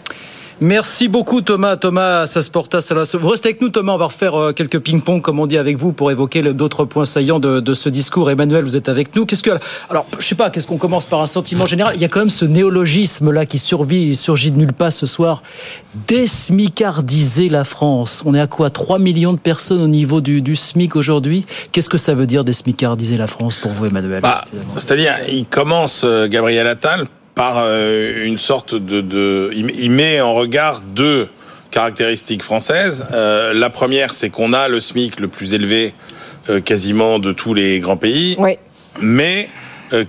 Merci 0.61 1.09
beaucoup 1.09 1.43
Thomas. 1.43 1.77
Thomas 1.77 2.27
Sasportas. 2.27 2.91
Vous 3.21 3.29
restez 3.29 3.51
avec 3.51 3.61
nous 3.61 3.69
Thomas, 3.69 3.93
on 3.93 3.99
va 3.99 4.07
refaire 4.07 4.35
euh, 4.35 4.53
quelques 4.53 4.79
ping-pong 4.79 5.21
comme 5.21 5.39
on 5.39 5.47
dit 5.47 5.59
avec 5.59 5.77
vous 5.77 5.93
pour 5.93 6.11
évoquer 6.11 6.41
d'autres 6.55 6.87
points 6.87 7.05
saillants 7.05 7.39
de, 7.39 7.61
de, 7.61 7.75
ce 7.75 7.91
discours. 7.91 8.31
Emmanuel, 8.31 8.65
vous 8.65 8.75
êtes 8.75 8.89
avec 8.89 9.15
nous. 9.15 9.27
Qu'est-ce 9.27 9.43
que 9.43 9.51
alors 9.91 10.07
je 10.19 10.25
sais 10.25 10.35
pas, 10.35 10.49
qu'est-ce 10.49 10.67
qu'on 10.67 10.79
commence 10.79 11.05
par 11.05 11.21
un 11.21 11.27
sentiment 11.27 11.67
général? 11.67 11.95
Il 11.95 12.01
y 12.01 12.07
a 12.07 12.09
quand 12.09 12.21
même 12.21 12.31
ce 12.31 12.47
néologisme 12.47 13.33
là 13.33 13.45
qui 13.45 13.59
survit, 13.59 14.17
surgit 14.17 14.51
de 14.51 14.57
nulle 14.57 14.73
part 14.73 14.95
ce 14.95 15.05
soir. 15.05 15.43
Désmicardiser 16.09 17.51
la 17.51 17.65
France. 17.65 18.23
On 18.25 18.35
est 18.35 18.41
à 18.41 18.47
quoi? 18.47 18.71
3 18.71 18.99
millions 18.99 19.35
de 19.35 19.39
personnes 19.39 19.83
au 19.83 19.89
niveau 19.89 20.23
du, 20.23 20.41
du 20.41 20.57
SMIC 20.57 20.97
aujourd'hui. 20.97 21.45
Qu'est-ce 21.73 21.91
que 21.91 21.99
ça 21.99 22.15
veut 22.15 22.27
dire 22.27 22.45
désmicardiser 22.45 23.19
la 23.19 23.27
France 23.27 23.59
pour 23.59 23.73
vous 23.73 23.87
Emmanuel? 23.87 24.23
Bah, 24.23 24.47
C'est-à-dire, 24.79 25.17
il 25.29 25.45
commence 25.45 26.03
euh, 26.05 26.29
Gabriel 26.29 26.67
Attal 26.67 27.09
par 27.37 27.59
euh, 27.59 28.25
une 28.25 28.39
sorte 28.39 28.75
de, 28.75 29.01
de, 29.03 29.51
il 29.55 29.91
met 29.91 30.21
en 30.21 30.35
regard 30.35 30.81
deux 30.81 31.29
caractéristiques 31.71 32.43
françaises. 32.43 33.07
Euh, 33.13 33.53
la 33.53 33.69
première, 33.69 34.15
c'est 34.15 34.31
qu'on 34.31 34.55
a 34.55 34.67
le 34.69 34.81
SMIC 34.81 35.21
le 35.21 35.29
plus 35.29 35.53
élevé 35.53 35.93
euh, 36.49 36.61
quasiment 36.61 37.19
de 37.19 37.33
tous 37.33 37.53
les 37.53 37.79
grands 37.79 37.99
pays. 37.99 38.37
Oui. 38.39 38.59
Mais 39.01 39.51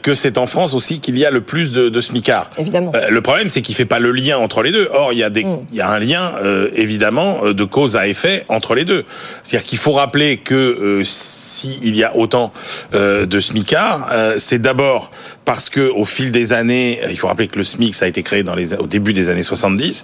que 0.01 0.15
c'est 0.15 0.37
en 0.37 0.47
France 0.47 0.73
aussi 0.73 0.99
qu'il 0.99 1.17
y 1.17 1.25
a 1.25 1.31
le 1.31 1.41
plus 1.41 1.71
de, 1.71 1.89
de 1.89 2.01
smicards. 2.01 2.49
Évidemment. 2.57 2.91
Euh, 2.95 3.09
le 3.09 3.21
problème, 3.21 3.49
c'est 3.49 3.61
qu'il 3.61 3.75
fait 3.75 3.85
pas 3.85 3.99
le 3.99 4.11
lien 4.11 4.37
entre 4.37 4.63
les 4.63 4.71
deux. 4.71 4.87
Or, 4.91 5.13
il 5.13 5.19
y 5.19 5.23
a 5.23 5.29
des, 5.29 5.43
mm. 5.43 5.65
il 5.71 5.77
y 5.77 5.81
a 5.81 5.89
un 5.89 5.99
lien 5.99 6.33
euh, 6.43 6.69
évidemment 6.73 7.53
de 7.53 7.63
cause 7.63 7.95
à 7.95 8.07
effet 8.07 8.45
entre 8.49 8.75
les 8.75 8.85
deux. 8.85 9.05
C'est-à-dire 9.43 9.67
qu'il 9.67 9.77
faut 9.77 9.93
rappeler 9.93 10.37
que 10.37 11.01
s'il 11.05 11.95
y 11.95 12.03
a 12.03 12.15
autant 12.15 12.51
de 12.93 13.39
smicards, 13.39 14.09
c'est 14.37 14.61
d'abord 14.61 15.11
parce 15.45 15.69
que 15.69 15.89
au 15.89 16.05
fil 16.05 16.31
des 16.31 16.53
années, 16.53 16.99
il 17.09 17.17
faut 17.17 17.27
rappeler 17.27 17.47
que 17.47 17.57
le 17.57 17.63
SMIC 17.63 17.95
ça 17.95 18.05
a 18.05 18.07
été 18.07 18.23
créé 18.23 18.43
dans 18.43 18.55
les, 18.55 18.73
au 18.73 18.87
début 18.87 19.13
des 19.13 19.29
années 19.29 19.43
70 19.43 20.03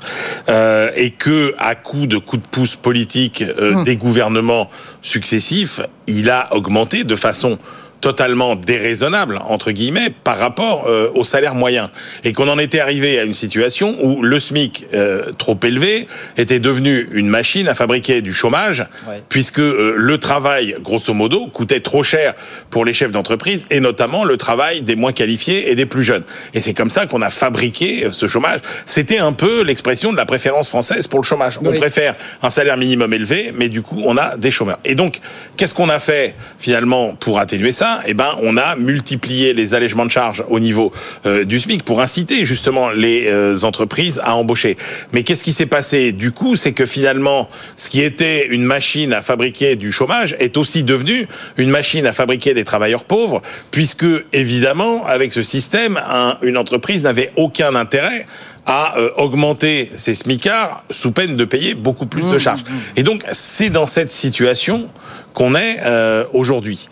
et 0.95 1.11
que 1.11 1.53
à 1.57 1.75
coup 1.75 2.07
de 2.07 2.17
coups 2.17 2.41
de 2.43 2.47
pouce 2.47 2.75
politiques 2.75 3.43
mm. 3.43 3.83
des 3.83 3.95
gouvernements 3.95 4.69
successifs, 5.01 5.81
il 6.07 6.29
a 6.29 6.53
augmenté 6.53 7.03
de 7.03 7.15
façon 7.15 7.57
totalement 8.03 8.57
déraisonnable 8.57 9.39
entre 9.47 9.71
guillemets 9.71 10.09
par 10.25 10.37
rapport 10.37 10.87
euh, 10.87 11.09
au 11.15 11.23
salaire 11.23 11.55
moyen. 11.55 11.89
Et 12.25 12.33
qu'on 12.33 12.49
en 12.49 12.59
était 12.59 12.81
arrivé 12.81 13.17
à 13.17 13.23
une 13.23 13.33
situation 13.33 13.95
où 14.01 14.21
le 14.21 14.41
SMIC 14.41 14.87
euh, 14.93 15.31
trop 15.37 15.57
élevé 15.63 16.09
était 16.35 16.59
devenu 16.59 17.07
une 17.13 17.29
machine 17.29 17.69
à 17.69 17.73
fabriquer 17.73 18.21
du 18.21 18.33
chômage 18.33 18.85
ouais. 19.07 19.23
puisque 19.29 19.59
euh, 19.59 19.93
le 19.95 20.17
travail 20.17 20.75
grosso 20.81 21.13
modo 21.13 21.47
coûtait 21.47 21.79
trop 21.79 22.03
cher 22.03 22.33
pour 22.69 22.83
les 22.83 22.93
chefs 22.93 23.13
d'entreprise 23.13 23.65
et 23.69 23.79
notamment 23.79 24.25
le 24.25 24.35
travail 24.35 24.81
des 24.81 24.97
moins 24.97 25.13
qualifiés 25.13 25.71
et 25.71 25.75
des 25.75 25.85
plus 25.85 26.03
jeunes. 26.03 26.25
Et 26.53 26.59
c'est 26.59 26.73
comme 26.73 26.89
ça 26.89 27.05
qu'on 27.05 27.21
a 27.21 27.29
fabriqué 27.29 28.07
ce 28.11 28.27
chômage. 28.27 28.59
C'était 28.85 29.19
un 29.19 29.31
peu 29.31 29.63
l'expression 29.63 30.11
de 30.11 30.17
la 30.17 30.25
préférence 30.25 30.67
française 30.67 31.07
pour 31.07 31.19
le 31.19 31.25
chômage. 31.25 31.57
Oui. 31.61 31.69
on 31.71 31.79
préfère 31.79 32.15
un 32.41 32.49
salaire 32.49 32.75
minimum 32.75 33.13
élevé 33.13 33.53
mais 33.55 33.69
du 33.69 33.81
coup 33.81 34.01
on 34.05 34.17
a 34.17 34.35
des 34.35 34.51
chômeurs. 34.51 34.79
Et 34.83 34.95
donc 34.95 35.21
qu'est-ce 35.55 35.73
qu'on 35.73 35.87
a 35.87 35.99
fait 35.99 36.35
finalement 36.59 37.15
pour 37.15 37.39
atténuer 37.39 37.71
ça? 37.71 37.92
Eh 38.05 38.13
ben, 38.13 38.37
on 38.41 38.57
a 38.57 38.75
multiplié 38.75 39.53
les 39.53 39.73
allègements 39.73 40.05
de 40.05 40.11
charges 40.11 40.43
au 40.49 40.59
niveau 40.59 40.91
euh, 41.25 41.43
du 41.43 41.59
SMIC 41.59 41.83
pour 41.83 42.01
inciter 42.01 42.45
justement 42.45 42.89
les 42.89 43.27
euh, 43.27 43.55
entreprises 43.63 44.21
à 44.23 44.35
embaucher. 44.35 44.77
Mais 45.11 45.23
qu'est-ce 45.23 45.43
qui 45.43 45.53
s'est 45.53 45.65
passé? 45.65 46.11
Du 46.11 46.31
coup 46.31 46.55
C'est 46.55 46.73
que 46.73 46.85
finalement, 46.85 47.49
ce 47.75 47.89
qui 47.89 48.01
était 48.01 48.47
une 48.47 48.63
machine 48.63 49.13
à 49.13 49.21
fabriquer 49.21 49.75
du 49.75 49.91
chômage 49.91 50.35
est 50.39 50.57
aussi 50.57 50.83
devenu 50.83 51.27
une 51.57 51.69
machine 51.69 52.05
à 52.05 52.13
fabriquer 52.13 52.53
des 52.53 52.63
travailleurs 52.63 53.05
pauvres, 53.05 53.41
puisque 53.71 54.05
évidemment, 54.33 55.05
avec 55.05 55.31
ce 55.31 55.43
système, 55.43 55.99
un, 56.09 56.37
une 56.41 56.57
entreprise 56.57 57.03
n'avait 57.03 57.31
aucun 57.35 57.75
intérêt 57.75 58.25
à 58.65 58.97
euh, 58.97 59.09
augmenter 59.17 59.91
ses 59.95 60.15
smicards 60.15 60.83
sous 60.89 61.11
peine 61.11 61.35
de 61.35 61.45
payer 61.45 61.73
beaucoup 61.73 62.05
plus 62.05 62.25
de 62.27 62.37
charges. 62.37 62.63
Et 62.95 63.03
donc, 63.03 63.23
c'est 63.31 63.69
dans 63.69 63.85
cette 63.85 64.11
situation 64.11 64.87
qu'on 65.33 65.55
est 65.55 65.79
euh, 65.83 66.25
aujourd'hui. 66.33 66.87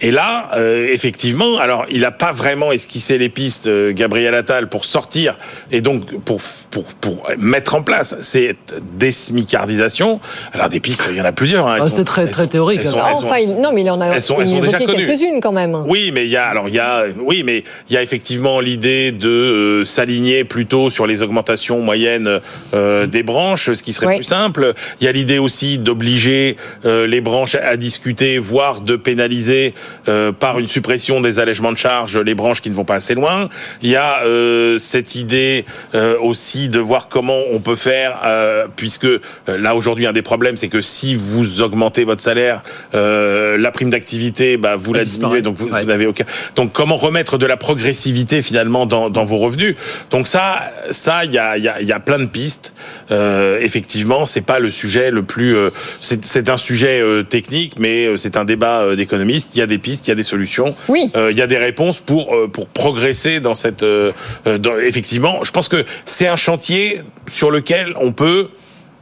Et 0.00 0.10
là, 0.10 0.50
euh, 0.56 0.88
effectivement, 0.92 1.58
alors 1.58 1.86
il 1.90 2.00
n'a 2.00 2.10
pas 2.10 2.32
vraiment 2.32 2.72
esquissé 2.72 3.16
les 3.16 3.28
pistes, 3.28 3.66
euh, 3.66 3.92
Gabriel 3.92 4.34
Attal, 4.34 4.68
pour 4.68 4.84
sortir 4.84 5.38
et 5.70 5.80
donc 5.80 6.18
pour 6.24 6.40
pour 6.70 6.84
pour 6.94 7.26
mettre 7.38 7.74
en 7.74 7.82
place 7.82 8.16
cette 8.20 8.74
désmicardisation. 8.98 10.20
Alors 10.52 10.68
des 10.68 10.80
pistes, 10.80 11.08
il 11.10 11.16
y 11.16 11.20
en 11.20 11.24
a 11.24 11.32
plusieurs. 11.32 11.68
Hein, 11.68 11.78
ah, 11.80 11.88
C'était 11.88 12.04
très 12.04 12.26
très 12.26 12.46
théorique. 12.46 12.82
Sont, 12.82 12.90
sont, 12.90 12.98
enfin, 12.98 13.38
il, 13.38 13.54
non, 13.60 13.72
mais 13.72 13.82
il 13.82 13.90
en 13.90 14.00
a 14.00 14.06
elles 14.06 14.22
sont, 14.22 14.40
elles 14.40 14.48
sont 14.48 14.60
déjà 14.60 14.78
quelques-unes 14.78 15.40
quand 15.40 15.52
même. 15.52 15.84
Oui, 15.86 16.10
mais 16.12 16.24
il 16.24 16.30
y 16.30 16.36
a 16.36 16.46
alors 16.46 16.68
il 16.68 16.74
y 16.74 16.80
a 16.80 17.04
oui, 17.20 17.42
mais 17.44 17.62
il 17.88 17.94
y 17.94 17.96
a 17.96 18.02
effectivement 18.02 18.60
l'idée 18.60 19.12
de 19.12 19.28
euh, 19.28 19.84
s'aligner 19.84 20.44
plutôt 20.44 20.90
sur 20.90 21.06
les 21.06 21.22
augmentations 21.22 21.80
moyennes 21.80 22.40
euh, 22.74 23.06
des 23.06 23.22
branches, 23.22 23.72
ce 23.72 23.82
qui 23.82 23.92
serait 23.92 24.06
oui. 24.06 24.16
plus 24.16 24.24
simple. 24.24 24.74
Il 25.00 25.04
y 25.04 25.08
a 25.08 25.12
l'idée 25.12 25.38
aussi 25.38 25.78
d'obliger 25.78 26.56
euh, 26.84 27.06
les 27.06 27.20
branches 27.20 27.54
à 27.54 27.76
discuter, 27.76 28.38
voire 28.38 28.80
de 28.80 28.96
pénaliser 28.96 29.74
euh, 30.08 30.32
par 30.32 30.58
une 30.58 30.68
suppression 30.68 31.20
des 31.20 31.38
allègements 31.38 31.72
de 31.72 31.78
charges 31.78 32.18
les 32.24 32.34
branches 32.34 32.60
qui 32.60 32.70
ne 32.70 32.74
vont 32.74 32.84
pas 32.84 32.96
assez 32.96 33.14
loin. 33.14 33.48
Il 33.82 33.90
y 33.90 33.96
a 33.96 34.24
euh, 34.24 34.78
cette 34.78 35.14
idée 35.14 35.64
euh, 35.94 36.16
aussi 36.20 36.68
de 36.68 36.80
voir 36.80 37.08
comment 37.08 37.40
on 37.52 37.60
peut 37.60 37.76
faire, 37.76 38.20
euh, 38.24 38.66
puisque 38.74 39.06
là 39.46 39.74
aujourd'hui 39.74 40.06
un 40.06 40.12
des 40.12 40.22
problèmes 40.22 40.56
c'est 40.56 40.68
que 40.68 40.80
si 40.80 41.14
vous 41.14 41.60
augmentez 41.60 42.04
votre 42.04 42.22
salaire, 42.22 42.62
la 42.92 43.70
prime 43.70 43.90
d'activité, 43.90 44.56
bah, 44.56 44.76
vous 44.76 44.92
la 44.92 45.04
diminuez, 45.04 45.42
donc 45.42 45.56
vous, 45.56 45.68
ouais. 45.68 45.82
vous 45.82 45.88
n'avez 45.88 46.06
aucun. 46.06 46.24
Donc 46.56 46.72
comment 46.72 46.96
remettre 46.96 47.38
de 47.38 47.46
la 47.46 47.56
progressivité 47.56 48.42
finalement 48.42 48.86
dans, 48.86 49.10
dans 49.10 49.24
vos 49.24 49.38
revenus? 49.38 49.74
Donc 50.10 50.28
ça, 50.28 50.60
ça 50.90 51.24
il 51.24 51.32
y 51.32 51.38
a, 51.38 51.58
y, 51.58 51.68
a, 51.68 51.80
y 51.82 51.92
a 51.92 52.00
plein 52.00 52.18
de 52.18 52.26
pistes. 52.26 52.72
effectivement, 53.10 54.26
c'est 54.26 54.40
pas 54.46 54.58
le 54.58 54.70
sujet 54.70 55.10
le 55.10 55.22
plus. 55.22 55.56
c'est 56.00 56.48
un 56.48 56.56
sujet 56.56 57.02
technique, 57.28 57.74
mais 57.78 58.16
c'est 58.16 58.36
un 58.36 58.44
débat 58.44 58.94
d'économistes. 58.96 59.50
Il 59.54 59.58
y 59.58 59.62
a 59.62 59.66
des 59.66 59.73
pistes, 59.78 60.06
il 60.06 60.10
y 60.10 60.12
a 60.12 60.16
des 60.16 60.22
solutions, 60.22 60.74
oui. 60.88 61.10
euh, 61.16 61.30
il 61.30 61.38
y 61.38 61.42
a 61.42 61.46
des 61.46 61.58
réponses 61.58 62.00
pour 62.00 62.34
euh, 62.34 62.48
pour 62.48 62.68
progresser 62.68 63.40
dans 63.40 63.54
cette. 63.54 63.82
Euh, 63.82 64.12
dans, 64.44 64.76
effectivement, 64.78 65.44
je 65.44 65.50
pense 65.50 65.68
que 65.68 65.84
c'est 66.04 66.28
un 66.28 66.36
chantier 66.36 67.00
sur 67.26 67.50
lequel 67.50 67.94
on 68.00 68.12
peut 68.12 68.48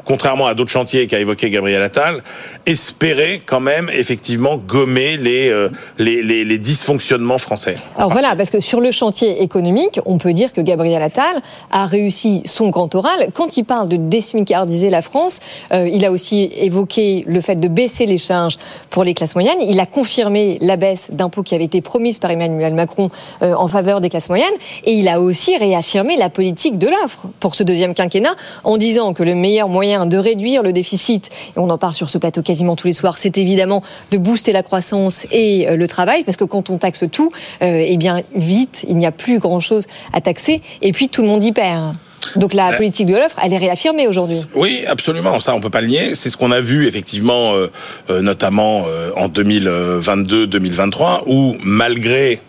contrairement 0.05 0.47
à 0.47 0.55
d'autres 0.55 0.70
chantiers 0.70 1.07
qu'a 1.07 1.20
évoqué 1.20 1.51
Gabriel 1.51 1.83
Attal, 1.83 2.23
espérer 2.67 3.43
quand 3.45 3.61
même 3.61 3.91
effectivement 3.93 4.57
gommer 4.57 5.17
les, 5.17 5.49
euh, 5.49 5.69
les, 5.99 6.23
les, 6.23 6.45
les 6.45 6.59
dysfonctionnements 6.59 7.39
français. 7.39 7.77
Alors 7.97 8.11
voilà, 8.11 8.37
parce 8.37 8.51
que 8.51 8.61
sur 8.61 8.81
le 8.81 8.91
chantier 8.91 9.43
économique, 9.43 10.01
on 10.07 10.19
peut 10.19 10.33
dire 10.33 10.53
que 10.53 10.61
Gabriel 10.61 11.03
Attal 11.03 11.43
a 11.71 11.87
réussi 11.87 12.43
son 12.45 12.69
grand 12.69 12.95
oral. 12.95 13.31
Quand 13.35 13.57
il 13.57 13.65
parle 13.65 13.89
de 13.89 13.97
désmicardiser 13.97 14.91
la 14.91 15.03
France, 15.03 15.41
euh, 15.73 15.89
il 15.93 16.05
a 16.05 16.13
aussi 16.13 16.51
évoqué 16.57 17.25
le 17.27 17.41
fait 17.41 17.57
de 17.57 17.69
baisser 17.69 18.07
les 18.07 18.19
charges 18.19 18.59
pour 18.91 19.05
les 19.05 19.15
classes 19.15 19.35
moyennes. 19.35 19.61
Il 19.61 19.81
a 19.81 19.87
confirmé 19.87 20.59
la 20.61 20.77
baisse 20.77 21.11
d'impôts 21.13 21.43
qui 21.43 21.55
avait 21.55 21.65
été 21.65 21.81
promise 21.81 22.19
par 22.19 22.31
Emmanuel 22.31 22.75
Macron 22.75 23.11
euh, 23.43 23.55
en 23.55 23.69
faveur 23.69 24.01
des 24.01 24.09
classes 24.09 24.29
moyennes. 24.29 24.55
Et 24.85 24.93
il 24.93 25.09
a 25.09 25.21
aussi 25.21 25.57
réaffirmé 25.57 26.17
la 26.17 26.31
politique 26.31 26.79
de 26.79 26.89
l'offre 26.89 27.27
pour 27.41 27.55
ce 27.55 27.63
deuxième 27.63 27.95
quinquennat 27.95 28.35
en 28.65 28.77
disant 28.77 29.15
que 29.15 29.23
le 29.23 29.35
meilleur 29.35 29.69
moyen 29.69 30.07
de 30.07 30.17
réduire 30.17 30.63
le 30.63 30.73
déficit, 30.73 31.31
et 31.57 31.59
on 31.59 31.71
en 31.71 31.79
parle 31.79 31.93
sur 31.95 32.11
ce 32.11 32.19
plateau 32.19 32.43
quasiment 32.53 32.77
tous 32.77 32.87
les 32.87 32.93
soirs, 32.93 33.17
c'est 33.17 33.39
évidemment 33.39 33.83
de 34.11 34.19
booster 34.19 34.53
la 34.53 34.63
croissance 34.63 35.27
et 35.31 35.67
euh, 35.69 35.77
le 35.77 35.89
travail, 35.89 36.23
parce 36.25 36.37
que 36.37 36.45
quand 36.45 36.71
on 36.71 36.77
taxe 36.79 37.05
tout, 37.11 37.31
eh 37.61 37.97
bien 37.97 38.23
vite, 38.35 38.85
il 38.89 38.97
n'y 38.97 39.07
a 39.07 39.13
plus 39.13 39.39
grand-chose 39.39 39.87
à 40.13 40.21
taxer, 40.21 40.61
et 40.83 40.93
puis 40.93 41.09
tout 41.09 41.23
le 41.23 41.29
monde 41.29 41.43
y 41.43 41.53
perd. 41.53 41.95
Donc 42.37 42.55
la 42.55 42.73
politique 42.73 43.07
de 43.07 43.15
l'offre, 43.15 43.39
elle 43.43 43.53
est 43.53 43.59
réaffirmée 43.59 44.07
aujourd'hui. 44.07 44.39
Oui, 44.55 44.85
absolument. 44.87 45.41
Ça, 45.41 45.55
on 45.55 45.61
peut 45.61 45.71
pas 45.71 45.81
le 45.81 45.89
nier. 45.89 46.15
C'est 46.15 46.31
ce 46.31 46.37
qu'on 46.37 46.53
a 46.53 46.61
vu 46.61 46.87
effectivement, 46.87 47.55
euh, 47.55 47.71
euh, 48.11 48.23
notamment 48.23 48.85
euh, 48.87 49.11
en 49.17 49.29
2022-2023, 49.29 51.23
où 51.27 51.57
malgré 51.65 52.41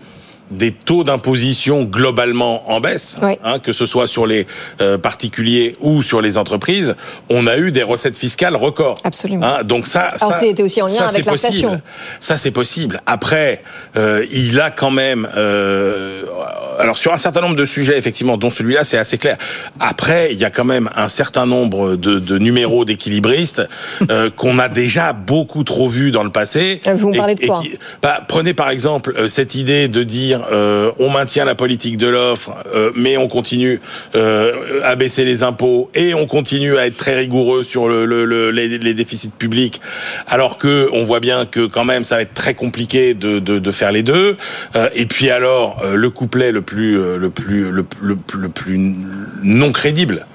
des 0.51 0.71
taux 0.71 1.03
d'imposition 1.03 1.83
globalement 1.83 2.69
en 2.71 2.79
baisse, 2.79 3.17
Oui. 3.21 3.33
hein, 3.43 3.59
que 3.59 3.73
ce 3.73 3.85
soit 3.85 4.07
sur 4.07 4.27
les 4.27 4.45
euh, 4.81 4.97
particuliers 4.97 5.75
ou 5.79 6.01
sur 6.01 6.21
les 6.21 6.37
entreprises, 6.37 6.95
on 7.29 7.47
a 7.47 7.57
eu 7.57 7.71
des 7.71 7.83
recettes 7.83 8.17
fiscales 8.17 8.55
records. 8.55 8.99
Absolument. 9.03 9.45
Hein, 9.45 9.63
donc 9.63 9.87
ça, 9.87 10.01
Alors, 10.19 10.33
ça, 10.33 10.39
c'était 10.39 10.61
aussi 10.63 10.81
en 10.81 10.87
lien 10.87 10.93
ça, 10.93 11.07
avec 11.07 11.25
l'inflation. 11.25 11.69
possible. 11.69 11.83
Ça, 12.19 12.37
c'est 12.37 12.51
possible. 12.51 13.01
Après, 13.05 13.63
euh, 13.97 14.25
il 14.31 14.59
a 14.59 14.69
quand 14.69 14.91
même. 14.91 15.27
euh, 15.37 16.23
alors 16.79 16.97
sur 16.97 17.13
un 17.13 17.17
certain 17.17 17.41
nombre 17.41 17.55
de 17.55 17.65
sujets, 17.65 17.97
effectivement, 17.97 18.37
dont 18.37 18.49
celui-là, 18.49 18.83
c'est 18.83 18.97
assez 18.97 19.17
clair. 19.17 19.37
Après, 19.79 20.29
il 20.33 20.39
y 20.39 20.45
a 20.45 20.49
quand 20.49 20.65
même 20.65 20.89
un 20.95 21.07
certain 21.07 21.45
nombre 21.45 21.95
de, 21.95 22.19
de 22.19 22.37
numéros 22.39 22.83
d'équilibristes 22.85 23.61
qu'on 24.35 24.59
a 24.59 24.69
déjà 24.69 25.13
beaucoup 25.13 25.63
trop 25.63 25.87
vus 25.87 26.11
dans 26.11 26.23
le 26.23 26.31
passé. 26.31 26.81
Vous 26.85 27.09
me 27.09 27.13
Et- 27.15 27.17
parlez 27.17 27.35
de 27.35 27.43
et 27.43 27.47
quoi? 27.47 27.61
qui- 27.61 27.77
bah, 28.01 28.21
Prenez 28.27 28.53
par 28.53 28.69
exemple 28.69 29.29
cette 29.29 29.55
idée 29.55 29.87
de 29.87 30.03
dire 30.03 30.32
euh, 30.51 30.91
on 30.99 31.09
maintient 31.09 31.45
la 31.45 31.55
politique 31.55 31.97
de 31.97 32.07
l'offre, 32.07 32.51
euh, 32.75 32.91
mais 32.95 33.17
on 33.17 33.27
continue 33.27 33.79
euh, 34.15 34.51
à 34.83 34.95
baisser 34.95 35.25
les 35.25 35.43
impôts 35.43 35.89
et 35.93 36.13
on 36.13 36.25
continue 36.25 36.77
à 36.77 36.87
être 36.87 36.97
très 36.97 37.15
rigoureux 37.15 37.63
sur 37.63 37.87
le, 37.87 38.05
le- 38.05 38.25
le- 38.25 38.51
les, 38.51 38.93
déficits 38.93 39.29
publics, 39.37 39.81
alors 40.27 40.57
que 40.57 40.89
on 40.93 41.03
voit 41.03 41.19
bien 41.19 41.45
que 41.45 41.65
quand 41.65 41.85
même 41.85 42.03
ça 42.03 42.15
va 42.15 42.21
être 42.21 42.33
très 42.33 42.53
compliqué 42.53 43.13
de, 43.13 43.71
faire 43.71 43.91
les 43.91 44.03
deux. 44.03 44.37
Et 44.95 45.05
puis 45.05 45.29
alors 45.29 45.83
le 45.93 46.09
couplet 46.09 46.51
le 46.51 46.61
plus 46.61 46.99
non 49.43 49.71
crédible. 49.71 50.25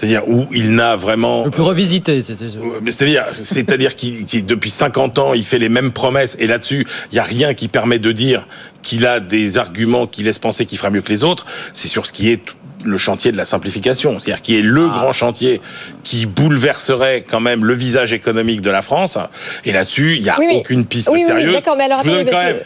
C'est-à-dire 0.00 0.26
où 0.26 0.46
il 0.50 0.74
n'a 0.74 0.96
vraiment 0.96 1.44
Le 1.44 1.50
plus 1.50 1.60
revisité, 1.60 2.22
c'est 2.22 2.34
C'est-à-dire, 2.34 3.26
c'est-à-dire 3.34 3.94
qu'il, 3.96 4.24
depuis 4.46 4.70
50 4.70 5.18
ans, 5.18 5.34
il 5.34 5.44
fait 5.44 5.58
les 5.58 5.68
mêmes 5.68 5.92
promesses 5.92 6.36
et 6.38 6.46
là-dessus, 6.46 6.86
il 7.12 7.16
y 7.16 7.18
a 7.18 7.22
rien 7.22 7.52
qui 7.52 7.68
permet 7.68 7.98
de 7.98 8.10
dire 8.10 8.46
qu'il 8.80 9.04
a 9.04 9.20
des 9.20 9.58
arguments 9.58 10.06
qui 10.06 10.22
laissent 10.22 10.38
penser 10.38 10.64
qu'il 10.64 10.78
fera 10.78 10.88
mieux 10.88 11.02
que 11.02 11.12
les 11.12 11.22
autres. 11.22 11.44
C'est 11.74 11.88
sur 11.88 12.06
ce 12.06 12.14
qui 12.14 12.30
est 12.30 12.38
tout- 12.38 12.54
le 12.84 12.98
chantier 12.98 13.32
de 13.32 13.36
la 13.36 13.44
simplification, 13.44 14.18
c'est-à-dire 14.18 14.42
qui 14.42 14.58
est 14.58 14.62
le 14.62 14.86
Ah. 14.90 14.98
grand 14.98 15.12
chantier 15.12 15.60
qui 16.04 16.26
bouleverserait 16.26 17.24
quand 17.28 17.40
même 17.40 17.64
le 17.64 17.74
visage 17.74 18.12
économique 18.12 18.60
de 18.60 18.70
la 18.70 18.82
France. 18.82 19.18
Et 19.64 19.72
là-dessus, 19.72 20.16
il 20.16 20.22
y 20.22 20.30
a 20.30 20.36
Oui, 20.38 20.46
oui. 20.48 20.56
aucune 20.60 20.84
piste 20.86 21.08
Oui, 21.12 21.20
oui, 21.20 21.24
sérieuse. 21.26 21.52
d'accord, 21.52 21.76
mais 21.76 21.84
alors 21.84 22.02
je, 22.04 22.10
attendez, 22.10 22.24
parce 22.30 22.44
même, 22.44 22.56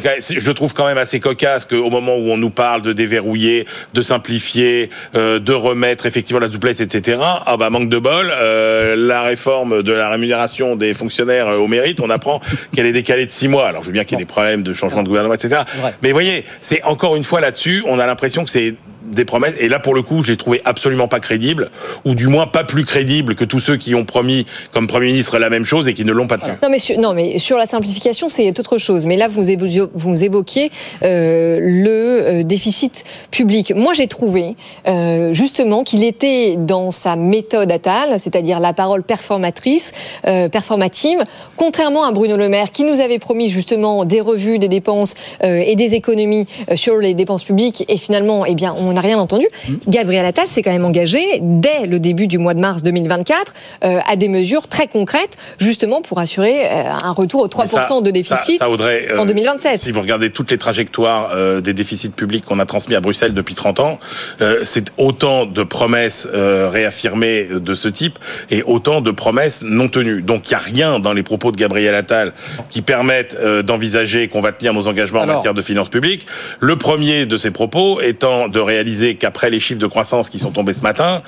que- 0.00 0.08
je, 0.20 0.34
ouais. 0.34 0.40
je 0.40 0.52
trouve 0.52 0.74
quand 0.74 0.86
même 0.86 0.98
assez 0.98 1.20
cocasse 1.20 1.64
qu'au 1.64 1.90
moment 1.90 2.16
où 2.16 2.30
on 2.30 2.36
nous 2.36 2.50
parle 2.50 2.82
de 2.82 2.92
déverrouiller, 2.92 3.66
de 3.94 4.02
simplifier, 4.02 4.90
euh, 5.16 5.38
de 5.38 5.52
remettre 5.52 6.06
effectivement 6.06 6.40
la 6.40 6.50
souplesse, 6.50 6.80
etc. 6.80 7.18
Ah 7.46 7.56
bah 7.56 7.70
manque 7.70 7.88
de 7.88 7.98
bol, 7.98 8.30
euh, 8.32 8.94
la 8.96 9.22
réforme 9.22 9.82
de 9.82 9.92
la 9.92 10.08
rémunération 10.10 10.76
des 10.76 10.94
fonctionnaires 10.94 11.48
euh, 11.48 11.56
au 11.58 11.66
mérite, 11.66 12.00
on 12.00 12.10
apprend 12.10 12.40
qu'elle 12.74 12.86
est 12.86 12.92
décalée 12.92 13.26
de 13.26 13.30
six 13.30 13.48
mois. 13.48 13.66
Alors 13.68 13.82
je 13.82 13.88
veux 13.88 13.92
bien 13.92 14.04
qu'il 14.04 14.18
y 14.18 14.20
ait 14.20 14.24
des 14.24 14.28
problèmes 14.30 14.62
de 14.62 14.72
changement 14.72 15.02
de 15.02 15.08
gouvernement, 15.08 15.34
etc. 15.34 15.62
vrai. 15.80 15.94
Mais 16.02 16.12
voyez, 16.12 16.44
c'est 16.60 16.82
encore 16.84 17.16
une 17.16 17.24
fois 17.24 17.40
là-dessus, 17.40 17.82
on 17.86 17.98
a 17.98 18.06
l'impression 18.06 18.44
que 18.44 18.50
c'est 18.50 18.74
des 19.14 19.24
promesses. 19.24 19.56
Et 19.60 19.68
là, 19.68 19.78
pour 19.78 19.94
le 19.94 20.02
coup, 20.02 20.22
je 20.22 20.30
l'ai 20.30 20.36
trouvé 20.36 20.60
absolument 20.64 21.08
pas 21.08 21.20
crédible, 21.20 21.70
ou 22.04 22.14
du 22.14 22.28
moins 22.28 22.46
pas 22.46 22.64
plus 22.64 22.84
crédible 22.84 23.34
que 23.34 23.44
tous 23.44 23.60
ceux 23.60 23.76
qui 23.76 23.94
ont 23.94 24.04
promis 24.04 24.46
comme 24.72 24.86
Premier 24.86 25.06
ministre 25.06 25.38
la 25.38 25.50
même 25.50 25.64
chose 25.64 25.88
et 25.88 25.94
qui 25.94 26.04
ne 26.04 26.12
l'ont 26.12 26.26
pas 26.26 26.38
tenu. 26.38 26.52
Non 26.62 26.68
mais, 26.70 26.78
sur, 26.78 26.98
non, 26.98 27.14
mais 27.14 27.38
sur 27.38 27.56
la 27.56 27.66
simplification, 27.66 28.28
c'est 28.28 28.58
autre 28.58 28.78
chose. 28.78 29.06
Mais 29.06 29.16
là, 29.16 29.28
vous 29.28 29.50
évoquiez, 29.50 30.70
euh, 31.02 31.58
le 31.60 31.90
euh, 31.90 32.42
déficit 32.42 33.04
public. 33.30 33.72
Moi, 33.74 33.92
j'ai 33.94 34.06
trouvé 34.06 34.56
euh, 34.86 35.32
justement 35.32 35.84
qu'il 35.84 36.04
était 36.04 36.56
dans 36.56 36.90
sa 36.90 37.16
méthode 37.16 37.70
Attal, 37.70 38.18
c'est-à-dire 38.18 38.60
la 38.60 38.72
parole 38.72 39.02
performatrice, 39.02 39.92
euh, 40.26 40.48
performative, 40.48 41.24
contrairement 41.56 42.04
à 42.04 42.12
Bruno 42.12 42.36
Le 42.36 42.48
Maire, 42.48 42.70
qui 42.70 42.84
nous 42.84 43.00
avait 43.00 43.18
promis 43.18 43.50
justement 43.50 44.04
des 44.04 44.20
revues 44.20 44.58
des 44.58 44.68
dépenses 44.68 45.14
et 45.42 45.74
des 45.76 45.94
économies 45.94 46.46
sur 46.74 46.96
les 46.98 47.14
dépenses 47.14 47.44
publiques. 47.44 47.84
Et 47.88 47.96
finalement, 47.96 48.44
eh 48.46 48.54
bien, 48.54 48.74
on 48.78 48.92
n'a 48.92 49.00
rien 49.04 49.18
entendu. 49.18 49.46
Gabriel 49.88 50.26
Attal 50.26 50.46
s'est 50.46 50.62
quand 50.62 50.72
même 50.72 50.84
engagé 50.84 51.20
dès 51.40 51.86
le 51.86 52.00
début 52.00 52.26
du 52.26 52.38
mois 52.38 52.54
de 52.54 52.60
mars 52.60 52.82
2024 52.82 53.54
euh, 53.84 53.98
à 54.06 54.16
des 54.16 54.28
mesures 54.28 54.66
très 54.68 54.86
concrètes, 54.88 55.36
justement 55.58 56.02
pour 56.02 56.18
assurer 56.18 56.66
euh, 56.66 56.82
un 57.04 57.12
retour 57.12 57.42
aux 57.42 57.48
3% 57.48 57.60
Mais 57.62 57.82
ça- 57.82 58.00
de 58.00 58.10
déficit 58.10 58.58
ça- 58.58 58.64
ça, 58.64 58.70
Audrey, 58.70 59.06
euh, 59.10 59.18
en 59.18 59.26
2027. 59.26 59.80
Si 59.80 59.92
vous 59.92 60.00
regardez 60.00 60.30
toutes 60.30 60.50
les 60.50 60.58
trajectoires 60.58 61.30
euh, 61.34 61.60
des 61.60 61.74
déficits 61.74 62.08
publics 62.10 62.44
qu'on 62.44 62.58
a 62.58 62.66
transmis 62.66 62.94
à 62.94 63.00
Bruxelles 63.00 63.34
depuis 63.34 63.54
30 63.54 63.80
ans, 63.80 63.98
euh, 64.40 64.60
c'est 64.64 64.86
autant 64.98 65.44
de 65.46 65.62
promesses 65.62 66.26
euh, 66.34 66.68
réaffirmées 66.72 67.46
de 67.52 67.74
ce 67.74 67.88
type 67.88 68.18
et 68.50 68.62
autant 68.62 69.00
de 69.00 69.10
promesses 69.10 69.62
non 69.62 69.88
tenues. 69.88 70.22
Donc 70.22 70.48
il 70.48 70.50
n'y 70.50 70.54
a 70.56 70.58
rien 70.58 70.98
dans 71.00 71.12
les 71.12 71.22
propos 71.22 71.50
de 71.52 71.56
Gabriel 71.56 71.94
Attal 71.94 72.32
qui 72.70 72.82
permettent 72.82 73.36
euh, 73.40 73.62
d'envisager 73.62 74.28
qu'on 74.28 74.40
va 74.40 74.52
tenir 74.52 74.72
nos 74.72 74.86
engagements 74.88 75.22
Alors. 75.22 75.34
en 75.36 75.38
matière 75.38 75.54
de 75.54 75.62
finances 75.62 75.88
publiques. 75.88 76.26
Le 76.60 76.76
premier 76.76 77.26
de 77.26 77.36
ces 77.36 77.50
propos 77.50 78.00
étant 78.00 78.48
de 78.48 78.60
réaliser 78.60 78.83
qu'après 79.18 79.50
les 79.50 79.60
chiffres 79.60 79.80
de 79.80 79.86
croissance 79.86 80.28
qui 80.28 80.38
sont 80.38 80.50
tombés 80.50 80.74
ce 80.74 80.82
matin, 80.82 81.22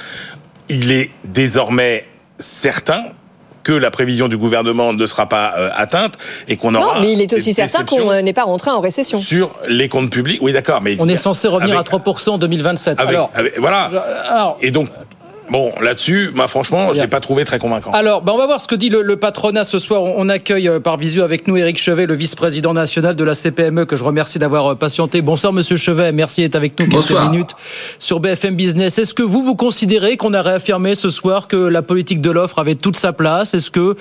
il 0.68 0.90
est 0.92 1.10
désormais 1.24 2.06
certain 2.38 3.04
que 3.62 3.72
la 3.72 3.90
prévision 3.90 4.28
du 4.28 4.36
gouvernement 4.36 4.92
ne 4.92 5.06
sera 5.08 5.28
pas 5.28 5.54
euh, 5.58 5.70
atteinte 5.74 6.14
et 6.46 6.56
qu'on 6.56 6.72
aura 6.76 6.94
Non, 6.96 7.00
mais 7.00 7.12
il 7.12 7.20
est 7.20 7.32
aussi 7.32 7.52
certain 7.52 7.84
qu'on 7.84 8.10
euh, 8.12 8.22
n'est 8.22 8.32
pas 8.32 8.44
rentré 8.44 8.70
en 8.70 8.80
récession. 8.80 9.18
sur 9.18 9.56
les 9.68 9.88
comptes 9.88 10.10
publics. 10.10 10.38
Oui, 10.40 10.52
d'accord, 10.52 10.82
mais 10.82 10.96
On 11.00 11.08
est 11.08 11.16
censé 11.16 11.48
revenir 11.48 11.76
avec- 11.76 11.92
à 11.92 11.98
3% 11.98 12.30
en 12.34 12.38
2027. 12.38 13.00
avec- 13.00 13.10
alors, 13.14 13.30
avec- 13.34 13.58
voilà. 13.58 13.90
alors, 14.28 14.58
Et 14.62 14.70
donc, 14.70 14.88
bon, 15.50 15.72
là-dessus, 15.80 16.30
bah, 16.34 16.46
franchement, 16.48 16.92
je 16.92 17.00
l'ai 17.00 17.06
pas 17.08 17.20
trouvé 17.20 17.44
très 17.44 17.58
convaincant. 17.58 17.90
Alors, 17.92 18.22
ben 18.22 18.32
on 18.32 18.38
va 18.38 18.46
voir 18.46 18.60
ce 18.60 18.66
que 18.68 18.74
dit 18.74 18.88
le, 18.88 19.02
le 19.02 19.16
patronat 19.16 19.64
ce 19.64 19.78
soir. 19.78 20.02
On, 20.02 20.14
on 20.18 20.28
accueille 20.28 20.68
euh, 20.68 20.80
par 20.80 20.96
visio 20.96 21.22
avec 21.22 21.46
nous 21.48 21.56
Éric 21.56 21.78
Chevet, 21.78 22.06
le 22.06 22.14
vice-président 22.14 22.72
national 22.74 23.16
de 23.16 23.24
la 23.24 23.34
CPME, 23.34 23.84
que 23.84 23.96
je 23.96 24.04
remercie 24.04 24.38
d'avoir 24.38 24.72
euh, 24.72 24.74
patienté. 24.74 25.22
Bonsoir, 25.22 25.52
monsieur 25.52 25.76
Chevet. 25.76 26.12
Merci 26.12 26.42
d'être 26.42 26.54
avec 26.56 26.72
nous 26.72 26.86
quelques 26.86 26.92
Bonsoir. 26.92 27.30
minutes 27.30 27.50
sur 27.98 28.20
BFM 28.20 28.54
Business. 28.56 28.98
Est-ce 28.98 29.14
que 29.14 29.22
vous, 29.22 29.42
vous 29.42 29.54
considérez 29.56 30.16
qu'on 30.16 30.32
a 30.34 30.42
réaffirmé 30.42 30.94
ce 30.94 31.08
soir 31.10 31.48
que 31.48 31.56
la 31.56 31.82
politique 31.82 32.20
de 32.20 32.30
l'offre 32.30 32.58
avait 32.58 32.74
toute 32.74 32.96
sa 32.96 33.12
place? 33.12 33.54
Est-ce 33.54 33.70
que 33.70 33.80
vous 33.80 33.94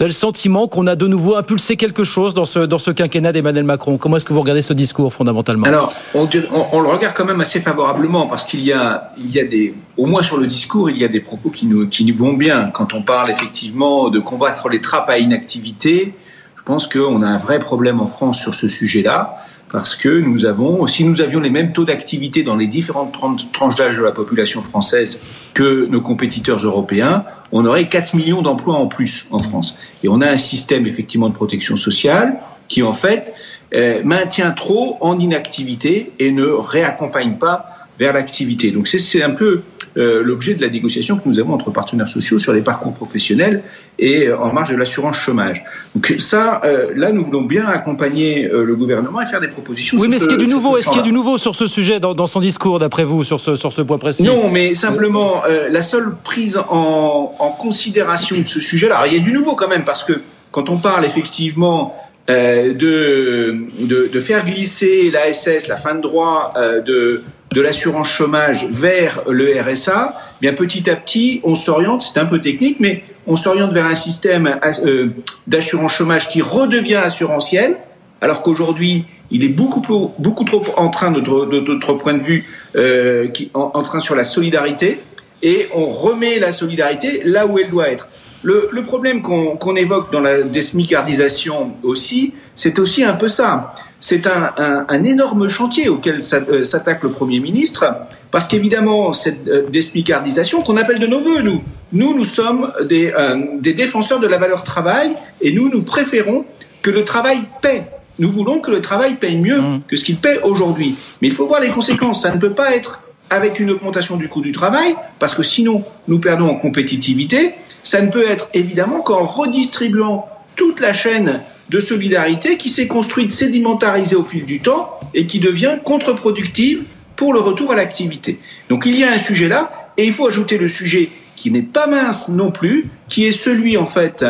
avez 0.00 0.06
le 0.06 0.12
sentiment 0.12 0.68
qu'on 0.68 0.86
a 0.86 0.96
de 0.96 1.06
nouveau 1.06 1.36
impulsé 1.36 1.76
quelque 1.76 2.04
chose 2.04 2.34
dans 2.34 2.44
ce, 2.44 2.60
dans 2.60 2.78
ce 2.78 2.90
quinquennat 2.90 3.32
d'Emmanuel 3.32 3.64
Macron? 3.64 3.96
Comment 3.98 4.16
est-ce 4.16 4.24
que 4.26 4.32
vous 4.32 4.40
regardez 4.40 4.62
ce 4.62 4.72
discours, 4.72 5.12
fondamentalement? 5.12 5.66
Alors, 5.66 5.92
on- 6.14 6.28
on 6.72 6.80
le 6.80 6.88
regarde 6.88 7.14
quand 7.16 7.24
même 7.24 7.40
assez 7.40 7.60
favorablement 7.60 8.26
parce 8.26 8.44
qu'il 8.44 8.60
y 8.60 8.72
a, 8.72 9.12
il 9.18 9.30
y 9.30 9.40
a 9.40 9.44
des, 9.44 9.74
au 9.96 10.06
moins 10.06 10.22
sur 10.22 10.38
le 10.38 10.46
discours, 10.46 10.90
il 10.90 10.98
y 10.98 11.04
a 11.04 11.08
des 11.08 11.20
propos 11.20 11.50
qui 11.50 11.66
nous, 11.66 11.86
qui 11.86 12.04
nous 12.04 12.16
vont 12.16 12.32
bien. 12.32 12.70
Quand 12.72 12.94
on 12.94 13.02
parle 13.02 13.30
effectivement 13.30 14.08
de 14.08 14.18
combattre 14.18 14.68
les 14.68 14.80
trappes 14.80 15.08
à 15.10 15.18
inactivité, 15.18 16.14
je 16.56 16.62
pense 16.62 16.86
qu'on 16.86 17.22
a 17.22 17.26
un 17.26 17.38
vrai 17.38 17.58
problème 17.58 18.00
en 18.00 18.06
France 18.06 18.40
sur 18.40 18.54
ce 18.54 18.68
sujet-là 18.68 19.36
parce 19.70 19.96
que 19.96 20.08
nous 20.08 20.44
avons, 20.44 20.86
si 20.86 21.02
nous 21.02 21.22
avions 21.22 21.40
les 21.40 21.48
mêmes 21.48 21.72
taux 21.72 21.84
d'activité 21.86 22.42
dans 22.42 22.56
les 22.56 22.66
différentes 22.66 23.12
tran- 23.12 23.36
tranches 23.52 23.74
d'âge 23.76 23.96
de 23.96 24.02
la 24.02 24.12
population 24.12 24.60
française 24.60 25.22
que 25.54 25.86
nos 25.86 26.02
compétiteurs 26.02 26.58
européens, 26.58 27.24
on 27.52 27.64
aurait 27.64 27.88
4 27.88 28.14
millions 28.14 28.42
d'emplois 28.42 28.74
en 28.76 28.86
plus 28.86 29.26
en 29.30 29.38
France. 29.38 29.78
Et 30.04 30.08
on 30.08 30.20
a 30.20 30.30
un 30.30 30.36
système 30.36 30.86
effectivement 30.86 31.30
de 31.30 31.34
protection 31.34 31.76
sociale 31.76 32.38
qui 32.68 32.82
en 32.82 32.92
fait 32.92 33.32
euh, 33.74 34.02
maintient 34.04 34.50
trop 34.50 34.98
en 35.00 35.18
inactivité 35.18 36.12
et 36.18 36.32
ne 36.32 36.44
réaccompagne 36.44 37.36
pas 37.38 37.71
vers 37.98 38.12
l'activité. 38.12 38.70
Donc 38.70 38.88
c'est- 38.88 39.22
un 39.22 39.30
peu 39.30 39.60
euh, 39.98 40.22
l'objet 40.24 40.54
de 40.54 40.62
la 40.62 40.70
négociation 40.70 41.18
que 41.18 41.28
nous 41.28 41.38
avons 41.38 41.52
entre 41.52 41.70
partenaires 41.70 42.08
sociaux 42.08 42.38
sur 42.38 42.54
les 42.54 42.62
parcours 42.62 42.94
professionnels 42.94 43.62
et 43.98 44.28
euh, 44.28 44.38
en 44.38 44.50
marge 44.50 44.70
de 44.70 44.76
l'assurance 44.76 45.18
chômage. 45.18 45.62
Donc 45.94 46.14
ça, 46.18 46.62
euh, 46.64 46.92
là, 46.96 47.12
nous 47.12 47.22
voulons 47.24 47.42
bien 47.42 47.66
accompagner 47.66 48.48
le 48.50 48.74
gouvernement 48.74 49.20
et 49.20 49.26
faire 49.26 49.40
des 49.40 49.48
propositions. 49.48 49.98
Oui, 49.98 50.04
sur 50.04 50.10
mais 50.10 50.18
ce- 50.18 50.22
qu'il 50.28 50.32
y 50.38 50.42
a 50.42 50.46
du 50.46 50.50
nouveau 50.50 50.74
ce 50.74 50.78
Est-ce 50.78 50.88
qu'il 50.88 50.96
y 50.96 51.00
a 51.02 51.06
du 51.06 51.12
nouveau 51.12 51.36
sur 51.36 51.54
ce 51.54 51.66
sujet 51.66 52.00
dans, 52.00 52.14
dans 52.14 52.26
son 52.26 52.40
discours, 52.40 52.78
d'après 52.78 53.04
vous, 53.04 53.22
sur 53.22 53.38
ce, 53.38 53.54
sur 53.54 53.72
ce 53.72 53.82
point 53.82 53.98
précis? 53.98 54.24
Non, 54.24 54.48
mais 54.50 54.74
simplement, 54.74 55.42
la 55.70 55.82
seule 55.82 56.14
prise 56.24 56.56
en, 56.70 57.34
en 57.38 57.50
considération 57.50 58.36
de 58.38 58.46
ce 58.46 58.60
sujet-là, 58.60 58.96
alors 58.96 59.12
il 59.12 59.18
y 59.18 59.20
a 59.20 59.22
du 59.22 59.32
nouveau 59.32 59.54
quand 59.56 59.68
même, 59.68 59.84
parce 59.84 60.04
que 60.04 60.14
quand 60.52 60.70
on 60.70 60.78
parle 60.78 61.04
effectivement 61.04 61.94
euh, 62.30 62.72
de, 62.72 63.56
de, 63.80 64.08
de, 64.12 64.20
faire 64.20 64.44
glisser 64.44 65.10
l'ASS, 65.10 65.66
la 65.68 65.76
fin 65.76 65.94
de 65.96 66.00
droit 66.00 66.50
euh, 66.56 66.80
de, 66.80 67.22
de 67.52 67.60
l'assurance 67.60 68.08
chômage 68.08 68.66
vers 68.70 69.22
le 69.28 69.60
RSA, 69.60 70.14
eh 70.16 70.40
bien 70.40 70.52
petit 70.52 70.88
à 70.90 70.96
petit, 70.96 71.40
on 71.44 71.54
s'oriente, 71.54 72.02
c'est 72.02 72.18
un 72.18 72.26
peu 72.26 72.40
technique, 72.40 72.76
mais 72.80 73.04
on 73.26 73.36
s'oriente 73.36 73.72
vers 73.72 73.86
un 73.86 73.94
système 73.94 74.58
euh, 74.84 75.08
d'assurance 75.46 75.92
chômage 75.92 76.28
qui 76.28 76.42
redevient 76.42 76.96
assurantiel, 76.96 77.76
alors 78.20 78.42
qu'aujourd'hui, 78.42 79.04
il 79.30 79.44
est 79.44 79.48
beaucoup, 79.48 79.82
beaucoup 80.18 80.44
trop 80.44 80.62
en 80.76 80.88
train, 80.88 81.10
de 81.10 81.20
notre 81.20 81.94
point 81.94 82.14
de 82.14 82.22
vue, 82.22 82.46
euh, 82.76 83.28
en, 83.54 83.82
train 83.82 84.00
sur 84.00 84.14
la 84.14 84.24
solidarité, 84.24 85.00
et 85.42 85.68
on 85.74 85.86
remet 85.86 86.38
la 86.38 86.52
solidarité 86.52 87.22
là 87.24 87.46
où 87.46 87.58
elle 87.58 87.70
doit 87.70 87.88
être. 87.88 88.08
Le 88.44 88.82
problème 88.82 89.22
qu'on 89.22 89.76
évoque 89.76 90.12
dans 90.12 90.20
la 90.20 90.42
desmicardisation 90.42 91.74
aussi, 91.84 92.34
c'est 92.54 92.78
aussi 92.80 93.04
un 93.04 93.14
peu 93.14 93.28
ça. 93.28 93.74
C'est 94.02 94.26
un, 94.26 94.52
un, 94.58 94.84
un, 94.88 95.04
énorme 95.04 95.48
chantier 95.48 95.88
auquel 95.88 96.20
euh, 96.32 96.64
s'attaque 96.64 97.04
le 97.04 97.10
Premier 97.10 97.38
ministre, 97.38 97.86
parce 98.32 98.48
qu'évidemment, 98.48 99.12
cette 99.12 99.46
euh, 99.46 99.68
desmicardisation 99.70 100.60
qu'on 100.60 100.76
appelle 100.76 100.98
de 100.98 101.06
nos 101.06 101.20
voeux, 101.20 101.40
nous, 101.40 101.62
nous, 101.92 102.12
nous 102.12 102.24
sommes 102.24 102.72
des, 102.82 103.12
euh, 103.16 103.40
des 103.60 103.74
défenseurs 103.74 104.18
de 104.18 104.26
la 104.26 104.38
valeur 104.38 104.64
travail, 104.64 105.14
et 105.40 105.52
nous, 105.52 105.68
nous 105.68 105.82
préférons 105.82 106.44
que 106.82 106.90
le 106.90 107.04
travail 107.04 107.42
paie. 107.60 107.84
Nous 108.18 108.28
voulons 108.28 108.58
que 108.58 108.72
le 108.72 108.80
travail 108.80 109.14
paye 109.14 109.36
mieux 109.36 109.60
mmh. 109.60 109.82
que 109.86 109.94
ce 109.94 110.04
qu'il 110.04 110.16
paie 110.16 110.40
aujourd'hui. 110.42 110.96
Mais 111.20 111.28
il 111.28 111.34
faut 111.34 111.46
voir 111.46 111.60
les 111.60 111.68
conséquences. 111.68 112.22
Ça 112.22 112.34
ne 112.34 112.40
peut 112.40 112.54
pas 112.54 112.74
être 112.74 113.02
avec 113.30 113.60
une 113.60 113.70
augmentation 113.70 114.16
du 114.16 114.28
coût 114.28 114.42
du 114.42 114.50
travail, 114.50 114.96
parce 115.20 115.36
que 115.36 115.44
sinon, 115.44 115.84
nous 116.08 116.18
perdons 116.18 116.48
en 116.48 116.56
compétitivité. 116.56 117.54
Ça 117.84 118.02
ne 118.02 118.10
peut 118.10 118.28
être 118.28 118.48
évidemment 118.52 119.00
qu'en 119.00 119.22
redistribuant 119.22 120.26
toute 120.56 120.80
la 120.80 120.92
chaîne 120.92 121.40
de 121.72 121.80
solidarité 121.80 122.58
qui 122.58 122.68
s'est 122.68 122.86
construite 122.86 123.32
sédimentarisée 123.32 124.14
au 124.14 124.24
fil 124.24 124.44
du 124.44 124.60
temps 124.60 125.00
et 125.14 125.26
qui 125.26 125.40
devient 125.40 125.78
contre-productive 125.82 126.82
pour 127.16 127.32
le 127.32 127.40
retour 127.40 127.72
à 127.72 127.76
l'activité. 127.76 128.38
Donc 128.68 128.84
il 128.84 128.96
y 128.96 129.04
a 129.04 129.10
un 129.10 129.18
sujet 129.18 129.48
là, 129.48 129.90
et 129.96 130.04
il 130.04 130.12
faut 130.12 130.26
ajouter 130.28 130.58
le 130.58 130.68
sujet 130.68 131.08
qui 131.34 131.50
n'est 131.50 131.62
pas 131.62 131.86
mince 131.86 132.28
non 132.28 132.50
plus, 132.50 132.90
qui 133.08 133.26
est 133.26 133.32
celui 133.32 133.78
en 133.78 133.86
fait 133.86 134.24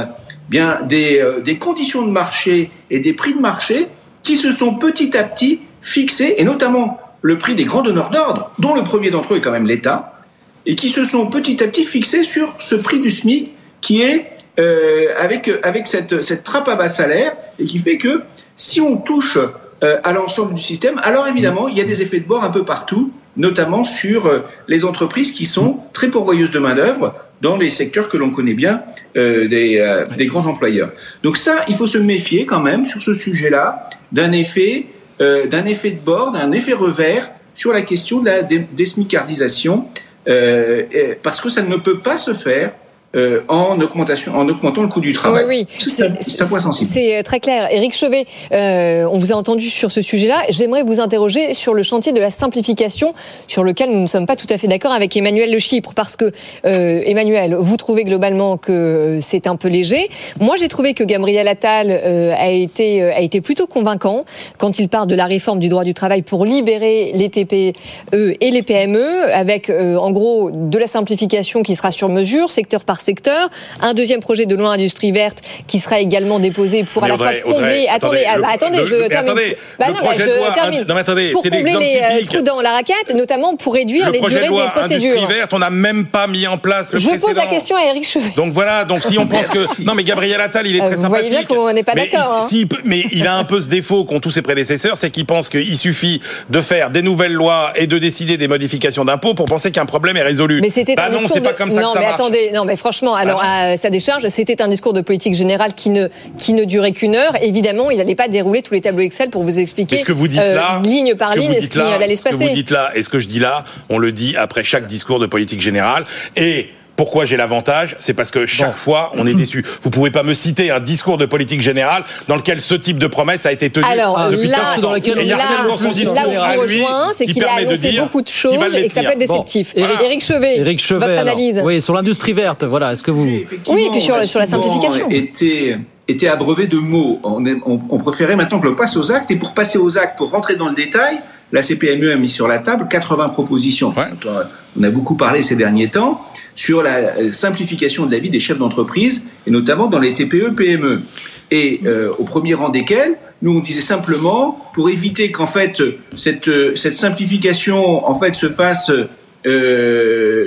bien 0.51 0.83
des, 0.83 1.19
euh, 1.19 1.41
des 1.41 1.57
conditions 1.57 2.07
de 2.07 2.13
marché 2.13 2.71
et 2.91 3.01
des 3.01 3.13
prix 3.13 3.35
de 3.35 3.41
marché 3.41 3.89
qui 4.23 4.37
se 4.37 4.53
sont 4.53 4.75
petit 4.75 5.17
à 5.17 5.25
petit 5.25 5.61
fixés, 5.81 6.37
et 6.39 6.45
notamment 6.45 7.01
le 7.23 7.39
prix 7.39 7.57
des 7.57 7.65
grands 7.65 7.83
donneurs 7.83 8.11
d'ordre, 8.11 8.53
dont 8.61 8.75
le 8.75 8.85
premier 8.85 9.11
d'entre 9.11 9.35
eux 9.35 9.39
est 9.39 9.41
quand 9.41 9.51
même 9.51 9.67
l'État, 9.67 10.21
et 10.65 10.77
qui 10.77 10.91
se 10.91 11.03
sont 11.03 11.27
petit 11.27 11.61
à 11.63 11.67
petit 11.67 11.85
fixés 11.85 12.23
sur 12.23 12.55
ce 12.61 12.77
prix 12.77 13.01
du 13.01 13.11
SMIC 13.11 13.51
qui 13.81 14.01
est 14.01 14.31
avec, 14.59 15.51
avec 15.63 15.87
cette, 15.87 16.23
cette 16.23 16.45
trappe 16.45 16.69
à 16.69 16.75
bas 16.75 16.89
salaire 16.89 17.35
et 17.59 17.65
qui 17.65 17.79
fait 17.79 17.97
que 17.97 18.23
si 18.57 18.81
on 18.81 18.97
touche 18.97 19.39
euh, 19.83 19.99
à 20.05 20.13
l'ensemble 20.13 20.55
du 20.55 20.61
système, 20.61 21.01
alors 21.03 21.27
évidemment, 21.27 21.69
il 21.69 21.77
y 21.77 21.81
a 21.81 21.85
des 21.85 22.03
effets 22.03 22.21
de 22.21 22.27
bord 22.27 22.45
un 22.45 22.51
peu 22.51 22.65
partout, 22.65 23.13
notamment 23.37 23.83
sur 23.83 24.27
euh, 24.27 24.41
les 24.69 24.85
entreprises 24.85 25.33
qui 25.33 25.45
sont 25.45 25.81
très 25.93 26.09
pourvoyeuses 26.09 26.53
de 26.53 26.61
main-d'œuvre 26.61 27.15
dans 27.41 27.57
les 27.57 27.71
secteurs 27.71 28.09
que 28.09 28.17
l'on 28.17 28.31
connaît 28.31 28.55
bien 28.55 28.83
euh, 29.17 29.49
des, 29.49 29.81
euh, 29.81 30.07
des, 30.17 30.27
grands 30.27 30.47
employeurs. 30.47 30.93
Donc 31.25 31.37
ça, 31.37 31.65
il 31.69 31.75
faut 31.75 31.89
se 31.89 31.99
méfier 31.99 32.47
quand 32.47 32.61
même 32.61 32.87
sur 32.87 33.03
ce 33.03 33.15
sujet-là 33.15 33.89
d'un 34.13 34.31
effet, 34.31 34.87
euh, 35.21 35.49
d'un 35.49 35.65
effet 35.65 35.91
de 35.91 36.01
bord, 36.01 36.31
d'un 36.31 36.53
effet 36.53 36.73
revers 36.73 37.33
sur 37.55 37.73
la 37.73 37.83
question 37.83 38.21
de 38.21 38.27
la 38.27 38.43
désmicardisation 38.43 39.89
euh, 40.29 40.85
parce 41.23 41.41
que 41.41 41.49
ça 41.49 41.63
ne 41.63 41.77
peut 41.77 41.99
pas 41.99 42.17
se 42.17 42.33
faire 42.33 42.73
euh, 43.15 43.41
en, 43.49 43.79
augmentation, 43.79 44.35
en 44.35 44.49
augmentant 44.49 44.81
le 44.81 44.89
coût 44.89 45.01
du 45.01 45.13
travail. 45.13 45.45
Oui, 45.47 45.67
oui. 45.79 45.89
C'est 45.89 46.43
un 46.43 46.47
point 46.47 46.61
sensible. 46.61 46.89
C'est 46.91 47.19
euh, 47.19 47.23
très 47.23 47.41
clair. 47.41 47.69
Éric 47.71 47.95
Chevet, 47.95 48.25
euh, 48.53 49.05
on 49.11 49.19
vous 49.19 49.33
a 49.33 49.37
entendu 49.37 49.69
sur 49.69 49.93
ce 49.93 50.01
sujet-là. 50.01 50.43
J'aimerais 50.49 50.83
vous 50.83 50.99
interroger 50.99 51.53
sur 51.53 51.75
le 51.75 51.83
chantier 51.83 52.13
de 52.13 52.21
la 52.21 52.31
simplification, 52.31 53.13
sur 53.49 53.65
lequel 53.65 53.91
nous 53.91 54.01
ne 54.01 54.07
sommes 54.07 54.25
pas 54.25 54.37
tout 54.37 54.47
à 54.49 54.57
fait 54.57 54.67
d'accord 54.67 54.93
avec 54.93 55.15
Emmanuel 55.15 55.53
Le 55.53 55.59
Chypre, 55.59 55.93
parce 55.95 56.17
que, 56.17 56.33
euh, 56.65 57.03
Emmanuel, 57.05 57.55
vous 57.55 57.77
trouvez 57.77 58.05
globalement 58.05 58.57
que 58.57 59.19
c'est 59.21 59.47
un 59.47 59.57
peu 59.57 59.69
léger. 59.69 60.09
Moi, 60.41 60.57
j'ai 60.57 60.69
trouvé 60.69 60.95
que 60.95 61.05
Gabriel 61.05 61.49
Attal 61.49 61.91
a, 61.91 62.51
été, 62.51 63.03
a 63.03 63.21
été 63.21 63.43
plutôt 63.43 63.67
convaincant 63.67 64.25
quand 64.57 64.79
il 64.79 64.89
parle 64.89 65.07
de 65.07 65.15
la 65.15 65.27
réforme 65.27 65.59
du 65.59 65.69
droit 65.69 65.85
du 65.85 65.93
travail 65.93 66.23
pour 66.23 66.47
libérer 66.47 67.13
les 67.15 67.29
TPE 67.29 67.75
et 68.13 68.51
les 68.51 68.63
PME, 68.63 69.31
avec, 69.35 69.71
en 69.71 70.11
gros, 70.11 70.51
de 70.51 70.79
la 70.79 70.87
simplification 70.87 71.63
qui 71.63 71.77
sera 71.77 71.91
sur 71.91 72.09
mesure, 72.09 72.51
secteur 72.51 72.85
par 72.85 73.02
secteur. 73.03 73.51
Un 73.81 73.95
deuxième 73.95 74.21
projet 74.21 74.47
de 74.47 74.55
loi 74.57 74.71
industrie 74.71 75.13
verte 75.13 75.39
qui 75.67 75.79
sera 75.79 76.01
également 76.01 76.39
déposé 76.39 76.85
pour 76.85 77.03
mais 77.03 77.09
à 77.09 77.13
la 77.13 77.17
fois 77.19 77.33
combler. 77.45 77.87
Attendez, 77.93 78.25
attendez, 78.25 78.25
le, 78.37 78.45
attendez, 78.45 78.79
le, 78.79 78.87
je 78.87 78.95
le, 78.95 79.09
termine. 79.09 79.31
Attendez, 79.31 79.57
bah 79.79 79.87
non, 79.89 79.95
projet 79.95 80.21
je 80.21 80.25
de 80.31 80.37
loi, 80.39 80.51
termine. 80.53 80.85
non, 80.89 80.95
mais 80.95 81.01
attendez, 81.01 81.31
pour 81.33 81.43
c'est 81.43 81.51
combler 81.51 81.73
les 81.75 82.17
typique. 82.17 82.31
trous 82.33 82.43
dans 82.43 82.61
la 82.61 82.73
raquette, 82.73 83.15
notamment 83.15 83.57
pour 83.57 83.75
réduire 83.75 84.07
le 84.07 84.13
les 84.13 84.21
durées 84.21 84.45
de 84.45 84.47
loi 84.49 84.65
des 84.65 84.71
procédures. 84.81 85.13
Industrie 85.13 85.35
verte, 85.39 85.53
on 85.53 85.59
n'a 85.59 85.71
même 85.71 86.07
pas 86.07 86.27
mis 86.27 86.47
en 86.47 86.59
place 86.59 86.93
le 86.93 86.99
je 86.99 87.09
précédent. 87.09 87.27
pose 87.29 87.37
la 87.37 87.47
question 87.47 87.77
à 87.77 87.85
Eric 87.85 88.07
Chevet. 88.07 88.33
Donc 88.37 88.53
voilà, 88.53 88.85
donc 88.85 89.03
si 89.05 89.19
on 89.19 89.27
pense 89.27 89.49
que 89.49 89.83
non 89.85 89.95
mais 89.95 90.05
Gabriel 90.05 90.41
Attal, 90.41 90.67
il 90.67 90.77
est 90.77 90.79
très 90.79 90.95
Vous 90.97 91.03
sympathique. 91.03 91.31
voyez 91.31 91.31
bien 91.31 91.45
qu'on 91.57 91.73
n'est 91.73 91.83
pas 91.83 91.93
mais 91.95 92.09
d'accord. 92.11 92.47
il- 92.53 92.63
hein. 92.73 92.77
mais 92.85 93.05
il 93.13 93.27
a 93.27 93.37
un 93.37 93.45
peu 93.45 93.61
ce 93.61 93.69
défaut 93.69 94.05
qu'ont 94.05 94.21
tous 94.21 94.31
ses 94.31 94.43
prédécesseurs, 94.43 94.97
c'est 94.97 95.11
qu'il 95.11 95.27
pense 95.27 95.49
qu'il 95.49 95.77
suffit 95.79 96.21
de 96.51 96.61
faire 96.61 96.91
des 96.91 97.03
nouvelles 97.03 97.33
lois 97.33 97.73
et 97.77 97.87
de 97.87 97.99
décider 97.99 98.37
des 98.37 98.49
modifications 98.49 99.05
d'impôts 99.05 99.35
pour 99.35 99.47
penser 99.47 99.71
qu'un 99.73 99.87
problème 99.87 100.17
est 100.17 100.23
résolu. 100.23 100.61
Mais 100.63 100.71
c'était 100.71 100.95
bah 100.95 101.07
un 101.07 101.11
non, 101.11 101.19
c'est 101.29 101.41
de... 101.41 101.45
pas 101.45 101.53
comme 101.55 101.71
ça 101.71 101.81
non, 101.81 101.89
que 101.89 101.93
ça 101.95 101.99
mais 102.01 102.07
marche. 102.07 102.21
attendez, 102.21 102.51
non 102.55 102.65
mais 102.65 102.77
franchement, 102.77 102.92
alors 103.15 103.43
à 103.43 103.77
sa 103.77 103.91
décharge, 103.91 104.27
c'était 104.29 104.63
un 104.63 104.69
discours 104.69 104.93
de 104.93 105.01
politique 105.01 105.35
générale 105.35 105.75
qui 105.75 105.91
ne 105.91 106.09
qui 106.39 106.53
ne 106.53 106.65
durait 106.65 106.93
qu'une 106.93 107.17
heure. 107.17 107.37
Évidemment, 107.43 107.91
il 107.91 107.99
n'allait 107.99 108.15
pas 108.15 108.29
dérouler 108.29 108.63
tous 108.63 108.75
les 108.75 108.81
tableaux 108.81 109.03
Excel 109.03 109.31
pour 109.31 109.43
vous 109.43 109.59
expliquer 109.59 109.99
ce 109.99 110.05
que 110.05 110.13
vous 110.13 110.29
dites 110.29 110.41
euh, 110.41 110.55
là, 110.55 110.81
ligne 110.83 111.15
par 111.15 111.35
ligne 111.35 111.61
ce 111.61 111.69
qui 111.69 111.79
là, 111.79 111.95
allait 111.95 112.17
se 112.17 112.23
ce 112.23 112.29
que 112.29 112.35
passer. 112.35 112.49
vous 112.49 112.55
dites 112.55 112.71
là 112.71 112.91
et 112.95 113.03
ce 113.03 113.09
que 113.09 113.19
je 113.19 113.27
dis 113.27 113.41
là, 113.41 113.65
on 113.89 113.99
le 113.99 114.13
dit 114.13 114.37
après 114.37 114.65
chaque 114.65 114.87
discours 114.87 115.19
de 115.19 115.27
politique 115.27 115.61
générale 115.61 116.05
et 116.37 116.69
pourquoi 117.03 117.25
j'ai 117.25 117.37
l'avantage 117.37 117.97
C'est 117.99 118.15
parce 118.15 118.31
que 118.31 118.47
chaque 118.47 118.77
fois, 118.77 119.11
on 119.17 119.27
est 119.27 119.35
déçu. 119.35 119.65
Vous 119.83 119.91
pouvez 119.91 120.13
pas 120.13 120.23
me 120.23 120.35
citer 120.35 120.71
un 120.71 120.79
discours 120.79 121.19
de 121.19 121.27
politique 121.27 121.61
générale 121.61 122.05
dans 122.29 122.37
lequel 122.37 122.61
ce 122.61 122.77
type 122.77 122.97
de 122.97 123.09
promesse 123.09 123.45
a 123.45 123.51
été 123.51 123.71
tenu 123.71 123.85
Alors 123.85 124.31
depuis 124.31 124.47
là, 124.47 124.59
40 124.77 124.85
ans. 124.85 124.91
là, 124.93 124.99
Et 124.99 125.03
il 125.23 125.27
y 125.27 125.33
a 125.33 125.39
seulement 125.39 125.77
son 125.77 125.91
discours 125.91 126.15
là 126.15 126.29
où 126.29 126.33
je 126.33 126.55
vous 126.55 126.61
rejoins, 126.63 127.09
c'est 127.13 127.27
qui 127.27 127.33
qu'il 127.35 127.45
a 127.45 127.55
annoncé 127.55 127.91
beaucoup 127.99 128.23
de 128.23 128.29
choses 128.29 128.73
et 128.77 128.87
que 128.87 128.95
ça 128.95 129.03
peut 129.03 129.09
être 129.11 129.19
déceptif. 129.19 129.75
Bon, 129.75 129.83
Éric 130.05 130.23
Chevet, 130.23 130.59
Éric 130.59 130.81
Chevet, 130.81 131.01
votre 131.01 131.19
alors. 131.19 131.33
analyse? 131.35 131.61
Oui, 131.65 131.83
sur 131.83 131.93
l'industrie 131.93 132.35
verte, 132.35 132.63
voilà. 132.63 132.93
Est-ce 132.93 133.03
que 133.03 133.11
vous. 133.11 133.25
Oui, 133.25 133.85
et 133.85 133.91
puis 133.91 134.01
sur, 134.01 134.15
la 134.17 134.25
simplification. 134.47 135.11
Été, 135.11 135.77
été 136.07 136.29
abreuvé 136.29 136.69
de 136.69 136.77
mots. 136.79 137.19
On, 137.25 137.45
est- 137.45 137.59
on- 137.67 137.81
on 137.91 137.99
préférait 137.99 138.37
maintenant 138.37 138.61
que 138.61 138.69
l'on 138.69 138.77
passe 138.77 138.97
aux 138.97 139.11
actes. 139.11 139.29
Et 139.33 139.37
pour 139.37 139.55
passer 139.55 139.77
aux 139.79 139.99
actes, 139.99 140.17
pour 140.19 140.31
rentrer 140.31 140.55
dans 140.55 140.69
le 140.69 140.75
détail, 140.77 141.19
la 141.51 141.63
CPME 141.63 142.13
a 142.13 142.17
mis 142.17 142.29
sur 142.29 142.47
la 142.47 142.59
table 142.59 142.87
80 142.89 143.29
propositions. 143.31 143.93
euh, 143.99 144.43
On 144.79 144.83
a 144.85 144.89
beaucoup 144.91 145.17
parlé 145.17 145.43
ces 145.43 145.57
derniers 145.57 145.89
temps 145.91 146.25
sur 146.55 146.83
la 146.83 147.17
euh, 147.17 147.33
simplification 147.33 148.07
de 148.07 148.13
la 148.13 148.19
vie 148.19 148.31
des 148.31 148.41
chefs 148.41 148.59
d'entreprise, 148.59 149.27
et 149.47 149.51
notamment 149.51 149.87
dans 149.87 149.99
les 149.99 150.13
TPE-PME. 150.13 151.03
Et 151.51 151.81
euh, 151.85 152.13
au 152.19 152.25
premier 152.25 152.55
rang 152.55 152.69
desquels, 152.69 153.17
nous 153.43 153.57
on 153.57 153.61
disait 153.61 153.81
simplement, 153.81 154.59
pour 154.75 154.89
éviter 154.89 155.31
qu'en 155.31 155.47
fait 155.47 155.83
cette, 156.17 156.49
euh, 156.49 156.77
cette 156.77 156.95
simplification 156.95 158.09
en 158.09 158.15
fait 158.15 158.35
se 158.35 158.49
fasse 158.49 158.91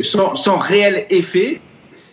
sans, 0.03 0.36
sans 0.36 0.58
réel 0.58 1.06
effet, 1.10 1.60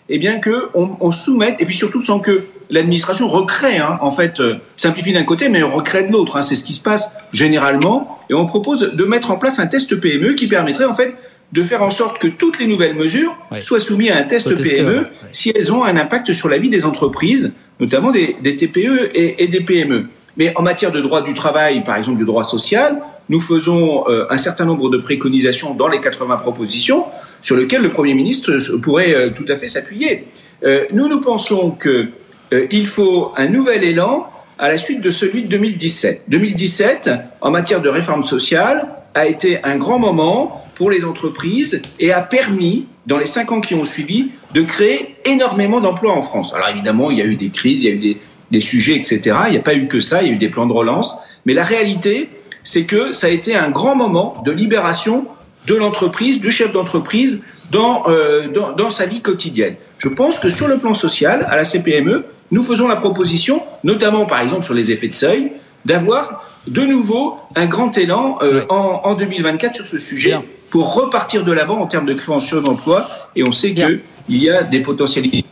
eh 0.09 0.19
bien 0.19 0.41
que 0.41 0.69
on, 0.75 1.13
soumette 1.13 1.57
et 1.61 1.65
puis 1.65 1.77
surtout 1.77 2.01
sans 2.03 2.19
que 2.19 2.43
l'administration 2.71 3.29
recrée 3.29 3.79
hein, 3.79 3.99
en 4.03 4.11
fait 4.11 4.43
simplifie 4.77 5.13
d'un 5.13 5.23
côté 5.23 5.49
mais 5.49 5.63
recrée 5.63 6.03
de 6.03 6.13
l'autre 6.13 6.37
hein, 6.37 6.43
c'est 6.43 6.57
ce 6.57 6.65
qui 6.65 6.73
se 6.73 6.83
passe 6.83 7.13
généralement 7.33 8.19
et 8.29 8.35
on 8.35 8.47
propose 8.47 8.81
de 8.95 9.05
mettre 9.05 9.31
en 9.31 9.37
place 9.37 9.61
un 9.61 9.69
test 9.69 9.95
PME 9.95 10.35
qui 10.35 10.49
permettrait 10.49 10.87
en 10.87 10.95
fait 10.95 11.15
de 11.53 11.63
faire 11.63 11.83
en 11.83 11.91
sorte 11.91 12.19
que 12.19 12.29
toutes 12.29 12.59
les 12.59 12.67
nouvelles 12.67 12.95
mesures 12.95 13.37
soient 13.61 13.81
soumises 13.81 14.11
à 14.11 14.17
un 14.17 14.23
test 14.23 14.55
PME 14.55 15.05
si 15.33 15.53
elles 15.55 15.73
ont 15.73 15.85
un 15.85 15.97
impact 15.97 16.33
sur 16.33 16.49
la 16.49 16.59
vie 16.59 16.71
des 16.71 16.85
entreprises 16.85 17.53
notamment 17.81 18.11
des, 18.11 18.37
des 18.41 18.57
TPE 18.57 19.11
et, 19.15 19.45
et 19.45 19.49
des 19.49 19.61
PME 19.61 20.07
mais 20.37 20.53
en 20.57 20.63
matière 20.63 20.93
de 20.93 21.01
droit 21.01 21.23
du 21.23 21.35
travail 21.35 21.85
par 21.85 21.97
exemple 21.97 22.19
du 22.19 22.25
droit 22.25 22.45
social 22.45 23.03
nous 23.29 23.41
faisons 23.41 24.09
euh, 24.09 24.27
un 24.31 24.39
certain 24.39 24.65
nombre 24.65 24.91
de 24.91 24.99
préconisations 24.99 25.75
dans 25.75 25.89
les 25.89 26.01
80 26.01 26.37
propositions 26.37 27.05
sur 27.43 27.57
lesquelles 27.57 27.83
le 27.83 27.91
Premier 27.91 28.15
ministre 28.15 28.57
pourrait 28.79 29.15
euh, 29.15 29.31
tout 29.31 29.45
à 29.49 29.57
fait 29.57 29.67
s'appuyer. 29.67 30.29
Euh, 30.65 30.85
nous, 30.93 31.09
nous 31.09 31.21
pensons 31.21 31.73
que 31.73 32.09
euh, 32.53 32.67
il 32.71 32.87
faut 32.87 33.33
un 33.37 33.49
nouvel 33.49 33.85
élan 33.85 34.29
à 34.59 34.69
la 34.69 34.79
suite 34.79 35.01
de 35.01 35.11
celui 35.11 35.43
de 35.43 35.49
2017. 35.49 36.23
2017, 36.29 37.11
en 37.41 37.51
matière 37.51 37.83
de 37.83 37.89
réforme 37.89 38.23
sociale, 38.23 38.89
a 39.15 39.27
été 39.27 39.63
un 39.65 39.77
grand 39.77 39.99
moment 39.99 40.62
pour 40.83 40.91
les 40.91 41.05
entreprises 41.05 41.81
et 42.01 42.13
a 42.13 42.21
permis, 42.23 42.89
dans 43.07 43.17
les 43.17 43.27
cinq 43.27 43.53
ans 43.53 43.61
qui 43.61 43.77
ont 43.77 43.85
suivi, 43.85 44.33
de 44.53 44.63
créer 44.63 45.15
énormément 45.25 45.79
d'emplois 45.79 46.13
en 46.13 46.23
France. 46.23 46.53
Alors 46.57 46.71
évidemment, 46.71 47.13
il 47.13 47.19
y 47.19 47.23
a 47.23 47.25
eu 47.25 47.37
des 47.37 47.51
crises, 47.51 47.85
il 47.85 47.89
y 47.89 47.93
a 47.93 47.95
eu 47.95 47.99
des, 47.99 48.17
des 48.51 48.61
sujets, 48.61 48.97
etc. 48.97 49.21
Il 49.47 49.53
n'y 49.53 49.59
a 49.59 49.63
pas 49.63 49.77
eu 49.77 49.87
que 49.87 50.01
ça, 50.01 50.23
il 50.23 50.29
y 50.29 50.31
a 50.33 50.35
eu 50.35 50.39
des 50.39 50.49
plans 50.49 50.67
de 50.67 50.73
relance. 50.73 51.17
Mais 51.47 51.55
la 51.55 51.63
réalité, 51.63 52.31
c'est 52.65 52.83
que 52.83 53.13
ça 53.13 53.29
a 53.29 53.31
été 53.31 53.55
un 53.55 53.71
grand 53.71 53.95
moment 53.95 54.43
de 54.45 54.51
libération 54.51 55.29
de 55.69 55.77
l'entreprise, 55.77 56.41
du 56.41 56.51
chef 56.51 56.73
d'entreprise 56.73 57.45
dans, 57.71 58.03
euh, 58.09 58.49
dans, 58.49 58.73
dans 58.73 58.91
sa 58.91 59.07
vie 59.07 59.21
quotidienne. 59.21 59.77
Je 59.99 60.09
pense 60.09 60.41
que 60.41 60.49
sur 60.49 60.67
le 60.67 60.79
plan 60.79 60.95
social, 60.95 61.47
à 61.49 61.55
la 61.55 61.65
CPME, 61.65 62.25
nous 62.51 62.65
faisons 62.65 62.89
la 62.89 62.97
proposition, 62.97 63.63
notamment 63.85 64.27
par 64.27 64.41
exemple 64.41 64.65
sur 64.65 64.75
les 64.75 64.91
effets 64.91 65.07
de 65.07 65.15
seuil, 65.15 65.53
d'avoir 65.85 66.52
de 66.67 66.83
nouveau 66.83 67.37
un 67.57 67.67
grand 67.67 67.97
élan 67.99 68.39
euh, 68.43 68.65
en, 68.69 69.03
en 69.05 69.15
2024 69.15 69.77
sur 69.77 69.87
ce 69.87 69.99
sujet 69.99 70.35
pour 70.71 70.95
repartir 70.95 71.45
de 71.45 71.53
l'avant 71.53 71.81
en 71.81 71.87
termes 71.87 72.07
de 72.07 72.15
création 72.15 72.61
d'emplois. 72.61 73.07
Et 73.37 73.45
on 73.45 73.53
sait 73.53 73.75
qu'il 73.75 74.01
y 74.29 74.51
a 74.51 74.63
des 74.63 74.81
potentialités. 74.81 75.45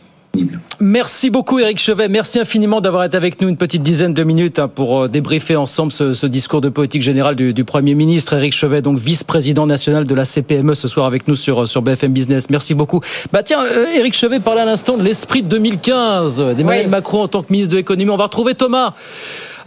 Merci 0.79 1.29
beaucoup 1.29 1.59
Eric 1.59 1.77
Chevet, 1.77 2.07
merci 2.07 2.39
infiniment 2.39 2.79
d'avoir 2.79 3.03
été 3.03 3.17
avec 3.17 3.41
nous 3.41 3.49
une 3.49 3.57
petite 3.57 3.83
dizaine 3.83 4.13
de 4.13 4.23
minutes 4.23 4.59
hein, 4.59 4.67
pour 4.67 5.01
euh, 5.01 5.07
débriefer 5.07 5.55
ensemble 5.55 5.91
ce, 5.91 6.13
ce, 6.13 6.25
discours 6.25 6.61
de 6.61 6.69
politique 6.69 7.01
générale 7.01 7.35
du, 7.35 7.53
du 7.53 7.65
Premier 7.65 7.93
ministre. 7.93 8.33
Eric 8.33 8.53
Chevet, 8.53 8.81
donc 8.81 8.97
vice-président 8.97 9.67
national 9.67 10.05
de 10.05 10.15
la 10.15 10.25
CPME 10.25 10.73
ce 10.73 10.87
soir 10.87 11.05
avec 11.05 11.27
nous 11.27 11.35
sur, 11.35 11.67
sur 11.67 11.81
BFM 11.81 12.13
Business. 12.13 12.49
Merci 12.49 12.73
beaucoup. 12.73 13.01
Bah 13.31 13.43
tiens, 13.43 13.59
euh, 13.63 13.85
Eric 13.95 14.15
Chevet 14.15 14.39
parlait 14.39 14.61
à 14.61 14.65
l'instant 14.65 14.97
de 14.97 15.03
l'esprit 15.03 15.43
de 15.43 15.49
2015 15.49 16.55
d'Emmanuel 16.55 16.85
oui. 16.85 16.89
Macron 16.89 17.23
en 17.23 17.27
tant 17.27 17.43
que 17.43 17.51
ministre 17.51 17.73
de 17.73 17.77
l'économie. 17.77 18.09
On 18.09 18.17
va 18.17 18.23
retrouver 18.23 18.55
Thomas 18.55 18.93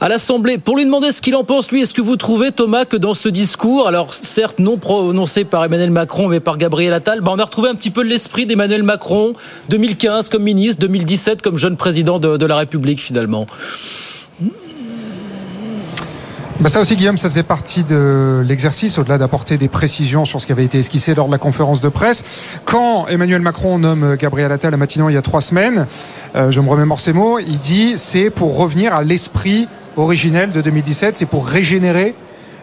à 0.04 0.08
l'Assemblée 0.10 0.58
pour 0.58 0.76
lui 0.76 0.84
demander 0.84 1.12
ce 1.12 1.22
qu'il 1.22 1.34
en 1.34 1.44
pense. 1.44 1.70
Lui, 1.70 1.80
est-ce 1.80 1.94
que 1.94 2.02
vous 2.02 2.16
trouvez, 2.16 2.52
Thomas, 2.52 2.84
que 2.84 2.98
dans 2.98 3.14
ce 3.14 3.30
discours, 3.30 3.88
alors 3.88 4.12
certes 4.12 4.58
non 4.58 4.76
prononcé 4.76 5.44
par 5.44 5.64
Emmanuel 5.64 5.90
Macron, 5.90 6.28
mais 6.28 6.40
par 6.40 6.58
Gabriel 6.58 6.92
Attal, 6.92 7.22
bah, 7.22 7.30
on 7.34 7.38
a 7.38 7.44
retrouvé 7.44 7.70
un 7.70 7.74
petit 7.74 7.90
peu 7.90 8.02
l'esprit 8.02 8.44
d'Emmanuel 8.44 8.82
Macron, 8.82 9.32
2015 9.70 10.28
comme 10.28 10.42
ministre, 10.42 10.80
2017 10.82 11.40
comme 11.40 11.56
jeune 11.56 11.78
président 11.78 12.18
de, 12.18 12.44
la 12.44 12.56
République, 12.56 13.00
finalement? 13.00 13.46
Bah 16.60 16.68
ça 16.68 16.80
aussi, 16.80 16.96
Guillaume, 16.96 17.16
ça 17.16 17.30
faisait 17.30 17.42
partie 17.42 17.82
de 17.82 18.42
l'exercice, 18.46 18.98
au-delà 18.98 19.16
d'apporter 19.16 19.56
des 19.56 19.68
précisions 19.68 20.26
sur 20.26 20.38
ce 20.38 20.44
qui 20.44 20.52
avait 20.52 20.66
été 20.66 20.78
esquissé 20.78 21.14
lors 21.14 21.28
de 21.28 21.32
la 21.32 21.38
conférence 21.38 21.80
de 21.80 21.88
presse. 21.88 22.60
Quand 22.66 23.06
Emmanuel 23.06 23.40
Macron 23.40 23.78
nomme 23.78 24.16
Gabriel 24.16 24.52
Attal 24.52 24.74
à 24.74 24.76
Matignon 24.76 25.08
il 25.08 25.14
y 25.14 25.18
a 25.18 25.22
trois 25.22 25.40
semaines, 25.40 25.86
euh, 26.36 26.50
je 26.50 26.60
me 26.60 26.68
remémore 26.68 27.00
ces 27.00 27.14
mots, 27.14 27.38
il 27.38 27.58
dit 27.58 27.94
c'est 27.96 28.28
pour 28.28 28.58
revenir 28.58 28.94
à 28.94 29.02
l'esprit 29.02 29.66
originel 29.96 30.50
de 30.50 30.60
2017, 30.60 31.16
c'est 31.16 31.26
pour 31.26 31.46
régénérer 31.46 32.14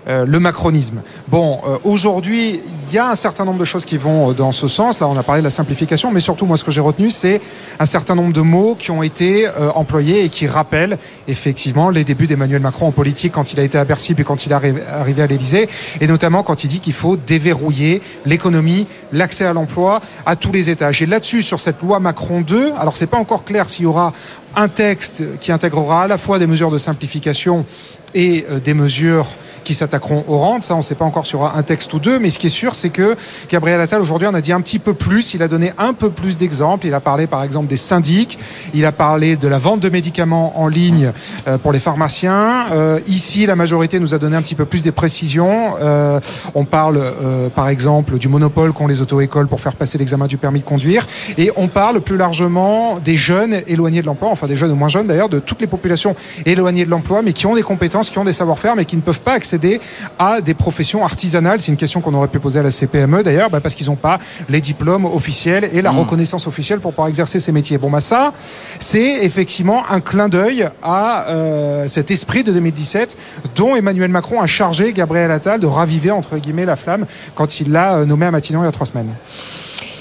euh, 0.07 0.25
le 0.25 0.39
macronisme. 0.39 1.03
Bon, 1.27 1.59
euh, 1.63 1.77
aujourd'hui, 1.83 2.59
il 2.87 2.95
y 2.95 2.97
a 2.97 3.11
un 3.11 3.13
certain 3.15 3.45
nombre 3.45 3.59
de 3.59 3.65
choses 3.65 3.85
qui 3.85 3.97
vont 3.97 4.31
dans 4.31 4.51
ce 4.51 4.67
sens. 4.67 4.99
Là, 4.99 5.07
on 5.07 5.15
a 5.15 5.21
parlé 5.21 5.41
de 5.41 5.43
la 5.43 5.51
simplification, 5.51 6.09
mais 6.09 6.21
surtout, 6.21 6.47
moi, 6.47 6.57
ce 6.57 6.63
que 6.63 6.71
j'ai 6.71 6.81
retenu, 6.81 7.11
c'est 7.11 7.39
un 7.79 7.85
certain 7.85 8.15
nombre 8.15 8.33
de 8.33 8.41
mots 8.41 8.73
qui 8.73 8.89
ont 8.89 9.03
été 9.03 9.47
euh, 9.47 9.69
employés 9.75 10.25
et 10.25 10.29
qui 10.29 10.47
rappellent 10.47 10.97
effectivement 11.27 11.91
les 11.91 12.03
débuts 12.03 12.25
d'Emmanuel 12.25 12.63
Macron 12.63 12.87
en 12.87 12.91
politique 12.91 13.33
quand 13.33 13.53
il 13.53 13.59
a 13.59 13.63
été 13.63 13.77
à 13.77 13.85
Bercy 13.85 14.15
puis 14.15 14.23
quand 14.23 14.43
il 14.47 14.51
est 14.51 14.55
arrivé 14.55 15.21
à 15.21 15.27
l'Élysée, 15.27 15.69
et 16.01 16.07
notamment 16.07 16.41
quand 16.41 16.63
il 16.63 16.67
dit 16.67 16.79
qu'il 16.79 16.93
faut 16.93 17.15
déverrouiller 17.15 18.01
l'économie, 18.25 18.87
l'accès 19.13 19.45
à 19.45 19.53
l'emploi 19.53 20.01
à 20.25 20.35
tous 20.35 20.51
les 20.51 20.71
étages. 20.71 21.03
Et 21.03 21.05
là-dessus, 21.05 21.43
sur 21.43 21.59
cette 21.59 21.79
loi 21.79 21.99
Macron 21.99 22.41
2, 22.41 22.73
alors 22.79 22.97
c'est 22.97 23.05
pas 23.05 23.17
encore 23.17 23.45
clair 23.45 23.69
s'il 23.69 23.83
y 23.83 23.87
aura 23.87 24.13
un 24.55 24.67
texte 24.67 25.23
qui 25.39 25.51
intégrera 25.51 26.03
à 26.03 26.07
la 26.07 26.17
fois 26.17 26.39
des 26.39 26.47
mesures 26.47 26.71
de 26.71 26.77
simplification 26.77 27.65
et 28.13 28.45
des 28.63 28.73
mesures 28.73 29.27
qui 29.63 29.73
s'attaqueront 29.73 30.23
aux 30.27 30.37
rentes. 30.37 30.63
Ça, 30.63 30.73
on 30.73 30.77
ne 30.77 30.83
sait 30.83 30.95
pas 30.95 31.05
encore 31.05 31.25
sur 31.25 31.45
un 31.45 31.63
texte 31.63 31.93
ou 31.93 31.99
deux, 31.99 32.19
mais 32.19 32.29
ce 32.29 32.39
qui 32.39 32.47
est 32.47 32.51
sûr, 32.51 32.75
c'est 32.75 32.89
que 32.89 33.15
Gabriel 33.49 33.79
Attal, 33.79 34.01
aujourd'hui, 34.01 34.27
en 34.27 34.33
a 34.33 34.41
dit 34.41 34.51
un 34.51 34.61
petit 34.61 34.79
peu 34.79 34.93
plus. 34.93 35.33
Il 35.33 35.43
a 35.43 35.47
donné 35.47 35.71
un 35.77 35.93
peu 35.93 36.09
plus 36.09 36.37
d'exemples. 36.37 36.87
Il 36.87 36.93
a 36.93 36.99
parlé, 36.99 37.27
par 37.27 37.43
exemple, 37.43 37.67
des 37.67 37.77
syndics. 37.77 38.37
Il 38.73 38.85
a 38.85 38.91
parlé 38.91 39.35
de 39.35 39.47
la 39.47 39.59
vente 39.59 39.79
de 39.79 39.89
médicaments 39.89 40.59
en 40.59 40.67
ligne 40.67 41.11
euh, 41.47 41.57
pour 41.57 41.71
les 41.71 41.79
pharmaciens. 41.79 42.71
Euh, 42.71 42.99
ici, 43.07 43.45
la 43.45 43.55
majorité 43.55 43.99
nous 43.99 44.13
a 44.13 44.17
donné 44.17 44.35
un 44.35 44.41
petit 44.41 44.55
peu 44.55 44.65
plus 44.65 44.83
des 44.83 44.91
précisions. 44.91 45.75
Euh, 45.81 46.19
on 46.55 46.65
parle, 46.65 46.97
euh, 46.97 47.49
par 47.49 47.69
exemple, 47.69 48.17
du 48.17 48.27
monopole 48.27 48.73
qu'ont 48.73 48.87
les 48.87 49.01
auto-écoles 49.01 49.47
pour 49.47 49.61
faire 49.61 49.75
passer 49.75 49.97
l'examen 49.97 50.27
du 50.27 50.37
permis 50.37 50.59
de 50.59 50.65
conduire. 50.65 51.07
Et 51.37 51.51
on 51.55 51.67
parle 51.67 52.01
plus 52.01 52.17
largement 52.17 52.97
des 52.97 53.17
jeunes 53.17 53.61
éloignés 53.67 54.01
de 54.01 54.07
l'emploi, 54.07 54.29
enfin 54.41 54.47
des 54.47 54.55
jeunes 54.55 54.71
ou 54.71 54.75
moins 54.75 54.87
jeunes 54.87 55.05
d'ailleurs, 55.05 55.29
de 55.29 55.39
toutes 55.39 55.61
les 55.61 55.67
populations 55.67 56.15
éloignées 56.45 56.83
de 56.83 56.89
l'emploi, 56.89 57.21
mais 57.21 57.33
qui 57.33 57.45
ont 57.45 57.53
des 57.53 57.61
compétences, 57.61 58.09
qui 58.09 58.17
ont 58.17 58.23
des 58.23 58.33
savoir-faire, 58.33 58.75
mais 58.75 58.85
qui 58.85 58.95
ne 58.95 59.01
peuvent 59.01 59.21
pas 59.21 59.33
accéder 59.33 59.79
à 60.17 60.41
des 60.41 60.55
professions 60.55 61.03
artisanales. 61.03 61.61
C'est 61.61 61.71
une 61.71 61.77
question 61.77 62.01
qu'on 62.01 62.13
aurait 62.15 62.27
pu 62.27 62.39
poser 62.39 62.59
à 62.59 62.63
la 62.63 62.71
CPME 62.71 63.21
d'ailleurs, 63.23 63.51
bah 63.51 63.59
parce 63.61 63.75
qu'ils 63.75 63.87
n'ont 63.87 63.95
pas 63.95 64.17
les 64.49 64.61
diplômes 64.61 65.05
officiels 65.05 65.69
et 65.73 65.81
la 65.81 65.91
mmh. 65.91 65.99
reconnaissance 65.99 66.47
officielle 66.47 66.79
pour 66.79 66.91
pouvoir 66.91 67.07
exercer 67.07 67.39
ces 67.39 67.51
métiers. 67.51 67.77
Bon, 67.77 67.91
bah 67.91 67.99
ça, 67.99 68.33
c'est 68.79 69.23
effectivement 69.23 69.83
un 69.89 69.99
clin 69.99 70.27
d'œil 70.27 70.67
à 70.81 71.27
euh, 71.29 71.87
cet 71.87 72.09
esprit 72.09 72.43
de 72.43 72.51
2017 72.51 73.17
dont 73.55 73.75
Emmanuel 73.75 74.09
Macron 74.09 74.41
a 74.41 74.47
chargé 74.47 74.93
Gabriel 74.93 75.31
Attal 75.31 75.59
de 75.59 75.67
raviver 75.67 76.11
entre 76.11 76.37
guillemets 76.37 76.65
la 76.65 76.75
flamme 76.75 77.05
quand 77.35 77.59
il 77.59 77.71
l'a 77.71 78.05
nommé 78.05 78.25
à 78.25 78.31
Matignon 78.31 78.63
il 78.63 78.65
y 78.65 78.69
a 78.69 78.71
trois 78.71 78.87
semaines. 78.87 79.13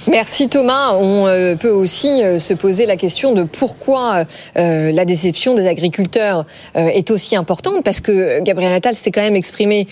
Merci 0.09 0.49
Thomas. 0.49 0.95
On 0.95 1.27
euh, 1.27 1.57
peut 1.57 1.71
aussi 1.71 2.23
euh, 2.23 2.39
se 2.39 2.55
poser 2.55 2.87
la 2.87 2.97
question 2.97 3.33
de 3.33 3.43
pourquoi 3.43 4.25
euh, 4.57 4.93
la 4.93 5.05
déception 5.05 5.55
des 5.55 5.67
agriculteurs 5.67 6.47
est 6.75 7.11
aussi 7.11 7.37
importante, 7.37 7.83
parce 7.85 8.01
que 8.01 8.41
Gabriel 8.41 8.73
Attal 8.73 8.95
s'est 8.95 9.11
quand 9.11 9.21
même 9.21 9.37
exprimé 9.37 9.87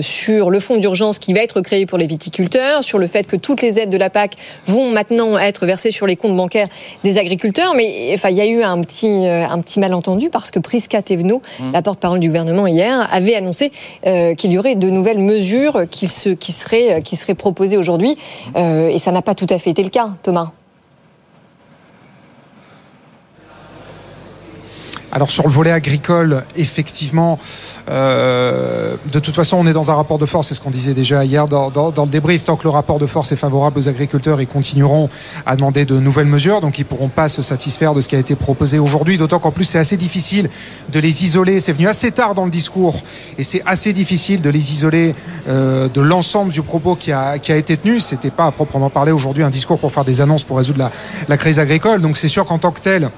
sur 0.00 0.50
le 0.50 0.60
fonds 0.60 0.76
d'urgence 0.76 1.18
qui 1.18 1.32
va 1.32 1.40
être 1.40 1.60
créé 1.60 1.86
pour 1.86 1.98
les 1.98 2.06
viticulteurs, 2.06 2.84
sur 2.84 2.98
le 2.98 3.06
fait 3.06 3.26
que 3.26 3.36
toutes 3.36 3.62
les 3.62 3.80
aides 3.80 3.90
de 3.90 3.96
la 3.96 4.10
PAC 4.10 4.32
vont 4.66 4.90
maintenant 4.90 5.38
être 5.38 5.66
versées 5.66 5.90
sur 5.90 6.06
les 6.06 6.16
comptes 6.16 6.36
bancaires 6.36 6.68
des 7.04 7.18
agriculteurs. 7.18 7.74
Mais 7.74 8.10
enfin, 8.14 8.30
il 8.30 8.36
y 8.36 8.40
a 8.40 8.46
eu 8.46 8.62
un 8.62 8.80
petit, 8.80 9.26
un 9.26 9.58
petit 9.60 9.80
malentendu 9.80 10.30
parce 10.30 10.50
que 10.50 10.58
Prisca 10.58 11.02
Thévenot, 11.02 11.42
mmh. 11.58 11.72
la 11.72 11.82
porte-parole 11.82 12.20
du 12.20 12.28
gouvernement 12.28 12.66
hier, 12.66 13.08
avait 13.12 13.34
annoncé 13.34 13.72
qu'il 14.02 14.52
y 14.52 14.58
aurait 14.58 14.76
de 14.76 14.90
nouvelles 14.90 15.22
mesures 15.22 15.84
qui, 15.90 16.08
se, 16.08 16.30
qui, 16.30 16.52
seraient, 16.52 17.02
qui 17.02 17.16
seraient 17.16 17.34
proposées 17.34 17.76
aujourd'hui. 17.76 18.16
et 18.56 18.98
ça 18.98 19.09
n'a 19.12 19.22
pas 19.22 19.34
tout 19.34 19.46
à 19.50 19.58
fait 19.58 19.70
été 19.70 19.82
le 19.82 19.90
cas, 19.90 20.10
Thomas. 20.22 20.52
Alors 25.12 25.30
sur 25.30 25.42
le 25.44 25.52
volet 25.52 25.72
agricole, 25.72 26.44
effectivement, 26.56 27.36
euh, 27.90 28.96
de 29.12 29.18
toute 29.18 29.34
façon, 29.34 29.56
on 29.56 29.66
est 29.66 29.72
dans 29.72 29.90
un 29.90 29.94
rapport 29.94 30.18
de 30.18 30.26
force, 30.26 30.48
c'est 30.48 30.54
ce 30.54 30.60
qu'on 30.60 30.70
disait 30.70 30.94
déjà 30.94 31.24
hier 31.24 31.48
dans, 31.48 31.70
le 31.70 32.10
débrief. 32.10 32.44
Tant 32.44 32.54
que 32.54 32.62
le 32.62 32.70
rapport 32.70 33.00
de 33.00 33.06
force 33.06 33.32
est 33.32 33.36
favorable 33.36 33.78
aux 33.78 33.88
agriculteurs, 33.88 34.40
ils 34.40 34.46
continueront 34.46 35.08
à 35.46 35.56
demander 35.56 35.84
de 35.84 35.98
nouvelles 35.98 36.26
mesures, 36.26 36.60
donc 36.60 36.78
ils 36.78 36.84
pourront 36.84 37.08
pas 37.08 37.28
se 37.28 37.42
satisfaire 37.42 37.92
de 37.92 38.00
ce 38.00 38.08
qui 38.08 38.14
a 38.14 38.20
été 38.20 38.36
proposé 38.36 38.78
aujourd'hui. 38.78 39.16
D'autant 39.16 39.40
qu'en 39.40 39.50
plus, 39.50 39.64
c'est 39.64 39.78
assez 39.78 39.96
difficile 39.96 40.48
de 40.90 41.00
les 41.00 41.24
isoler. 41.24 41.58
C'est 41.58 41.72
venu 41.72 41.88
assez 41.88 42.12
tard 42.12 42.34
dans 42.36 42.44
le 42.44 42.50
discours, 42.52 43.02
et 43.36 43.42
c'est 43.42 43.62
assez 43.66 43.92
difficile 43.92 44.40
de 44.40 44.50
les 44.50 44.72
isoler 44.72 45.14
euh, 45.48 45.88
de 45.88 46.00
l'ensemble 46.00 46.52
du 46.52 46.62
propos 46.62 46.94
qui 46.94 47.10
a, 47.10 47.38
qui 47.38 47.50
a 47.50 47.56
été 47.56 47.76
tenu. 47.76 47.98
C'était 47.98 48.30
pas 48.30 48.46
à 48.46 48.52
proprement 48.52 48.90
parler 48.90 49.10
aujourd'hui 49.10 49.42
un 49.42 49.50
discours 49.50 49.80
pour 49.80 49.92
faire 49.92 50.04
des 50.04 50.20
annonces 50.20 50.44
pour 50.44 50.58
résoudre 50.58 50.78
la, 50.78 50.90
la 51.28 51.36
crise 51.36 51.58
agricole. 51.58 52.00
Donc 52.00 52.16
c'est 52.16 52.28
sûr 52.28 52.44
qu'en 52.44 52.58
tant 52.58 52.70
que 52.70 52.80
tel, 52.80 53.10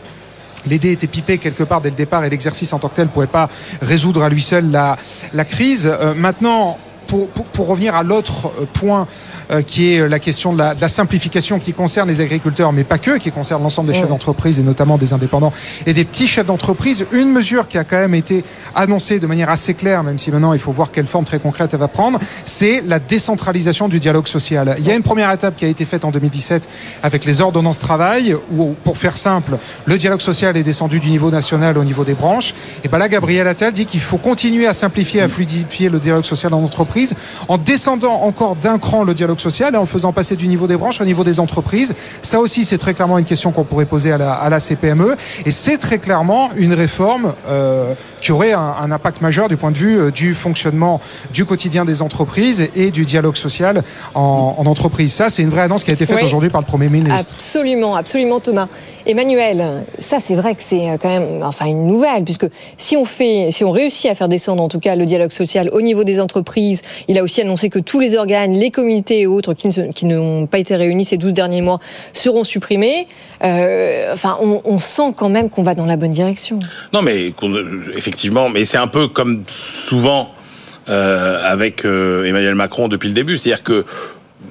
L'idée 0.66 0.92
était 0.92 1.06
pipée 1.06 1.38
quelque 1.38 1.62
part 1.64 1.80
dès 1.80 1.90
le 1.90 1.96
départ 1.96 2.24
et 2.24 2.30
l'exercice 2.30 2.72
en 2.72 2.78
tant 2.78 2.88
que 2.88 2.96
tel 2.96 3.06
ne 3.06 3.10
pouvait 3.10 3.26
pas 3.26 3.48
résoudre 3.80 4.22
à 4.22 4.28
lui 4.28 4.42
seul 4.42 4.70
la, 4.70 4.96
la 5.32 5.44
crise. 5.44 5.86
Euh, 5.86 6.14
maintenant, 6.14 6.78
pour, 7.06 7.28
pour, 7.28 7.44
pour, 7.46 7.66
revenir 7.66 7.94
à 7.94 8.02
l'autre 8.02 8.50
point 8.72 9.06
euh, 9.50 9.62
qui 9.62 9.92
est 9.92 10.08
la 10.08 10.18
question 10.18 10.52
de 10.52 10.58
la, 10.58 10.74
de 10.74 10.80
la, 10.80 10.88
simplification 10.88 11.58
qui 11.58 11.72
concerne 11.72 12.08
les 12.08 12.20
agriculteurs, 12.20 12.72
mais 12.72 12.84
pas 12.84 12.98
que, 12.98 13.18
qui 13.18 13.30
concerne 13.30 13.62
l'ensemble 13.62 13.92
des 13.92 13.98
chefs 13.98 14.08
d'entreprise 14.08 14.58
et 14.58 14.62
notamment 14.62 14.98
des 14.98 15.12
indépendants 15.12 15.52
et 15.86 15.92
des 15.92 16.04
petits 16.04 16.26
chefs 16.26 16.46
d'entreprise, 16.46 17.06
une 17.12 17.30
mesure 17.30 17.68
qui 17.68 17.78
a 17.78 17.84
quand 17.84 17.96
même 17.96 18.14
été 18.14 18.44
annoncée 18.74 19.20
de 19.20 19.26
manière 19.26 19.50
assez 19.50 19.74
claire, 19.74 20.02
même 20.02 20.18
si 20.18 20.30
maintenant 20.30 20.52
il 20.52 20.60
faut 20.60 20.72
voir 20.72 20.90
quelle 20.90 21.06
forme 21.06 21.24
très 21.24 21.38
concrète 21.38 21.70
elle 21.72 21.80
va 21.80 21.88
prendre, 21.88 22.18
c'est 22.44 22.82
la 22.86 22.98
décentralisation 22.98 23.88
du 23.88 24.00
dialogue 24.00 24.26
social. 24.26 24.74
Il 24.78 24.86
y 24.86 24.90
a 24.90 24.94
une 24.94 25.02
première 25.02 25.30
étape 25.30 25.56
qui 25.56 25.64
a 25.64 25.68
été 25.68 25.84
faite 25.84 26.04
en 26.04 26.10
2017 26.10 26.68
avec 27.02 27.24
les 27.24 27.40
ordonnances 27.40 27.78
travail, 27.78 28.34
où, 28.52 28.74
pour 28.84 28.96
faire 28.96 29.16
simple, 29.16 29.58
le 29.86 29.98
dialogue 29.98 30.20
social 30.20 30.56
est 30.56 30.62
descendu 30.62 31.00
du 31.00 31.10
niveau 31.10 31.30
national 31.30 31.76
au 31.76 31.84
niveau 31.84 32.04
des 32.04 32.14
branches. 32.14 32.54
Et 32.84 32.88
ben 32.88 32.98
là, 32.98 33.08
Gabriel 33.08 33.46
Attal 33.46 33.72
dit 33.72 33.86
qu'il 33.86 34.00
faut 34.00 34.18
continuer 34.18 34.66
à 34.66 34.72
simplifier, 34.72 35.20
à 35.20 35.28
fluidifier 35.28 35.88
le 35.88 35.98
dialogue 35.98 36.24
social 36.24 36.54
en 36.54 36.62
entreprise 36.62 36.91
en 37.48 37.58
descendant 37.58 38.22
encore 38.22 38.56
d'un 38.56 38.78
cran 38.78 39.04
le 39.04 39.14
dialogue 39.14 39.40
social 39.40 39.74
et 39.74 39.78
en 39.78 39.86
faisant 39.86 40.12
passer 40.12 40.36
du 40.36 40.48
niveau 40.48 40.66
des 40.66 40.76
branches 40.76 41.00
au 41.00 41.04
niveau 41.04 41.24
des 41.24 41.40
entreprises. 41.40 41.94
Ça 42.22 42.40
aussi, 42.40 42.64
c'est 42.64 42.78
très 42.78 42.94
clairement 42.94 43.18
une 43.18 43.24
question 43.24 43.52
qu'on 43.52 43.64
pourrait 43.64 43.86
poser 43.86 44.12
à 44.12 44.18
la, 44.18 44.32
à 44.32 44.48
la 44.48 44.60
CPME. 44.60 45.16
Et 45.44 45.50
c'est 45.50 45.78
très 45.78 45.98
clairement 45.98 46.50
une 46.56 46.74
réforme 46.74 47.32
euh, 47.48 47.94
qui 48.22 48.32
aurait 48.32 48.52
un, 48.52 48.60
un, 48.80 48.90
impact 48.90 49.20
majeur 49.20 49.48
du 49.48 49.56
point 49.56 49.70
de 49.70 49.76
vue 49.76 49.98
euh, 49.98 50.10
du 50.10 50.34
fonctionnement 50.34 51.00
du 51.34 51.44
quotidien 51.44 51.84
des 51.84 52.00
entreprises 52.00 52.70
et 52.74 52.90
du 52.90 53.04
dialogue 53.04 53.36
social 53.36 53.82
en, 54.14 54.54
en 54.56 54.66
entreprise. 54.66 55.12
Ça, 55.12 55.28
c'est 55.28 55.42
une 55.42 55.50
vraie 55.50 55.62
annonce 55.62 55.84
qui 55.84 55.90
a 55.90 55.94
été 55.94 56.06
faite 56.06 56.18
oui. 56.18 56.24
aujourd'hui 56.24 56.48
par 56.48 56.60
le 56.60 56.66
Premier 56.66 56.88
ministre. 56.88 57.34
Absolument, 57.34 57.96
absolument, 57.96 58.40
Thomas. 58.40 58.68
Emmanuel, 59.04 59.84
ça, 59.98 60.20
c'est 60.20 60.36
vrai 60.36 60.54
que 60.54 60.62
c'est 60.62 60.98
quand 61.00 61.08
même, 61.08 61.42
enfin, 61.42 61.66
une 61.66 61.88
nouvelle, 61.88 62.22
puisque 62.22 62.46
si 62.76 62.96
on 62.96 63.04
fait, 63.04 63.48
si 63.50 63.64
on 63.64 63.72
réussit 63.72 64.08
à 64.08 64.14
faire 64.14 64.28
descendre, 64.28 64.62
en 64.62 64.68
tout 64.68 64.78
cas, 64.78 64.94
le 64.94 65.04
dialogue 65.06 65.32
social 65.32 65.68
au 65.72 65.82
niveau 65.82 66.04
des 66.04 66.20
entreprises, 66.20 66.82
il 67.08 67.18
a 67.18 67.22
aussi 67.22 67.40
annoncé 67.40 67.68
que 67.68 67.80
tous 67.80 67.98
les 67.98 68.16
organes, 68.16 68.52
les 68.52 68.70
comités 68.70 69.20
et 69.20 69.26
autres 69.26 69.54
qui, 69.54 69.68
ne, 69.68 69.92
qui 69.92 70.06
n'ont 70.06 70.46
pas 70.46 70.58
été 70.58 70.76
réunis 70.76 71.04
ces 71.04 71.16
12 71.16 71.34
derniers 71.34 71.62
mois 71.62 71.80
seront 72.12 72.44
supprimés. 72.44 73.08
Euh, 73.42 74.12
enfin, 74.12 74.38
on, 74.40 74.60
on, 74.64 74.78
sent 74.78 75.12
quand 75.16 75.28
même 75.28 75.50
qu'on 75.50 75.64
va 75.64 75.74
dans 75.74 75.86
la 75.86 75.96
bonne 75.96 76.10
direction. 76.10 76.60
Non, 76.92 77.02
mais 77.02 77.32
effectivement, 77.96 78.11
mais 78.52 78.64
c'est 78.64 78.78
un 78.78 78.86
peu 78.86 79.08
comme 79.08 79.44
souvent 79.48 80.34
euh, 80.88 81.38
avec 81.44 81.84
euh, 81.84 82.24
Emmanuel 82.24 82.54
Macron 82.54 82.88
depuis 82.88 83.08
le 83.08 83.14
début, 83.14 83.38
c'est-à-dire 83.38 83.62
que 83.62 83.84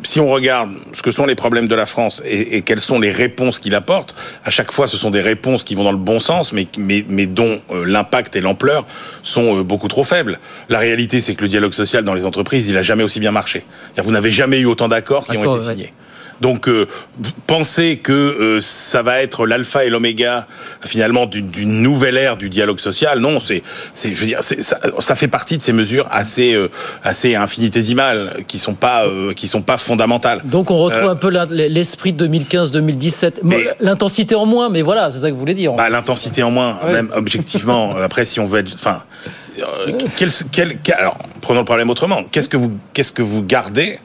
si 0.03 0.19
on 0.19 0.29
regarde 0.29 0.71
ce 0.93 1.01
que 1.01 1.11
sont 1.11 1.25
les 1.25 1.35
problèmes 1.35 1.67
de 1.67 1.75
la 1.75 1.85
France 1.85 2.21
et, 2.25 2.57
et 2.57 2.61
quelles 2.61 2.81
sont 2.81 2.99
les 2.99 3.11
réponses 3.11 3.59
qu'il 3.59 3.75
apporte, 3.75 4.15
à 4.43 4.49
chaque 4.49 4.71
fois, 4.71 4.87
ce 4.87 4.97
sont 4.97 5.11
des 5.11 5.21
réponses 5.21 5.63
qui 5.63 5.75
vont 5.75 5.83
dans 5.83 5.91
le 5.91 5.97
bon 5.97 6.19
sens, 6.19 6.53
mais, 6.53 6.67
mais, 6.77 7.05
mais 7.07 7.27
dont 7.27 7.61
euh, 7.71 7.85
l'impact 7.85 8.35
et 8.35 8.41
l'ampleur 8.41 8.85
sont 9.23 9.59
euh, 9.59 9.63
beaucoup 9.63 9.87
trop 9.87 10.03
faibles. 10.03 10.39
La 10.69 10.79
réalité, 10.79 11.21
c'est 11.21 11.35
que 11.35 11.41
le 11.41 11.49
dialogue 11.49 11.73
social 11.73 12.03
dans 12.03 12.13
les 12.13 12.25
entreprises, 12.25 12.69
il 12.69 12.77
a 12.77 12.83
jamais 12.83 13.03
aussi 13.03 13.19
bien 13.19 13.31
marché. 13.31 13.63
C'est-à-dire, 13.83 14.03
Vous 14.05 14.11
n'avez 14.11 14.31
jamais 14.31 14.59
eu 14.59 14.65
autant 14.65 14.87
d'accords 14.87 15.25
qui 15.25 15.37
ont 15.37 15.55
été 15.55 15.63
signés. 15.63 15.93
Donc, 16.41 16.67
euh, 16.67 16.87
penser 17.47 17.97
que 17.97 18.11
euh, 18.11 18.59
ça 18.61 19.01
va 19.03 19.21
être 19.21 19.45
l'alpha 19.45 19.85
et 19.85 19.89
l'oméga 19.89 20.47
finalement 20.83 21.25
d'une 21.27 21.81
nouvelle 21.81 22.17
ère 22.17 22.35
du 22.37 22.49
dialogue 22.49 22.79
social, 22.79 23.19
non, 23.19 23.39
c'est, 23.39 23.63
c'est, 23.93 24.13
je 24.13 24.19
veux 24.19 24.25
dire, 24.25 24.43
ça, 24.43 24.55
ça 24.99 25.15
fait 25.15 25.27
partie 25.27 25.57
de 25.57 25.61
ces 25.61 25.71
mesures 25.73 26.07
assez, 26.11 26.53
euh, 26.53 26.69
assez 27.03 27.35
infinitésimales 27.35 28.43
qui 28.47 28.59
sont 28.59 28.73
pas, 28.73 29.05
euh, 29.05 29.33
qui 29.33 29.47
sont 29.47 29.61
pas 29.61 29.77
fondamentales. 29.77 30.41
Donc 30.43 30.71
on 30.71 30.77
retrouve 30.79 31.03
Euh, 31.03 31.11
un 31.11 31.15
peu 31.15 31.29
l'esprit 31.29 32.13
de 32.13 32.27
2015-2017. 32.27 33.33
Bon, 33.43 33.57
L'intensité 33.79 34.35
en 34.35 34.45
moins, 34.45 34.69
mais 34.69 34.81
voilà, 34.81 35.09
c'est 35.09 35.19
ça 35.19 35.27
que 35.29 35.33
vous 35.33 35.39
voulez 35.39 35.53
dire. 35.53 35.73
Bah, 35.73 35.89
l'intensité 35.89 36.43
en 36.43 36.51
moins, 36.51 36.79
même 36.91 37.11
objectivement. 37.15 37.95
Après, 38.01 38.25
si 38.25 38.39
on 38.39 38.45
veut 38.47 38.59
être, 38.59 38.73
enfin, 38.73 39.03
euh, 39.59 39.91
quel, 40.17 40.29
quel- 40.51 40.77
quel- 40.81 40.95
alors, 40.95 41.17
prenons 41.41 41.59
le 41.61 41.65
problème 41.65 41.89
autrement. 41.89 42.23
Qu'est-ce 42.31 42.49
que 42.49 42.57
vous, 42.57 42.71
qu'est-ce 42.93 43.11
que 43.11 43.21
vous 43.21 43.43
gardez 43.43 43.99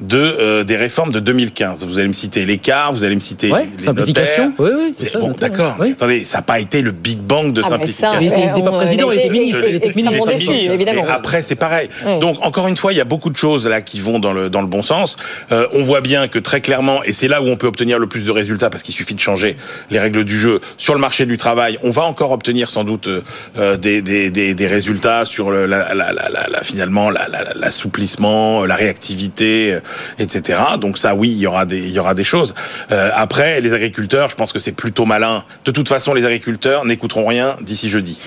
de 0.00 0.18
euh, 0.18 0.64
des 0.64 0.76
réformes 0.76 1.12
de 1.12 1.20
2015 1.20 1.86
Vous 1.86 1.98
allez 1.98 2.08
me 2.08 2.12
citer 2.12 2.44
l'écart, 2.44 2.92
vous 2.92 3.04
allez 3.04 3.14
me 3.14 3.20
citer 3.20 3.52
Ouais, 3.52 3.68
les 3.78 3.84
simplification. 3.84 4.46
notaires. 4.50 4.60
Oui, 4.66 4.70
oui, 4.86 4.94
c'est 4.96 5.04
ça, 5.06 5.18
Bon, 5.20 5.30
d'accord. 5.38 5.76
oui. 5.78 5.88
mais 5.88 5.92
Attendez, 5.92 6.24
ça 6.24 6.38
n'a 6.38 6.42
pas 6.42 6.58
été 6.58 6.82
le 6.82 6.90
Big 6.90 7.18
Bang 7.18 7.52
de 7.52 7.60
Ah, 7.64 7.68
mais 7.78 7.86
simplification. 7.86 8.12
ça, 8.12 8.18
Il 8.20 8.26
était- 8.26 8.40
il 8.40 8.50
était 8.50 8.62
pas 8.62 8.76
président, 8.76 9.12
il 9.12 9.18
était 9.20 9.28
ministre, 9.30 9.60
il 9.68 9.74
était 9.76 9.92
ministre. 9.94 10.72
évidemment. 10.74 11.04
Après, 11.08 11.42
c'est 11.42 11.54
pareil. 11.54 11.88
Oui. 12.06 12.18
Donc, 12.18 12.38
encore 12.44 12.66
une 12.68 12.76
fois, 12.76 12.92
il 12.92 12.96
y 12.98 13.00
a 13.00 13.04
beaucoup 13.04 13.30
de 13.30 13.36
choses 13.36 13.66
là 13.66 13.80
qui 13.80 14.00
vont 14.00 14.18
dans 14.18 14.32
le 14.32 14.50
dans 14.50 14.60
le 14.60 14.66
bon 14.66 14.82
sens. 14.82 15.16
Euh, 15.52 15.66
on 15.72 15.82
voit 15.82 16.00
bien 16.00 16.26
que 16.26 16.38
très 16.40 16.60
clairement, 16.60 17.02
et 17.04 17.12
c'est 17.12 17.28
là 17.28 17.40
où 17.42 17.46
on 17.46 17.56
peut 17.56 17.66
obtenir 17.68 17.98
le 18.00 18.06
plus 18.08 18.24
de 18.24 18.30
résultats, 18.32 18.70
parce 18.70 18.82
qu'il 18.82 18.94
suffit 18.94 19.14
de 19.14 19.20
changer 19.20 19.56
les 19.90 20.00
règles 20.00 20.24
du 20.24 20.38
jeu 20.38 20.60
sur 20.78 20.94
le 20.94 21.00
marché 21.00 21.26
du 21.26 21.36
travail. 21.36 21.78
On 21.84 21.90
va 21.90 22.02
encore 22.02 22.32
obtenir 22.32 22.70
sans 22.70 22.82
doute 22.84 23.08
euh, 23.08 23.76
des, 23.76 24.02
des, 24.02 24.30
des, 24.30 24.54
des 24.54 24.66
résultats 24.66 25.26
sur 25.26 25.50
le, 25.50 25.66
la, 25.66 25.94
la, 25.94 26.12
la, 26.12 26.28
la, 26.28 26.48
la- 26.50 26.62
finalement 26.64 27.08
la- 27.10 27.28
la- 27.28 27.42
la- 27.44 27.54
l'assouplissement, 27.54 28.64
la 28.64 28.74
réactivité, 28.74 29.74
euh, 29.74 29.80
etc. 30.18 30.58
Donc 30.80 30.98
ça, 30.98 31.14
oui, 31.14 31.30
il 31.30 31.38
y 31.38 31.46
aura 31.46 31.64
des 31.64 31.78
il 31.78 31.90
y 31.90 31.98
aura 31.98 32.14
des 32.14 32.24
choses. 32.24 32.54
Euh, 32.90 33.10
après, 33.14 33.60
les 33.60 33.72
agriculteurs, 33.72 34.30
je 34.30 34.36
pense 34.36 34.52
que 34.52 34.58
c'est 34.58 34.72
plutôt 34.72 35.04
malin. 35.04 35.44
De 35.64 35.70
toute 35.70 35.88
façon, 35.88 36.14
les 36.14 36.24
agriculteurs 36.24 36.84
n'écouteront 36.84 37.26
rien 37.26 37.56
d'ici 37.60 37.90
jeudi. 37.90 38.18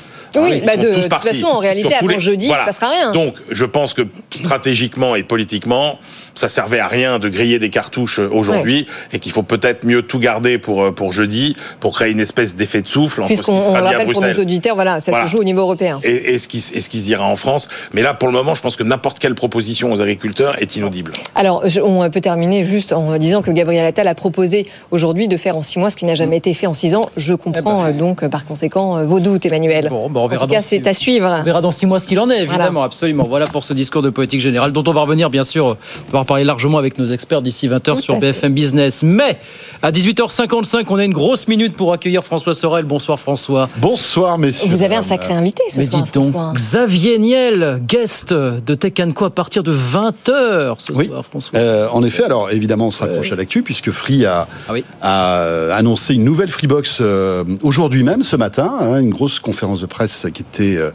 Oui, 0.41 0.59
Ils 0.61 0.65
bah 0.65 0.77
de- 0.77 0.93
toute 1.01 1.13
façon, 1.13 1.47
en 1.47 1.59
réalité, 1.59 1.93
avant 1.95 2.19
jeudi, 2.19 2.47
il 2.47 2.55
se 2.55 2.63
passera 2.65 2.89
rien. 2.89 3.11
Donc, 3.11 3.35
je 3.49 3.65
pense 3.65 3.93
que 3.93 4.03
stratégiquement 4.31 5.15
et 5.15 5.23
politiquement, 5.23 5.97
ça 6.35 6.49
servait 6.49 6.79
à 6.79 6.87
rien 6.87 7.17
de 7.19 7.29
griller 7.29 7.59
des 7.59 7.69
cartouches 7.69 8.19
euh, 8.19 8.29
aujourd'hui 8.31 8.87
et 9.13 9.19
qu'il 9.19 9.31
faut 9.31 9.43
peut-être 9.43 9.85
mieux 9.85 10.01
tout 10.01 10.19
garder 10.19 10.57
pour 10.57 10.83
euh, 10.83 10.91
pour 10.91 11.13
jeudi 11.13 11.55
pour 11.79 11.93
créer 11.95 12.11
une 12.11 12.19
espèce 12.19 12.55
d'effet 12.55 12.81
de 12.81 12.87
souffle 12.87 13.21
entre 13.21 13.29
ce 13.29 13.35
Puisqu'on 13.35 13.57
qui 13.57 13.63
on 13.63 13.65
sera 13.73 13.81
dit 13.81 13.87
à 13.87 13.97
rappelle 13.99 14.11
pour 14.13 14.21
nos 14.21 14.33
auditeurs, 14.39 14.75
voilà, 14.75 14.99
ça 14.99 15.11
Voilà. 15.11 15.27
se 15.27 15.31
joue 15.31 15.37
au 15.39 15.43
niveau 15.45 15.61
européen. 15.61 15.99
et, 16.03 16.33
et 16.33 16.39
ce 16.39 16.47
qui 16.49 16.57
et 16.73 16.81
ce 16.81 16.89
qui 16.89 16.99
se 16.99 17.03
dira 17.05 17.25
en 17.25 17.35
France. 17.37 17.69
Mais 17.93 18.01
là, 18.01 18.13
pour 18.13 18.27
le 18.27 18.33
moment, 18.33 18.53
je 18.55 18.61
pense 18.61 18.75
que 18.75 18.83
n'importe 18.83 19.19
quelle 19.19 19.35
proposition 19.35 19.91
aux 19.93 20.01
agriculteurs 20.01 20.61
est 20.61 20.75
inaudible. 20.75 21.13
Alors, 21.35 21.67
je- 21.69 21.79
on 21.81 22.09
peut 22.09 22.21
terminer 22.21 22.65
juste 22.65 22.91
en 22.91 23.17
disant 23.17 23.41
que 23.41 23.51
Gabriel 23.51 23.85
Attal 23.85 24.07
a 24.09 24.15
proposé 24.15 24.67
aujourd'hui 24.91 25.27
de 25.29 25.37
faire 25.37 25.55
en 25.55 25.63
six 25.63 25.79
mois 25.79 25.89
ce 25.89 25.95
qui 25.95 26.05
n'a 26.05 26.15
jamais 26.15 26.37
été 26.37 26.53
fait 26.53 26.67
en 26.67 26.73
six 26.73 26.95
ans. 26.95 27.09
Je 27.17 27.33
comprends 27.33 27.85
euh, 27.85 27.91
donc, 27.91 28.23
euh, 28.23 28.29
par 28.29 28.45
conséquent, 28.45 28.97
euh, 28.97 29.03
vos 29.05 29.19
doutes, 29.21 29.45
Emmanuel. 29.45 29.87
Bon, 29.89 30.09
bah, 30.09 30.19
on 30.31 30.35
en 30.35 30.37
tout 30.39 30.47
cas, 30.47 30.61
c'est 30.61 30.85
à 30.87 30.93
suivre. 30.93 31.27
On 31.39 31.43
verra 31.43 31.61
dans 31.61 31.71
six 31.71 31.85
mois 31.85 31.99
ce 31.99 32.07
qu'il 32.07 32.19
en 32.19 32.29
est, 32.29 32.41
évidemment, 32.43 32.83
absolument. 32.83 33.25
Voilà 33.27 33.47
pour 33.47 33.63
ce 33.63 33.73
discours 33.73 34.01
de 34.01 34.09
politique 34.09 34.41
générale, 34.41 34.71
dont 34.71 34.83
on 34.87 34.93
va 34.93 35.01
revenir, 35.01 35.29
bien 35.29 35.43
sûr, 35.43 35.77
on 36.13 36.17
va 36.17 36.23
parler 36.25 36.43
largement 36.43 36.77
avec 36.77 36.97
nos 36.97 37.05
experts 37.05 37.41
d'ici 37.41 37.67
20h 37.67 37.81
Tout 37.95 37.99
sur. 37.99 38.19
BFM 38.19 38.53
Business. 38.53 39.03
Mais 39.03 39.37
à 39.81 39.91
18h55, 39.91 40.85
on 40.89 40.95
a 40.97 41.03
une 41.03 41.13
grosse 41.13 41.47
minute 41.47 41.75
pour 41.75 41.93
accueillir 41.93 42.23
François 42.23 42.55
Sorel. 42.55 42.85
Bonsoir 42.85 43.19
François. 43.19 43.69
Bonsoir 43.77 44.37
messieurs. 44.37 44.69
Vous 44.69 44.83
avez 44.83 44.95
un 44.95 45.01
sacré 45.01 45.33
invité 45.33 45.63
ce 45.69 45.79
Mais 45.79 45.85
soir, 45.85 46.03
dites 46.03 46.13
donc, 46.13 46.31
François. 46.31 46.53
Xavier 46.53 47.17
Niel, 47.17 47.81
guest 47.87 48.33
de 48.33 48.73
Tech 48.75 48.93
Co 49.13 49.25
à 49.25 49.29
partir 49.29 49.63
de 49.63 49.73
20h 49.73 50.75
ce 50.79 50.93
Oui. 50.93 51.07
soir, 51.07 51.23
François. 51.25 51.59
Euh, 51.59 51.87
en 51.91 52.03
effet, 52.03 52.23
alors 52.23 52.49
évidemment, 52.51 52.87
on 52.87 52.91
se 52.91 53.03
raccroche 53.03 53.31
à 53.31 53.35
l'actu 53.35 53.61
puisque 53.63 53.91
Free 53.91 54.25
a, 54.25 54.47
Ah 54.67 54.73
oui. 54.73 54.83
a 55.01 55.33
euh, 55.41 55.71
annoncé 55.77 56.13
une 56.15 56.23
nouvelle 56.23 56.49
Freebox 56.49 56.99
euh, 57.01 57.43
aujourd'hui 57.61 58.03
même, 58.03 58.23
ce 58.23 58.35
matin, 58.35 58.71
hein, 58.79 58.99
une 58.99 59.09
grosse 59.09 59.39
conférence 59.39 59.81
de 59.81 59.85
presse 59.85 60.14
qui 60.31 60.41
était 60.41 60.77
euh, 60.77 60.91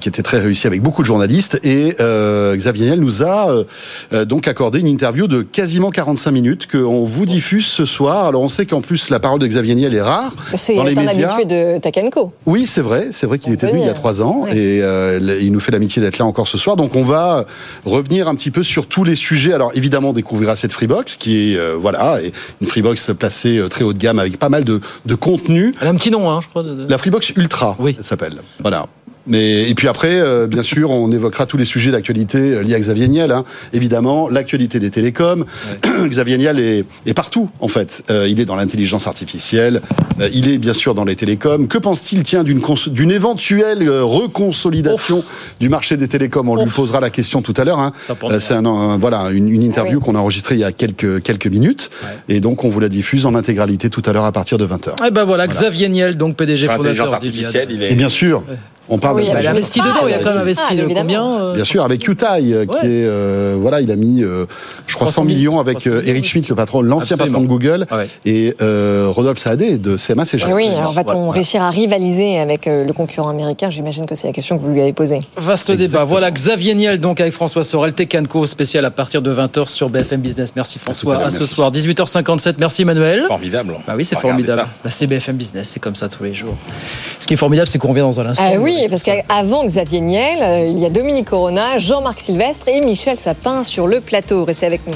qui 0.00 0.08
était 0.08 0.22
très 0.22 0.40
réussie 0.40 0.66
avec 0.66 0.82
beaucoup 0.82 1.02
de 1.02 1.06
journalistes 1.06 1.58
et 1.62 1.94
euh, 2.00 2.56
Xavier 2.56 2.86
Niel 2.86 3.00
nous 3.00 3.22
a 3.22 3.50
euh, 4.12 4.24
donc 4.24 4.48
accordé 4.48 4.80
une 4.80 4.88
interview 4.88 5.26
de 5.26 5.42
quasiment 5.42 5.90
45 5.90 6.30
minutes 6.30 6.66
que 6.66 6.78
on 6.78 7.04
vous 7.04 7.26
diffuse 7.26 7.66
ce 7.66 7.84
soir. 7.84 8.26
Alors 8.26 8.42
on 8.42 8.48
sait 8.48 8.66
qu'en 8.66 8.80
plus 8.80 9.10
la 9.10 9.20
parole 9.20 9.38
de 9.40 9.46
Xavier 9.46 9.74
Niel 9.74 9.94
est 9.94 10.00
rare 10.02 10.32
C'est 10.56 10.74
dans 10.76 10.84
les 10.84 10.96
un 10.96 11.02
médias. 11.04 11.34
habitué 11.34 11.44
de 11.74 11.78
Takenko. 11.78 12.32
Oui, 12.46 12.66
c'est 12.66 12.80
vrai, 12.82 13.08
c'est 13.12 13.26
vrai 13.26 13.38
qu'il 13.38 13.52
était 13.52 13.66
venu 13.66 13.80
il 13.80 13.86
y 13.86 13.90
a 13.90 13.92
trois 13.94 14.22
ans 14.22 14.44
et 14.46 14.80
euh, 14.82 15.38
il 15.40 15.52
nous 15.52 15.60
fait 15.60 15.72
l'amitié 15.72 16.00
d'être 16.02 16.18
là 16.18 16.24
encore 16.24 16.48
ce 16.48 16.58
soir. 16.58 16.76
Donc 16.76 16.94
on 16.96 17.02
va 17.04 17.44
revenir 17.84 18.28
un 18.28 18.34
petit 18.34 18.50
peu 18.50 18.62
sur 18.62 18.86
tous 18.86 19.04
les 19.04 19.16
sujets. 19.16 19.52
Alors 19.52 19.70
évidemment, 19.74 20.10
on 20.10 20.12
découvrira 20.12 20.56
cette 20.56 20.72
Freebox 20.72 21.16
qui 21.16 21.52
est 21.52 21.56
euh, 21.58 21.76
voilà 21.80 22.20
est 22.22 22.32
une 22.60 22.66
Freebox 22.66 23.10
placée 23.18 23.60
très 23.70 23.84
haut 23.84 23.92
de 23.92 23.98
gamme 23.98 24.18
avec 24.18 24.38
pas 24.38 24.48
mal 24.48 24.64
de, 24.64 24.80
de 25.06 25.14
contenu. 25.14 25.74
Elle 25.80 25.88
a 25.88 25.90
un 25.90 25.94
petit 25.96 26.10
nom, 26.10 26.30
hein, 26.30 26.40
je 26.42 26.48
crois. 26.48 26.62
de- 26.62 26.86
La 26.88 26.98
Freebox 26.98 27.30
Ultra, 27.36 27.76
Oui. 27.78 27.94
elle 27.98 28.04
s'appelle. 28.04 28.40
Voilà. 28.60 28.86
Mais 29.26 29.68
et 29.70 29.74
puis 29.74 29.88
après, 29.88 30.20
euh, 30.20 30.46
bien 30.46 30.62
sûr, 30.62 30.90
on 30.90 31.10
évoquera 31.10 31.46
tous 31.46 31.56
les 31.56 31.64
sujets 31.64 31.90
d'actualité 31.90 32.38
euh, 32.38 32.62
liés 32.62 32.74
à 32.74 32.80
Xavier 32.80 33.08
Niel. 33.08 33.32
Hein. 33.32 33.44
Évidemment, 33.72 34.28
l'actualité 34.28 34.78
des 34.78 34.90
télécoms. 34.90 35.44
Xavier 36.06 36.36
Niel 36.36 36.58
est, 36.60 36.84
est 37.06 37.14
partout, 37.14 37.48
en 37.60 37.68
fait. 37.68 38.02
Euh, 38.10 38.28
il 38.28 38.38
est 38.40 38.44
dans 38.44 38.56
l'intelligence 38.56 39.06
artificielle. 39.06 39.80
euh, 40.20 40.28
il 40.34 40.48
est 40.48 40.58
bien 40.58 40.74
sûr 40.74 40.94
dans 40.94 41.04
les 41.04 41.16
télécoms. 41.16 41.66
Que 41.68 41.78
pense-t-il, 41.78 42.22
tiens, 42.22 42.44
d'une 42.44 42.60
cons- 42.60 42.74
d'une 42.90 43.10
éventuelle 43.10 43.88
euh, 43.88 44.04
reconsolidation 44.04 45.24
du 45.60 45.68
marché 45.68 45.96
des 45.96 46.08
télécoms? 46.08 46.48
On 46.48 46.62
lui 46.62 46.70
posera 46.70 47.00
la 47.00 47.10
question 47.10 47.40
tout 47.42 47.54
à 47.56 47.64
l'heure. 47.64 47.78
Hein. 47.80 47.92
Ça 48.06 48.14
pense 48.14 48.32
Euh, 48.32 48.38
C'est 48.40 48.54
un, 48.54 48.64
un- 48.66 48.98
voilà 48.98 49.30
une, 49.30 49.48
une 49.48 49.62
interview 49.62 49.94
Ah 49.96 49.98
oui. 50.00 50.04
qu'on 50.04 50.14
a 50.16 50.18
enregistrée 50.18 50.54
il 50.56 50.60
y 50.60 50.64
a 50.64 50.72
quelques 50.72 51.22
quelques 51.22 51.46
minutes, 51.46 51.90
et 52.28 52.40
donc 52.40 52.64
on 52.64 52.68
vous 52.68 52.80
la 52.80 52.88
diffuse 52.88 53.24
en 53.26 53.34
intégralité 53.34 53.88
tout 53.90 54.02
à 54.06 54.12
l'heure 54.12 54.24
à 54.24 54.32
partir 54.32 54.58
de 54.58 54.64
20 54.64 54.88
h 54.88 54.94
Eh 55.06 55.10
ben 55.10 55.24
voilà, 55.24 55.46
Xavier 55.46 55.88
Niel, 55.88 56.16
donc 56.16 56.36
PDG 56.36 56.66
L'intelligence 56.66 57.06
fondateur 57.08 57.20
d'Iliad. 57.20 57.44
artificielle, 57.46 57.68
il 57.70 57.82
est 57.82 57.92
Et 57.92 57.94
bien 57.94 58.08
sûr, 58.08 58.42
on 58.88 58.98
parle 58.98 59.16
Ah 59.18 59.22
oui, 59.22 59.32
de- 59.32 59.40
Il 59.40 59.46
a 59.46 59.50
investi 59.50 59.80
dedans, 59.80 59.90
il 60.06 60.14
a 60.14 60.18
quand 60.18 60.34
même 60.34 60.44
Mistral, 60.44 60.66
investi 60.68 60.76
de 60.76 60.82
évidemment. 60.82 61.02
combien 61.02 61.44
euh, 61.46 61.54
Bien 61.54 61.64
sûr, 61.64 61.84
avec 61.84 62.06
Utai, 62.06 62.26
euh, 62.26 62.66
qui 62.66 62.76
Ouais. 62.76 62.80
est 62.84 63.04
euh, 63.06 63.56
voilà, 63.58 63.80
il 63.80 63.90
a 63.90 63.96
mis, 63.96 64.22
euh, 64.22 64.46
je 64.86 64.94
crois, 64.94 65.08
100 65.08 65.24
millions 65.24 65.58
avec 65.58 65.78
300 65.78 65.96
euh, 65.96 66.02
Eric. 66.06 66.24
Schmidt, 66.24 66.48
le 66.50 66.54
patron, 66.56 66.82
l'ancien 66.82 67.16
patron 67.16 67.40
de 67.40 67.46
Google, 67.46 67.86
Ah 67.90 67.96
ouais. 67.98 68.08
et 68.24 68.54
euh, 68.62 69.06
Rodolphe 69.08 69.38
Saadé 69.38 69.78
de 69.78 69.96
CMA 69.96 70.24
CGM. 70.24 70.52
Oui, 70.52 70.68
alors 70.76 70.92
va-t-on 70.92 71.14
Voilà. 71.26 71.32
réussir 71.32 71.62
à 71.62 71.70
rivaliser 71.70 72.38
avec 72.38 72.66
euh, 72.66 72.84
le 72.84 72.92
concurrent 72.92 73.28
américain 73.28 73.70
J'imagine 73.70 74.06
que 74.06 74.14
c'est 74.14 74.26
la 74.26 74.32
question 74.32 74.56
que 74.56 74.62
vous 74.62 74.70
lui 74.70 74.80
avez 74.80 74.92
posée. 74.92 75.20
Vaste 75.36 75.70
débat. 75.70 76.04
Voilà, 76.04 76.30
Xavier 76.30 76.74
Niel, 76.74 76.98
donc 77.00 77.20
avec 77.20 77.32
François 77.32 77.62
Sorel, 77.64 77.92
Tech 77.92 78.08
Co 78.28 78.46
spécial 78.46 78.84
à 78.84 78.90
partir 78.90 79.22
de 79.22 79.32
20h 79.34 79.68
sur 79.68 79.88
BFM 79.88 80.20
Business. 80.20 80.52
Merci 80.56 80.78
François. 80.78 81.16
À 81.16 81.30
ce 81.30 81.38
merci. 81.38 81.54
soir, 81.54 81.70
18h57. 81.72 82.54
Merci 82.58 82.82
Emmanuel. 82.82 83.24
Formidable. 83.28 83.74
Bah 83.86 83.94
oui, 83.96 84.04
c'est 84.04 84.18
formidable. 84.18 84.66
Bah, 84.84 84.90
c'est 84.90 85.06
BFM 85.06 85.36
Business, 85.36 85.68
c'est 85.70 85.80
comme 85.80 85.94
ça 85.96 86.08
tous 86.08 86.24
les 86.24 86.34
jours. 86.34 86.54
Ce 87.20 87.26
qui 87.26 87.34
est 87.34 87.38
formidable, 87.38 87.68
c'est 87.68 87.78
qu'on 87.78 87.88
revient 87.88 88.00
dans 88.00 88.20
un 88.20 88.26
instant. 88.26 88.44
Ah 88.46 88.58
oui, 88.58 88.73
parce 88.88 89.02
qu'avant 89.02 89.64
Xavier 89.64 90.00
Niel, 90.00 90.42
euh, 90.42 90.66
il 90.66 90.78
y 90.78 90.86
a 90.86 90.90
Dominique 90.90 91.30
Corona, 91.30 91.78
Jean-Marc 91.78 92.20
Sylvestre 92.20 92.68
et 92.68 92.80
Michel 92.80 93.18
Sapin 93.18 93.62
sur 93.62 93.86
le 93.86 94.00
plateau. 94.00 94.44
Restez 94.44 94.66
avec 94.66 94.86
nous. 94.86 94.94